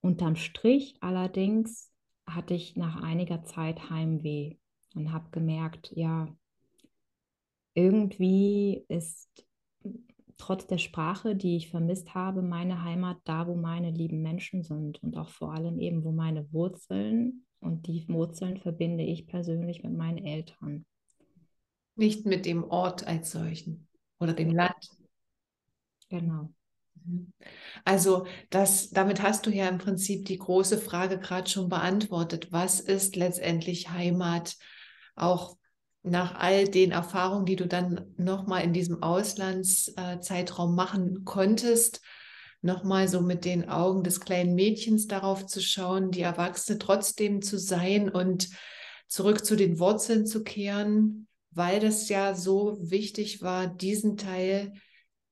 Unterm 0.00 0.36
Strich 0.36 0.96
allerdings 1.00 1.92
hatte 2.26 2.54
ich 2.54 2.76
nach 2.76 3.02
einiger 3.02 3.44
Zeit 3.44 3.90
Heimweh 3.90 4.56
und 4.94 5.12
habe 5.12 5.30
gemerkt, 5.30 5.92
ja, 5.94 6.28
irgendwie 7.74 8.84
ist 8.88 9.45
trotz 10.38 10.66
der 10.66 10.78
Sprache, 10.78 11.36
die 11.36 11.56
ich 11.56 11.70
vermisst 11.70 12.14
habe, 12.14 12.42
meine 12.42 12.82
Heimat 12.82 13.18
da, 13.24 13.46
wo 13.46 13.54
meine 13.54 13.90
lieben 13.90 14.22
Menschen 14.22 14.62
sind 14.62 15.02
und 15.02 15.16
auch 15.16 15.28
vor 15.28 15.52
allem 15.52 15.78
eben, 15.78 16.04
wo 16.04 16.12
meine 16.12 16.52
Wurzeln 16.52 17.46
und 17.60 17.86
die 17.86 18.08
Wurzeln 18.08 18.58
verbinde 18.58 19.04
ich 19.04 19.26
persönlich 19.26 19.82
mit 19.82 19.92
meinen 19.92 20.18
Eltern. 20.18 20.84
Nicht 21.94 22.26
mit 22.26 22.44
dem 22.46 22.64
Ort 22.64 23.06
als 23.06 23.30
solchen 23.30 23.88
oder 24.18 24.34
dem 24.34 24.50
Land. 24.50 24.90
Genau. 26.08 26.52
Mhm. 27.04 27.32
Also 27.84 28.26
das, 28.50 28.90
damit 28.90 29.22
hast 29.22 29.46
du 29.46 29.50
ja 29.50 29.68
im 29.68 29.78
Prinzip 29.78 30.26
die 30.26 30.38
große 30.38 30.78
Frage 30.78 31.18
gerade 31.18 31.48
schon 31.48 31.68
beantwortet. 31.68 32.52
Was 32.52 32.80
ist 32.80 33.16
letztendlich 33.16 33.90
Heimat? 33.90 34.56
Auch 35.14 35.56
nach 36.06 36.36
all 36.36 36.68
den 36.68 36.92
Erfahrungen, 36.92 37.46
die 37.46 37.56
du 37.56 37.66
dann 37.66 38.14
nochmal 38.16 38.62
in 38.62 38.72
diesem 38.72 39.02
Auslandszeitraum 39.02 40.74
machen 40.74 41.24
konntest, 41.24 42.00
nochmal 42.62 43.08
so 43.08 43.20
mit 43.20 43.44
den 43.44 43.68
Augen 43.68 44.04
des 44.04 44.20
kleinen 44.20 44.54
Mädchens 44.54 45.08
darauf 45.08 45.46
zu 45.46 45.60
schauen, 45.60 46.10
die 46.10 46.22
Erwachsene 46.22 46.78
trotzdem 46.78 47.42
zu 47.42 47.58
sein 47.58 48.08
und 48.08 48.48
zurück 49.08 49.44
zu 49.44 49.56
den 49.56 49.78
Wurzeln 49.78 50.26
zu 50.26 50.42
kehren, 50.44 51.26
weil 51.50 51.80
das 51.80 52.08
ja 52.08 52.34
so 52.34 52.76
wichtig 52.80 53.42
war, 53.42 53.66
diesen 53.66 54.16
Teil 54.16 54.72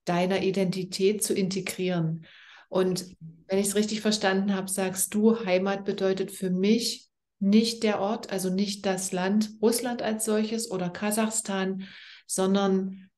deiner 0.04 0.42
Identität 0.42 1.22
zu 1.22 1.34
integrieren. 1.34 2.26
Und 2.68 3.06
wenn 3.46 3.58
ich 3.58 3.68
es 3.68 3.76
richtig 3.76 4.00
verstanden 4.00 4.54
habe, 4.54 4.68
sagst 4.68 5.14
du, 5.14 5.44
Heimat 5.44 5.84
bedeutet 5.84 6.30
für 6.32 6.50
mich 6.50 7.03
nicht 7.44 7.82
der 7.82 8.00
Ort, 8.00 8.32
also 8.32 8.50
nicht 8.50 8.86
das 8.86 9.12
Land 9.12 9.50
Russland 9.60 10.02
als 10.02 10.24
solches 10.24 10.70
oder 10.70 10.88
Kasachstan, 10.88 11.84
sondern 12.26 13.10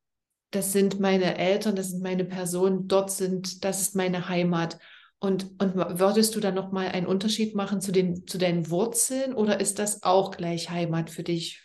das 0.51 0.72
sind 0.72 1.01
meine 1.01 1.39
Eltern, 1.39 1.77
das 1.77 1.91
sind 1.91 2.03
meine 2.03 2.24
Personen, 2.24 2.89
dort 2.89 3.11
sind, 3.11 3.64
das 3.64 3.81
ist 3.81 3.95
meine 3.95 4.29
Heimat. 4.29 4.79
Und, 5.18 5.61
und 5.61 5.77
würdest 5.77 6.35
du 6.35 6.41
dann 6.41 6.55
nochmal 6.55 6.89
einen 6.89 7.07
Unterschied 7.07 7.55
machen 7.55 7.81
zu, 7.81 7.93
den, 7.93 8.27
zu 8.27 8.37
deinen 8.37 8.68
Wurzeln 8.70 9.33
oder 9.33 9.61
ist 9.61 9.79
das 9.79 10.03
auch 10.03 10.31
gleich 10.31 10.70
Heimat 10.70 11.09
für 11.09 11.22
dich? 11.22 11.62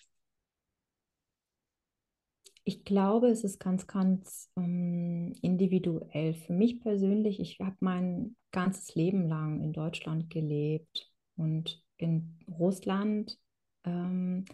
Ich 2.64 2.86
glaube, 2.86 3.30
es 3.30 3.44
ist 3.44 3.60
ganz, 3.60 3.88
ganz 3.88 4.50
ähm, 4.56 5.34
individuell. 5.42 6.36
Für 6.36 6.54
mich 6.54 6.80
persönlich, 6.80 7.40
ich 7.40 7.60
habe 7.60 7.76
mein 7.80 8.36
ganzes 8.52 8.94
Leben 8.94 9.28
lang 9.28 9.62
in 9.62 9.74
Deutschland 9.74 10.30
gelebt 10.30 11.12
und 11.36 11.84
in 12.02 12.38
Russland 12.48 13.38
ähm, 13.86 14.46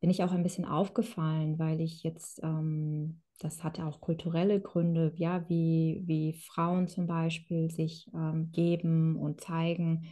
bin 0.00 0.10
ich 0.10 0.22
auch 0.24 0.32
ein 0.32 0.42
bisschen 0.42 0.64
aufgefallen, 0.64 1.58
weil 1.58 1.80
ich 1.80 2.02
jetzt, 2.02 2.40
ähm, 2.42 3.20
das 3.38 3.64
hatte 3.64 3.84
auch 3.86 4.00
kulturelle 4.00 4.60
Gründe, 4.60 5.12
ja, 5.16 5.48
wie, 5.48 6.02
wie 6.06 6.34
Frauen 6.34 6.88
zum 6.88 7.06
Beispiel 7.06 7.70
sich 7.70 8.08
ähm, 8.14 8.50
geben 8.52 9.16
und 9.16 9.40
zeigen. 9.40 10.08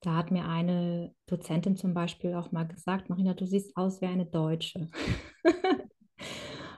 Da 0.00 0.16
hat 0.16 0.30
mir 0.30 0.46
eine 0.46 1.14
Dozentin 1.26 1.76
zum 1.76 1.94
Beispiel 1.94 2.34
auch 2.34 2.52
mal 2.52 2.64
gesagt, 2.66 3.08
Marina, 3.08 3.34
du 3.34 3.46
siehst 3.46 3.76
aus 3.76 4.00
wie 4.02 4.06
eine 4.06 4.26
Deutsche. 4.26 4.88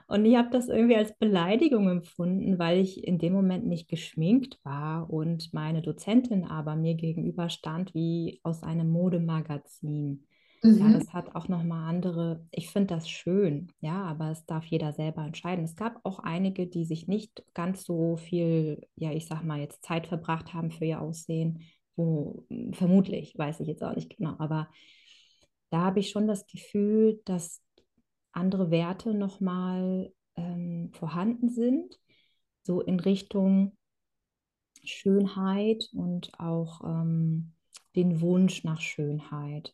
Und 0.07 0.25
ich 0.25 0.37
habe 0.37 0.49
das 0.51 0.69
irgendwie 0.69 0.95
als 0.95 1.17
Beleidigung 1.17 1.89
empfunden, 1.89 2.57
weil 2.57 2.79
ich 2.79 3.03
in 3.05 3.17
dem 3.19 3.33
Moment 3.33 3.67
nicht 3.67 3.89
geschminkt 3.89 4.57
war 4.63 5.09
und 5.09 5.53
meine 5.53 5.81
Dozentin 5.81 6.45
aber 6.45 6.75
mir 6.77 6.95
gegenüber 6.95 7.49
stand 7.49 7.93
wie 7.93 8.39
aus 8.43 8.63
einem 8.63 8.89
Modemagazin. 8.89 10.25
Mhm. 10.63 10.79
Ja, 10.79 10.97
das 10.97 11.13
hat 11.13 11.35
auch 11.35 11.49
nochmal 11.49 11.89
andere, 11.89 12.45
ich 12.51 12.69
finde 12.69 12.95
das 12.95 13.09
schön, 13.09 13.71
ja, 13.81 14.03
aber 14.03 14.31
es 14.31 14.45
darf 14.45 14.65
jeder 14.65 14.93
selber 14.93 15.25
entscheiden. 15.25 15.65
Es 15.65 15.75
gab 15.75 15.99
auch 16.03 16.19
einige, 16.19 16.67
die 16.67 16.85
sich 16.85 17.07
nicht 17.07 17.43
ganz 17.53 17.83
so 17.83 18.15
viel, 18.15 18.87
ja, 18.95 19.11
ich 19.11 19.27
sag 19.27 19.43
mal, 19.43 19.59
jetzt 19.59 19.83
Zeit 19.83 20.07
verbracht 20.07 20.53
haben 20.53 20.71
für 20.71 20.85
ihr 20.85 21.01
Aussehen, 21.01 21.63
wo 21.97 22.45
vermutlich, 22.71 23.37
weiß 23.37 23.59
ich 23.59 23.67
jetzt 23.67 23.83
auch 23.83 23.95
nicht 23.95 24.15
genau, 24.15 24.35
aber 24.39 24.69
da 25.69 25.81
habe 25.81 25.99
ich 25.99 26.09
schon 26.09 26.27
das 26.27 26.47
Gefühl, 26.47 27.19
dass 27.25 27.61
andere 28.37 28.71
Werte 28.71 29.13
nochmal 29.13 30.13
ähm, 30.35 30.91
vorhanden 30.93 31.49
sind, 31.49 31.99
so 32.63 32.81
in 32.81 32.99
Richtung 32.99 33.77
Schönheit 34.83 35.89
und 35.93 36.31
auch 36.39 36.81
ähm, 36.83 37.53
den 37.95 38.21
Wunsch 38.21 38.63
nach 38.63 38.81
Schönheit. 38.81 39.73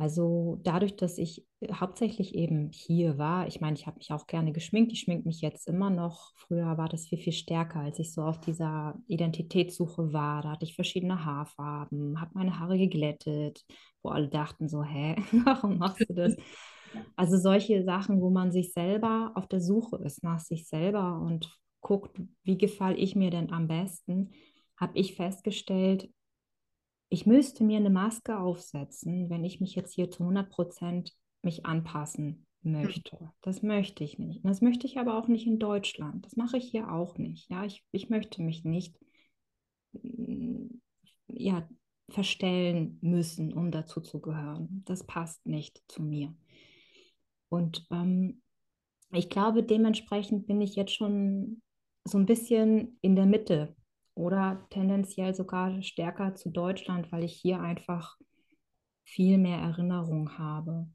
Also 0.00 0.60
dadurch, 0.62 0.94
dass 0.94 1.18
ich 1.18 1.44
hauptsächlich 1.72 2.36
eben 2.36 2.70
hier 2.70 3.18
war, 3.18 3.48
ich 3.48 3.60
meine, 3.60 3.76
ich 3.76 3.88
habe 3.88 3.98
mich 3.98 4.12
auch 4.12 4.28
gerne 4.28 4.52
geschminkt, 4.52 4.92
ich 4.92 5.00
schminke 5.00 5.26
mich 5.26 5.40
jetzt 5.40 5.66
immer 5.66 5.90
noch. 5.90 6.32
Früher 6.36 6.78
war 6.78 6.88
das 6.88 7.08
viel, 7.08 7.18
viel 7.18 7.32
stärker, 7.32 7.80
als 7.80 7.98
ich 7.98 8.12
so 8.12 8.22
auf 8.22 8.38
dieser 8.38 8.94
Identitätssuche 9.08 10.12
war. 10.12 10.42
Da 10.42 10.52
hatte 10.52 10.64
ich 10.64 10.76
verschiedene 10.76 11.24
Haarfarben, 11.24 12.20
habe 12.20 12.30
meine 12.34 12.60
Haare 12.60 12.78
geglättet, 12.78 13.64
wo 14.02 14.10
alle 14.10 14.28
dachten 14.28 14.68
so, 14.68 14.84
hä, 14.84 15.16
warum 15.44 15.78
machst 15.78 16.08
du 16.08 16.14
das? 16.14 16.36
Also 17.16 17.36
solche 17.36 17.82
Sachen, 17.84 18.20
wo 18.20 18.30
man 18.30 18.52
sich 18.52 18.72
selber 18.72 19.32
auf 19.34 19.46
der 19.46 19.60
Suche 19.60 19.96
ist 20.04 20.22
nach 20.22 20.40
sich 20.40 20.68
selber 20.68 21.20
und 21.20 21.58
guckt, 21.80 22.20
wie 22.44 22.58
gefalle 22.58 22.96
ich 22.96 23.16
mir 23.16 23.30
denn 23.30 23.52
am 23.52 23.68
besten, 23.68 24.30
habe 24.76 24.98
ich 24.98 25.14
festgestellt, 25.14 26.10
ich 27.10 27.26
müsste 27.26 27.64
mir 27.64 27.78
eine 27.78 27.90
Maske 27.90 28.38
aufsetzen, 28.38 29.30
wenn 29.30 29.44
ich 29.44 29.60
mich 29.60 29.74
jetzt 29.74 29.94
hier 29.94 30.10
zu 30.10 30.22
100 30.24 30.50
Prozent 30.50 31.14
mich 31.42 31.64
anpassen 31.64 32.46
möchte. 32.62 33.32
Das 33.40 33.62
möchte 33.62 34.04
ich 34.04 34.18
nicht. 34.18 34.44
Und 34.44 34.50
das 34.50 34.60
möchte 34.60 34.86
ich 34.86 34.98
aber 34.98 35.16
auch 35.16 35.28
nicht 35.28 35.46
in 35.46 35.58
Deutschland. 35.58 36.26
Das 36.26 36.36
mache 36.36 36.58
ich 36.58 36.70
hier 36.70 36.92
auch 36.92 37.16
nicht. 37.16 37.50
Ja, 37.50 37.64
ich, 37.64 37.84
ich 37.92 38.10
möchte 38.10 38.42
mich 38.42 38.64
nicht 38.64 38.98
ja, 41.28 41.66
verstellen 42.10 42.98
müssen, 43.00 43.52
um 43.52 43.70
dazu 43.70 44.00
zu 44.00 44.20
gehören. 44.20 44.82
Das 44.86 45.04
passt 45.04 45.46
nicht 45.46 45.82
zu 45.88 46.02
mir. 46.02 46.34
Und 47.48 47.86
ähm, 47.90 48.42
ich 49.12 49.30
glaube, 49.30 49.62
dementsprechend 49.62 50.46
bin 50.46 50.60
ich 50.60 50.76
jetzt 50.76 50.94
schon 50.94 51.62
so 52.04 52.18
ein 52.18 52.26
bisschen 52.26 52.98
in 53.00 53.16
der 53.16 53.26
Mitte 53.26 53.74
oder 54.14 54.66
tendenziell 54.70 55.34
sogar 55.34 55.82
stärker 55.82 56.34
zu 56.34 56.50
Deutschland, 56.50 57.10
weil 57.12 57.24
ich 57.24 57.34
hier 57.34 57.60
einfach 57.60 58.16
viel 59.04 59.38
mehr 59.38 59.58
Erinnerung 59.58 60.38
habe. 60.38 60.88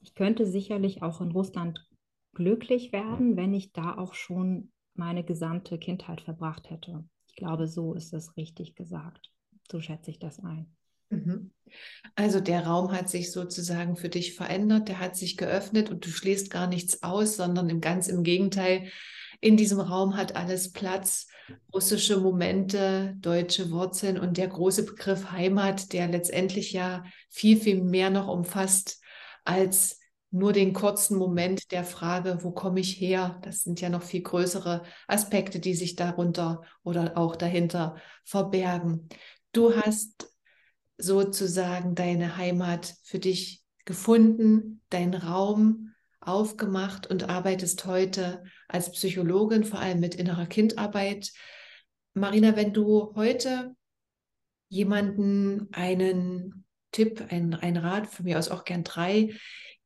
Ich 0.00 0.14
könnte 0.14 0.46
sicherlich 0.46 1.02
auch 1.02 1.20
in 1.20 1.32
Russland 1.32 1.88
glücklich 2.34 2.92
werden, 2.92 3.36
wenn 3.36 3.54
ich 3.54 3.72
da 3.72 3.96
auch 3.96 4.14
schon 4.14 4.72
meine 4.94 5.24
gesamte 5.24 5.78
Kindheit 5.78 6.20
verbracht 6.20 6.68
hätte. 6.70 7.08
Ich 7.28 7.36
glaube, 7.36 7.66
so 7.66 7.94
ist 7.94 8.12
es 8.12 8.36
richtig 8.36 8.74
gesagt. 8.74 9.32
So 9.70 9.80
schätze 9.80 10.10
ich 10.10 10.18
das 10.18 10.40
ein. 10.40 10.76
Mhm. 11.10 11.50
Also 12.14 12.40
der 12.40 12.66
Raum 12.66 12.92
hat 12.92 13.08
sich 13.08 13.32
sozusagen 13.32 13.96
für 13.96 14.08
dich 14.08 14.34
verändert, 14.34 14.88
der 14.88 15.00
hat 15.00 15.16
sich 15.16 15.36
geöffnet 15.36 15.90
und 15.90 16.04
du 16.06 16.10
schließt 16.10 16.50
gar 16.50 16.66
nichts 16.66 17.02
aus, 17.02 17.36
sondern 17.36 17.68
im 17.68 17.80
ganz 17.80 18.08
im 18.08 18.22
Gegenteil, 18.22 18.88
in 19.40 19.56
diesem 19.56 19.80
Raum 19.80 20.16
hat 20.16 20.36
alles 20.36 20.72
Platz. 20.72 21.26
Russische 21.74 22.18
Momente, 22.18 23.14
deutsche 23.18 23.70
Wurzeln 23.70 24.18
und 24.18 24.38
der 24.38 24.48
große 24.48 24.86
Begriff 24.86 25.30
Heimat, 25.30 25.92
der 25.92 26.08
letztendlich 26.08 26.72
ja 26.72 27.04
viel, 27.28 27.60
viel 27.60 27.82
mehr 27.82 28.08
noch 28.08 28.28
umfasst 28.28 29.02
als 29.44 29.98
nur 30.30 30.52
den 30.52 30.72
kurzen 30.72 31.18
Moment 31.18 31.70
der 31.70 31.84
Frage, 31.84 32.38
wo 32.40 32.50
komme 32.50 32.80
ich 32.80 32.98
her? 32.98 33.38
Das 33.42 33.62
sind 33.62 33.80
ja 33.80 33.90
noch 33.90 34.02
viel 34.02 34.22
größere 34.22 34.82
Aspekte, 35.06 35.60
die 35.60 35.74
sich 35.74 35.94
darunter 35.94 36.62
oder 36.82 37.16
auch 37.16 37.36
dahinter 37.36 37.96
verbergen. 38.24 39.08
Du 39.52 39.76
hast 39.76 40.33
sozusagen 40.98 41.94
deine 41.94 42.36
Heimat 42.36 42.94
für 43.02 43.18
dich 43.18 43.62
gefunden, 43.84 44.80
deinen 44.90 45.14
Raum 45.14 45.92
aufgemacht 46.20 47.06
und 47.06 47.28
arbeitest 47.28 47.84
heute 47.84 48.44
als 48.68 48.90
Psychologin, 48.92 49.64
vor 49.64 49.80
allem 49.80 50.00
mit 50.00 50.14
innerer 50.14 50.46
Kindarbeit. 50.46 51.32
Marina, 52.14 52.56
wenn 52.56 52.72
du 52.72 53.14
heute 53.14 53.74
jemanden 54.68 55.68
einen 55.72 56.64
Tipp, 56.92 57.24
einen, 57.28 57.54
einen 57.54 57.76
Rat, 57.76 58.06
von 58.06 58.24
mir 58.24 58.38
aus 58.38 58.48
auch 58.48 58.64
gern 58.64 58.84
drei, 58.84 59.34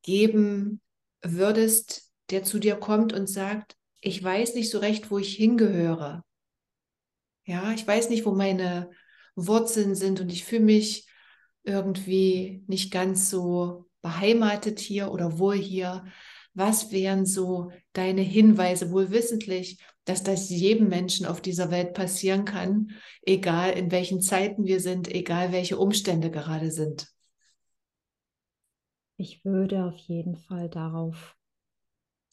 geben 0.03 0.81
würdest, 1.23 2.13
der 2.31 2.45
zu 2.45 2.59
dir 2.59 2.77
kommt 2.77 3.13
und 3.13 3.29
sagt, 3.29 3.77
ich 4.01 4.23
weiß 4.23 4.55
nicht 4.55 4.71
so 4.71 4.79
recht, 4.79 5.11
wo 5.11 5.19
ich 5.19 5.35
hingehöre. 5.35 6.25
Ja, 7.45 7.73
ich 7.73 7.87
weiß 7.87 8.11
nicht, 8.11 8.27
wo 8.27 8.33
meine 8.33 8.91
Wurzeln 9.47 9.95
sind 9.95 10.21
und 10.21 10.33
ich 10.33 10.45
fühle 10.45 10.65
mich 10.65 11.07
irgendwie 11.63 12.65
nicht 12.67 12.91
ganz 12.91 13.31
so 13.31 13.87
beheimatet 14.03 14.81
hier 14.81 15.13
oder 15.13 15.39
wohl 15.39 15.57
hier. 15.57 16.05
Was 16.55 16.91
wären 16.91 17.25
so 17.25 17.71
deine 17.93 18.23
Hinweise, 18.23 18.91
wohl 18.91 19.11
wissentlich, 19.11 19.81
dass 20.05 20.23
das 20.23 20.49
jedem 20.49 20.89
Menschen 20.89 21.27
auf 21.27 21.41
dieser 21.41 21.71
Welt 21.71 21.95
passieren 21.95 22.45
kann, 22.45 22.91
egal 23.23 23.73
in 23.73 23.91
welchen 23.91 24.21
Zeiten 24.21 24.65
wir 24.65 24.81
sind, 24.81 25.07
egal 25.09 25.53
welche 25.53 25.79
Umstände 25.79 26.31
gerade 26.31 26.71
sind? 26.71 27.07
Ich 29.17 29.45
würde 29.45 29.85
auf 29.85 29.99
jeden 29.99 30.37
Fall 30.37 30.69
darauf, 30.69 31.37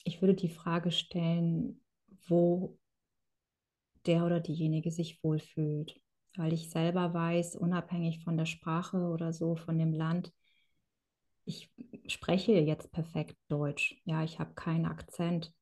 ich 0.03 0.21
würde 0.21 0.35
die 0.35 0.49
Frage 0.49 0.91
stellen, 0.91 1.83
wo 2.27 2.77
der 4.05 4.23
oder 4.25 4.39
diejenige 4.39 4.91
sich 4.91 5.23
wohlfühlt. 5.23 5.99
Weil 6.37 6.53
ich 6.53 6.69
selber 6.69 7.13
weiß, 7.13 7.55
unabhängig 7.55 8.23
von 8.23 8.37
der 8.37 8.45
Sprache 8.45 8.97
oder 8.97 9.33
so, 9.33 9.55
von 9.55 9.77
dem 9.77 9.93
Land, 9.93 10.31
ich 11.45 11.71
spreche 12.07 12.53
jetzt 12.53 12.91
perfekt 12.91 13.37
Deutsch. 13.47 14.01
Ja, 14.05 14.23
ich 14.23 14.39
habe 14.39 14.53
keinen 14.55 14.85
Akzent. 14.85 15.53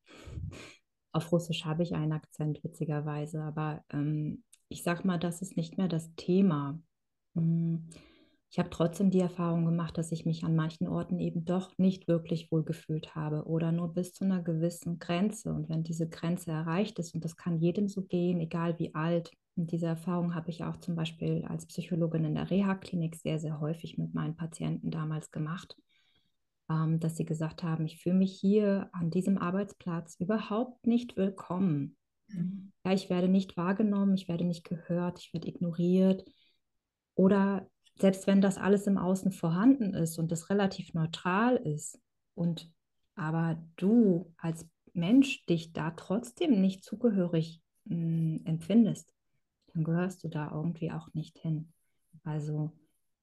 Auf 1.12 1.30
Russisch 1.30 1.64
habe 1.64 1.82
ich 1.82 1.94
einen 1.94 2.12
Akzent, 2.12 2.64
witzigerweise, 2.64 3.42
aber 3.42 3.84
ähm, 3.90 4.42
ich 4.68 4.82
sage 4.82 5.06
mal, 5.06 5.18
das 5.18 5.42
ist 5.42 5.56
nicht 5.56 5.78
mehr 5.78 5.88
das 5.88 6.14
Thema. 6.16 6.80
Hm 7.34 7.88
ich 8.54 8.60
habe 8.60 8.70
trotzdem 8.70 9.10
die 9.10 9.18
Erfahrung 9.18 9.64
gemacht, 9.64 9.98
dass 9.98 10.12
ich 10.12 10.26
mich 10.26 10.44
an 10.44 10.54
manchen 10.54 10.86
Orten 10.86 11.18
eben 11.18 11.44
doch 11.44 11.76
nicht 11.76 12.06
wirklich 12.06 12.52
wohl 12.52 12.62
gefühlt 12.62 13.16
habe 13.16 13.48
oder 13.48 13.72
nur 13.72 13.92
bis 13.92 14.12
zu 14.12 14.22
einer 14.22 14.42
gewissen 14.44 15.00
Grenze. 15.00 15.52
Und 15.52 15.68
wenn 15.68 15.82
diese 15.82 16.08
Grenze 16.08 16.52
erreicht 16.52 17.00
ist, 17.00 17.16
und 17.16 17.24
das 17.24 17.34
kann 17.34 17.58
jedem 17.58 17.88
so 17.88 18.02
gehen, 18.02 18.38
egal 18.38 18.78
wie 18.78 18.94
alt, 18.94 19.32
und 19.56 19.70
diese 19.70 19.86
Erfahrung 19.86 20.34
habe 20.34 20.50
ich 20.50 20.64
auch 20.64 20.78
zum 20.78 20.96
Beispiel 20.96 21.44
als 21.48 21.66
Psychologin 21.66 22.24
in 22.24 22.34
der 22.34 22.50
Reha-Klinik 22.50 23.14
sehr, 23.16 23.38
sehr 23.38 23.60
häufig 23.60 23.98
mit 23.98 24.12
meinen 24.12 24.34
Patienten 24.34 24.90
damals 24.90 25.30
gemacht, 25.30 25.76
ähm, 26.68 26.98
dass 26.98 27.16
sie 27.16 27.24
gesagt 27.24 27.62
haben, 27.62 27.86
ich 27.86 28.02
fühle 28.02 28.16
mich 28.16 28.32
hier 28.32 28.88
an 28.92 29.10
diesem 29.10 29.38
Arbeitsplatz 29.38 30.16
überhaupt 30.18 30.86
nicht 30.86 31.16
willkommen. 31.16 31.96
Mhm. 32.28 32.72
Ja, 32.84 32.92
ich 32.92 33.10
werde 33.10 33.28
nicht 33.28 33.56
wahrgenommen, 33.56 34.14
ich 34.14 34.28
werde 34.28 34.44
nicht 34.44 34.64
gehört, 34.64 35.20
ich 35.20 35.32
werde 35.32 35.48
ignoriert. 35.48 36.24
Oder 37.14 37.68
selbst 37.96 38.26
wenn 38.26 38.40
das 38.40 38.58
alles 38.58 38.88
im 38.88 38.98
Außen 38.98 39.30
vorhanden 39.30 39.94
ist 39.94 40.18
und 40.18 40.32
das 40.32 40.50
relativ 40.50 40.94
neutral 40.94 41.56
ist 41.56 42.00
und 42.34 42.72
aber 43.14 43.62
du 43.76 44.34
als 44.36 44.68
Mensch 44.94 45.46
dich 45.46 45.72
da 45.72 45.92
trotzdem 45.92 46.60
nicht 46.60 46.82
zugehörig 46.82 47.62
mh, 47.84 47.94
hm, 47.94 48.40
empfindest, 48.46 49.13
dann 49.74 49.84
gehörst 49.84 50.24
du 50.24 50.28
da 50.28 50.50
irgendwie 50.52 50.90
auch 50.92 51.12
nicht 51.14 51.38
hin. 51.38 51.72
Also 52.22 52.72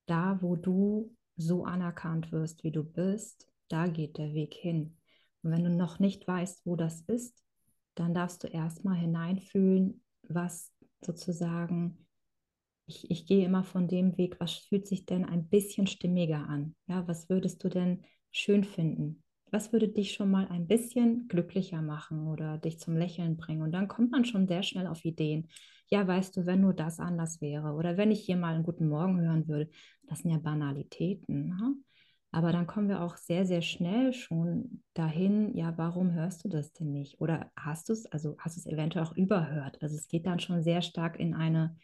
da, 0.05 0.41
wo 0.41 0.55
du 0.55 1.15
so 1.37 1.63
anerkannt 1.65 2.31
wirst, 2.31 2.63
wie 2.63 2.71
du 2.71 2.83
bist, 2.83 3.47
da 3.69 3.87
geht 3.87 4.17
der 4.17 4.33
Weg 4.33 4.53
hin. 4.53 4.97
Und 5.41 5.51
wenn 5.51 5.63
du 5.63 5.69
noch 5.69 5.99
nicht 5.99 6.27
weißt, 6.27 6.65
wo 6.65 6.75
das 6.75 7.01
ist, 7.01 7.41
dann 7.95 8.13
darfst 8.13 8.43
du 8.43 8.47
erstmal 8.47 8.97
hineinfühlen, 8.97 10.03
was 10.23 10.71
sozusagen 11.01 12.05
ich, 12.87 13.09
ich 13.09 13.25
gehe 13.25 13.45
immer 13.45 13.63
von 13.63 13.87
dem 13.87 14.17
Weg, 14.17 14.39
was 14.39 14.53
fühlt 14.53 14.87
sich 14.87 15.05
denn 15.05 15.25
ein 15.25 15.47
bisschen 15.47 15.87
stimmiger 15.87 16.47
an? 16.49 16.75
Ja, 16.87 17.07
was 17.07 17.29
würdest 17.29 17.63
du 17.63 17.69
denn 17.69 18.03
schön 18.31 18.63
finden? 18.63 19.23
Was 19.51 19.73
würde 19.73 19.89
dich 19.89 20.13
schon 20.13 20.31
mal 20.31 20.47
ein 20.47 20.67
bisschen 20.67 21.27
glücklicher 21.27 21.81
machen 21.81 22.27
oder 22.27 22.57
dich 22.57 22.79
zum 22.79 22.95
Lächeln 22.95 23.37
bringen? 23.37 23.61
Und 23.61 23.73
dann 23.73 23.87
kommt 23.87 24.11
man 24.11 24.25
schon 24.25 24.47
sehr 24.47 24.63
schnell 24.63 24.87
auf 24.87 25.03
Ideen. 25.03 25.49
Ja, 25.89 26.07
weißt 26.07 26.37
du, 26.37 26.45
wenn 26.45 26.61
nur 26.61 26.73
das 26.73 26.99
anders 26.99 27.41
wäre 27.41 27.73
oder 27.73 27.97
wenn 27.97 28.11
ich 28.11 28.21
hier 28.21 28.37
mal 28.37 28.55
einen 28.55 28.63
guten 28.63 28.87
Morgen 28.87 29.19
hören 29.19 29.47
würde, 29.49 29.69
das 30.07 30.19
sind 30.19 30.31
ja 30.31 30.37
Banalitäten. 30.37 31.49
Ne? 31.49 31.75
Aber 32.31 32.53
dann 32.53 32.65
kommen 32.65 32.87
wir 32.87 33.01
auch 33.01 33.17
sehr, 33.17 33.45
sehr 33.45 33.61
schnell 33.61 34.13
schon 34.13 34.83
dahin, 34.93 35.53
ja, 35.53 35.77
warum 35.77 36.13
hörst 36.13 36.45
du 36.45 36.49
das 36.49 36.71
denn 36.71 36.93
nicht? 36.93 37.19
Oder 37.19 37.51
hast 37.57 37.89
du 37.89 37.93
es, 37.93 38.05
also 38.05 38.37
hast 38.39 38.55
du 38.55 38.61
es 38.61 38.65
eventuell 38.67 39.05
auch 39.05 39.15
überhört? 39.17 39.81
Also 39.81 39.97
es 39.97 40.07
geht 40.07 40.25
dann 40.25 40.39
schon 40.39 40.63
sehr 40.63 40.81
stark 40.81 41.19
in 41.19 41.33
eine 41.33 41.75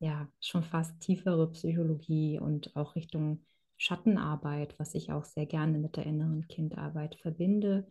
ja 0.00 0.28
schon 0.40 0.62
fast 0.62 0.98
tiefere 1.00 1.50
Psychologie 1.52 2.38
und 2.38 2.74
auch 2.76 2.94
Richtung 2.96 3.44
Schattenarbeit, 3.78 4.78
was 4.78 4.94
ich 4.94 5.12
auch 5.12 5.24
sehr 5.24 5.46
gerne 5.46 5.78
mit 5.78 5.96
der 5.96 6.04
inneren 6.04 6.46
Kindarbeit 6.48 7.14
verbinde, 7.14 7.90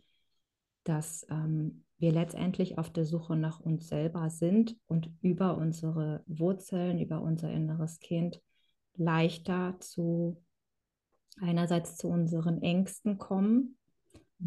dass 0.84 1.26
ähm, 1.30 1.84
wir 1.98 2.12
letztendlich 2.12 2.78
auf 2.78 2.90
der 2.90 3.04
Suche 3.04 3.36
nach 3.36 3.58
uns 3.60 3.88
selber 3.88 4.30
sind 4.30 4.76
und 4.86 5.10
über 5.20 5.56
unsere 5.56 6.22
Wurzeln, 6.26 7.00
über 7.00 7.20
unser 7.20 7.50
inneres 7.50 7.98
Kind 7.98 8.40
leichter 8.94 9.76
zu 9.80 10.42
einerseits 11.40 11.96
zu 11.96 12.08
unseren 12.08 12.62
Ängsten 12.62 13.18
kommen, 13.18 13.76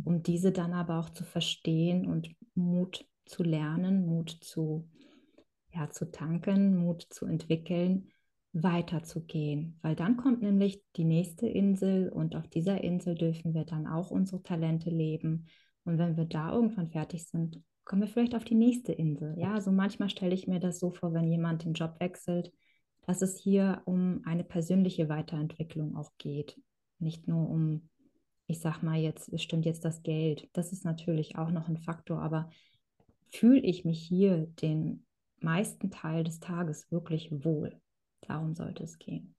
um 0.06 0.24
diese 0.24 0.52
dann 0.52 0.74
aber 0.74 1.00
auch 1.00 1.10
zu 1.10 1.24
verstehen 1.24 2.06
und 2.06 2.34
Mut 2.54 3.06
zu 3.26 3.44
lernen, 3.44 4.06
Mut 4.06 4.30
zu 4.30 4.90
ja, 5.74 5.90
zu 5.90 6.12
tanken, 6.12 6.78
Mut 6.78 7.06
zu 7.10 7.26
entwickeln, 7.26 8.12
weiterzugehen. 8.54 9.80
Weil 9.82 9.96
dann 9.96 10.18
kommt 10.18 10.42
nämlich 10.42 10.82
die 10.96 11.06
nächste 11.06 11.48
Insel 11.48 12.10
und 12.10 12.36
auf 12.36 12.48
dieser 12.48 12.84
Insel 12.84 13.16
dürfen 13.16 13.54
wir 13.54 13.66
dann 13.66 13.88
auch 13.88 14.12
unsere 14.12 14.44
Talente 14.44 14.90
leben. 14.90 15.46
Und 15.84 15.98
wenn 15.98 16.18
wir 16.18 16.26
da 16.26 16.52
irgendwann 16.54 16.90
fertig 16.90 17.28
sind, 17.28 17.62
kommen 17.86 18.02
wir 18.02 18.08
vielleicht 18.08 18.36
auf 18.36 18.44
die 18.44 18.56
nächste 18.56 18.92
Insel. 18.92 19.36
Ja, 19.38 19.54
also 19.54 19.72
manchmal 19.72 20.10
stelle 20.10 20.34
ich 20.34 20.48
mir 20.48 20.60
das 20.60 20.80
so 20.80 20.92
vor, 20.92 21.14
wenn 21.14 21.28
jemand 21.28 21.64
den 21.64 21.74
Job 21.74 21.96
wechselt, 22.00 22.52
dass 23.06 23.22
es 23.22 23.38
hier 23.38 23.82
um 23.86 24.22
eine 24.26 24.44
persönliche 24.44 25.10
Weiterentwicklung 25.10 25.96
auch 25.96 26.12
geht. 26.18 26.60
Nicht 27.00 27.28
nur 27.28 27.50
um, 27.50 27.90
ich 28.48 28.60
sag 28.60 28.84
mal 28.84 29.00
jetzt, 29.00 29.38
stimmt 29.40 29.66
jetzt 29.66 29.86
das 29.86 30.04
Geld. 30.04 30.50
Das 30.54 30.72
ist 30.72 30.86
natürlich 30.86 31.38
auch 31.38 31.52
noch 31.52 31.68
ein 31.68 31.78
Faktor, 31.78 32.22
aber 32.22 32.50
fühle 33.30 33.62
ich 33.62 33.86
mich 33.86 34.02
hier 34.02 34.48
den 34.62 35.06
meisten 35.40 35.90
Teil 35.90 36.24
des 36.24 36.40
Tages 36.40 36.92
wirklich 36.92 37.32
wohl. 37.44 37.82
Darum 38.22 38.56
sollte 38.56 38.84
es 38.84 38.98
gehen. 38.98 39.36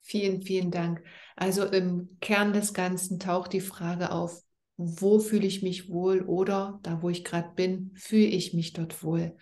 Vielen, 0.00 0.42
vielen 0.42 0.70
Dank. 0.70 1.02
Also 1.36 1.64
im 1.64 2.16
Kern 2.20 2.52
des 2.52 2.72
Ganzen 2.72 3.18
taucht 3.18 3.52
die 3.52 3.60
Frage 3.60 4.10
auf, 4.10 4.42
wo 4.78 5.18
fühle 5.18 5.46
ich 5.46 5.62
mich 5.62 5.90
wohl 5.90 6.22
oder 6.22 6.78
da, 6.82 7.02
wo 7.02 7.10
ich 7.10 7.24
gerade 7.24 7.50
bin, 7.54 7.92
fühle 7.94 8.26
ich 8.26 8.54
mich 8.54 8.72
dort 8.72 9.02
wohl. 9.02 9.36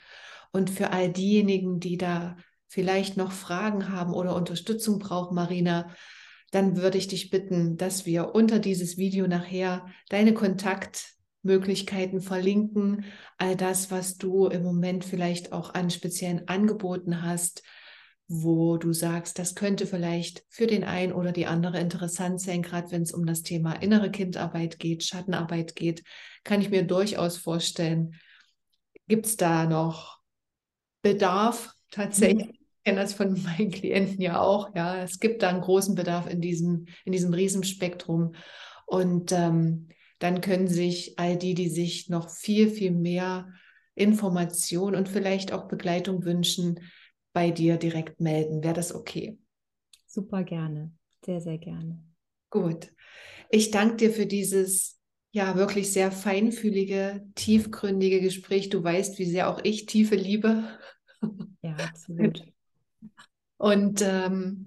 Und 0.51 0.71
für 0.71 0.91
all 0.91 1.13
diejenigen, 1.13 1.79
die 1.79 1.99
da 1.99 2.37
vielleicht 2.67 3.17
noch 3.17 3.33
Fragen 3.33 3.91
haben 3.91 4.13
oder 4.13 4.35
Unterstützung 4.35 4.99
brauchen, 4.99 5.35
Marina, 5.35 5.95
dann 6.51 6.77
würde 6.77 6.99
ich 6.99 7.07
dich 7.07 7.31
bitten, 7.31 7.77
dass 7.77 8.07
wir 8.07 8.35
unter 8.35 8.59
dieses 8.59 8.97
Video 8.97 9.27
nachher 9.27 9.87
deine 10.09 10.35
Kontakt 10.35 11.15
Möglichkeiten 11.43 12.21
verlinken, 12.21 13.05
all 13.39 13.57
das, 13.57 13.91
was 13.91 14.17
du 14.17 14.47
im 14.47 14.63
Moment 14.63 15.05
vielleicht 15.05 15.53
auch 15.53 15.75
an 15.75 15.91
speziellen 15.91 16.49
Angeboten 16.49 17.23
hast, 17.23 17.63
wo 18.29 18.77
du 18.77 18.93
sagst, 18.93 19.39
das 19.39 19.55
könnte 19.55 19.87
vielleicht 19.87 20.45
für 20.49 20.67
den 20.67 20.83
einen 20.83 21.13
oder 21.13 21.31
die 21.31 21.47
andere 21.47 21.79
interessant 21.79 22.41
sein, 22.41 22.63
gerade 22.63 22.91
wenn 22.91 23.03
es 23.03 23.13
um 23.13 23.25
das 23.25 23.43
Thema 23.43 23.73
innere 23.75 24.11
Kindarbeit 24.11 24.79
geht, 24.79 25.05
Schattenarbeit 25.05 25.77
geht, 25.77 26.03
kann 26.43 26.61
ich 26.61 26.71
mir 26.71 26.83
durchaus 26.83 27.37
vorstellen, 27.37 28.17
gibt 29.07 29.27
es 29.27 29.37
da 29.37 29.67
noch 29.67 30.19
Bedarf 31.03 31.73
tatsächlich? 31.91 32.47
Mhm. 32.47 32.53
Ich 32.53 32.85
kenne 32.85 33.01
das 33.01 33.15
von 33.15 33.41
meinen 33.43 33.71
Klienten 33.71 34.21
ja 34.21 34.41
auch. 34.41 34.75
Ja, 34.75 35.03
es 35.03 35.21
gibt 35.21 35.43
da 35.43 35.49
einen 35.49 35.61
großen 35.61 35.95
Bedarf 35.95 36.29
in 36.29 36.41
diesem, 36.41 36.87
in 37.05 37.13
diesem 37.13 37.33
Riesenspektrum. 37.33 38.35
Und 38.87 39.31
ähm, 39.31 39.89
dann 40.19 40.41
können 40.41 40.67
sich 40.67 41.19
all 41.19 41.37
die, 41.37 41.55
die 41.55 41.69
sich 41.69 42.09
noch 42.09 42.31
viel, 42.31 42.71
viel 42.71 42.91
mehr 42.91 43.53
Information 43.95 44.95
und 44.95 45.09
vielleicht 45.09 45.53
auch 45.53 45.69
Begleitung 45.69 46.25
wünschen, 46.25 46.81
bei 47.37 47.51
dir 47.51 47.77
direkt 47.77 48.19
melden. 48.19 48.65
Wäre 48.65 48.73
das 48.73 48.95
okay? 48.95 49.39
Super 50.07 50.43
gerne, 50.43 50.91
sehr, 51.23 51.43
sehr 51.43 51.59
gerne. 51.59 52.03
Gut. 52.49 52.95
Ich 53.51 53.71
danke 53.71 53.97
dir 53.97 54.11
für 54.11 54.25
dieses 54.25 54.99
ja 55.33 55.55
wirklich 55.55 55.93
sehr 55.93 56.11
feinfühlige, 56.11 57.27
tiefgründige 57.35 58.23
Gespräch. 58.23 58.71
Du 58.71 58.83
weißt, 58.83 59.19
wie 59.19 59.27
sehr 59.27 59.51
auch 59.51 59.61
ich 59.65 59.85
Tiefe 59.85 60.15
liebe. 60.15 60.65
Ja, 61.61 61.77
absolut. 61.77 62.43
Und 63.59 64.01
ähm, 64.01 64.65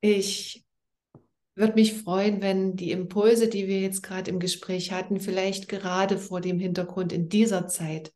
ich 0.00 0.64
würde 1.54 1.74
mich 1.74 1.92
freuen, 1.92 2.40
wenn 2.40 2.76
die 2.76 2.92
Impulse, 2.92 3.46
die 3.48 3.68
wir 3.68 3.82
jetzt 3.82 4.02
gerade 4.02 4.30
im 4.30 4.38
Gespräch 4.38 4.90
hatten, 4.90 5.20
vielleicht 5.20 5.68
gerade 5.68 6.16
vor 6.16 6.40
dem 6.40 6.58
Hintergrund 6.60 7.12
in 7.12 7.28
dieser 7.28 7.68
Zeit 7.68 8.14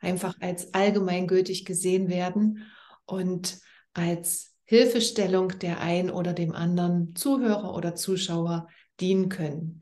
einfach 0.00 0.34
als 0.40 0.74
allgemeingültig 0.74 1.64
gesehen 1.64 2.08
werden 2.08 2.66
und 3.12 3.60
als 3.92 4.54
Hilfestellung 4.64 5.58
der 5.58 5.80
ein 5.80 6.10
oder 6.10 6.32
dem 6.32 6.54
anderen 6.54 7.14
Zuhörer 7.14 7.76
oder 7.76 7.94
Zuschauer 7.94 8.68
dienen 9.00 9.28
können. 9.28 9.80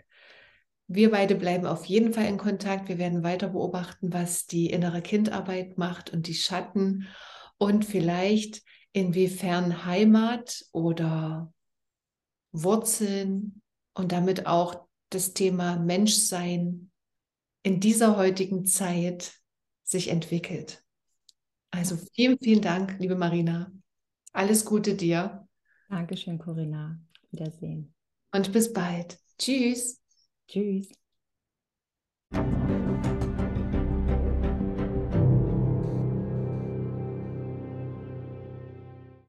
Wir 0.89 1.13
beide 1.13 1.37
bleiben 1.37 1.67
auf 1.67 1.85
jeden 1.85 2.13
Fall 2.13 2.27
in 2.27 2.39
Kontakt. 2.39 2.89
Wir 2.89 2.99
werden 2.99 3.23
weiter 3.23 3.51
beobachten, 3.51 4.13
was 4.13 4.47
die 4.47 4.71
innere 4.71 5.01
Kindarbeit 5.01 5.79
macht 5.79 6.13
und 6.13 6.27
die 6.27 6.35
Schatten 6.35 7.07
und 7.59 7.85
vielleicht 7.85 8.63
inwiefern 8.93 9.85
Heimat 9.85 10.65
oder 10.73 11.53
Wurzeln 12.51 13.63
und 13.95 14.11
damit 14.11 14.47
auch 14.47 14.89
das 15.11 15.33
Thema 15.35 15.77
Menschsein 15.77 16.91
in 17.63 17.79
dieser 17.79 18.17
heutigen 18.17 18.65
Zeit 18.65 19.35
sich 19.85 20.09
entwickelt. 20.09 20.83
Also 21.71 21.97
vielen, 22.15 22.39
vielen 22.39 22.61
Dank, 22.63 22.97
liebe 22.99 23.15
Marina. 23.15 23.71
Alles 24.33 24.65
Gute 24.65 24.95
dir. 24.95 25.47
Dankeschön, 25.89 26.39
Corinna. 26.39 26.99
Wiedersehen. 27.31 27.95
Und 28.33 28.53
bis 28.53 28.73
bald. 28.73 29.19
Tschüss. 29.39 30.01
Tschüss. 30.49 30.89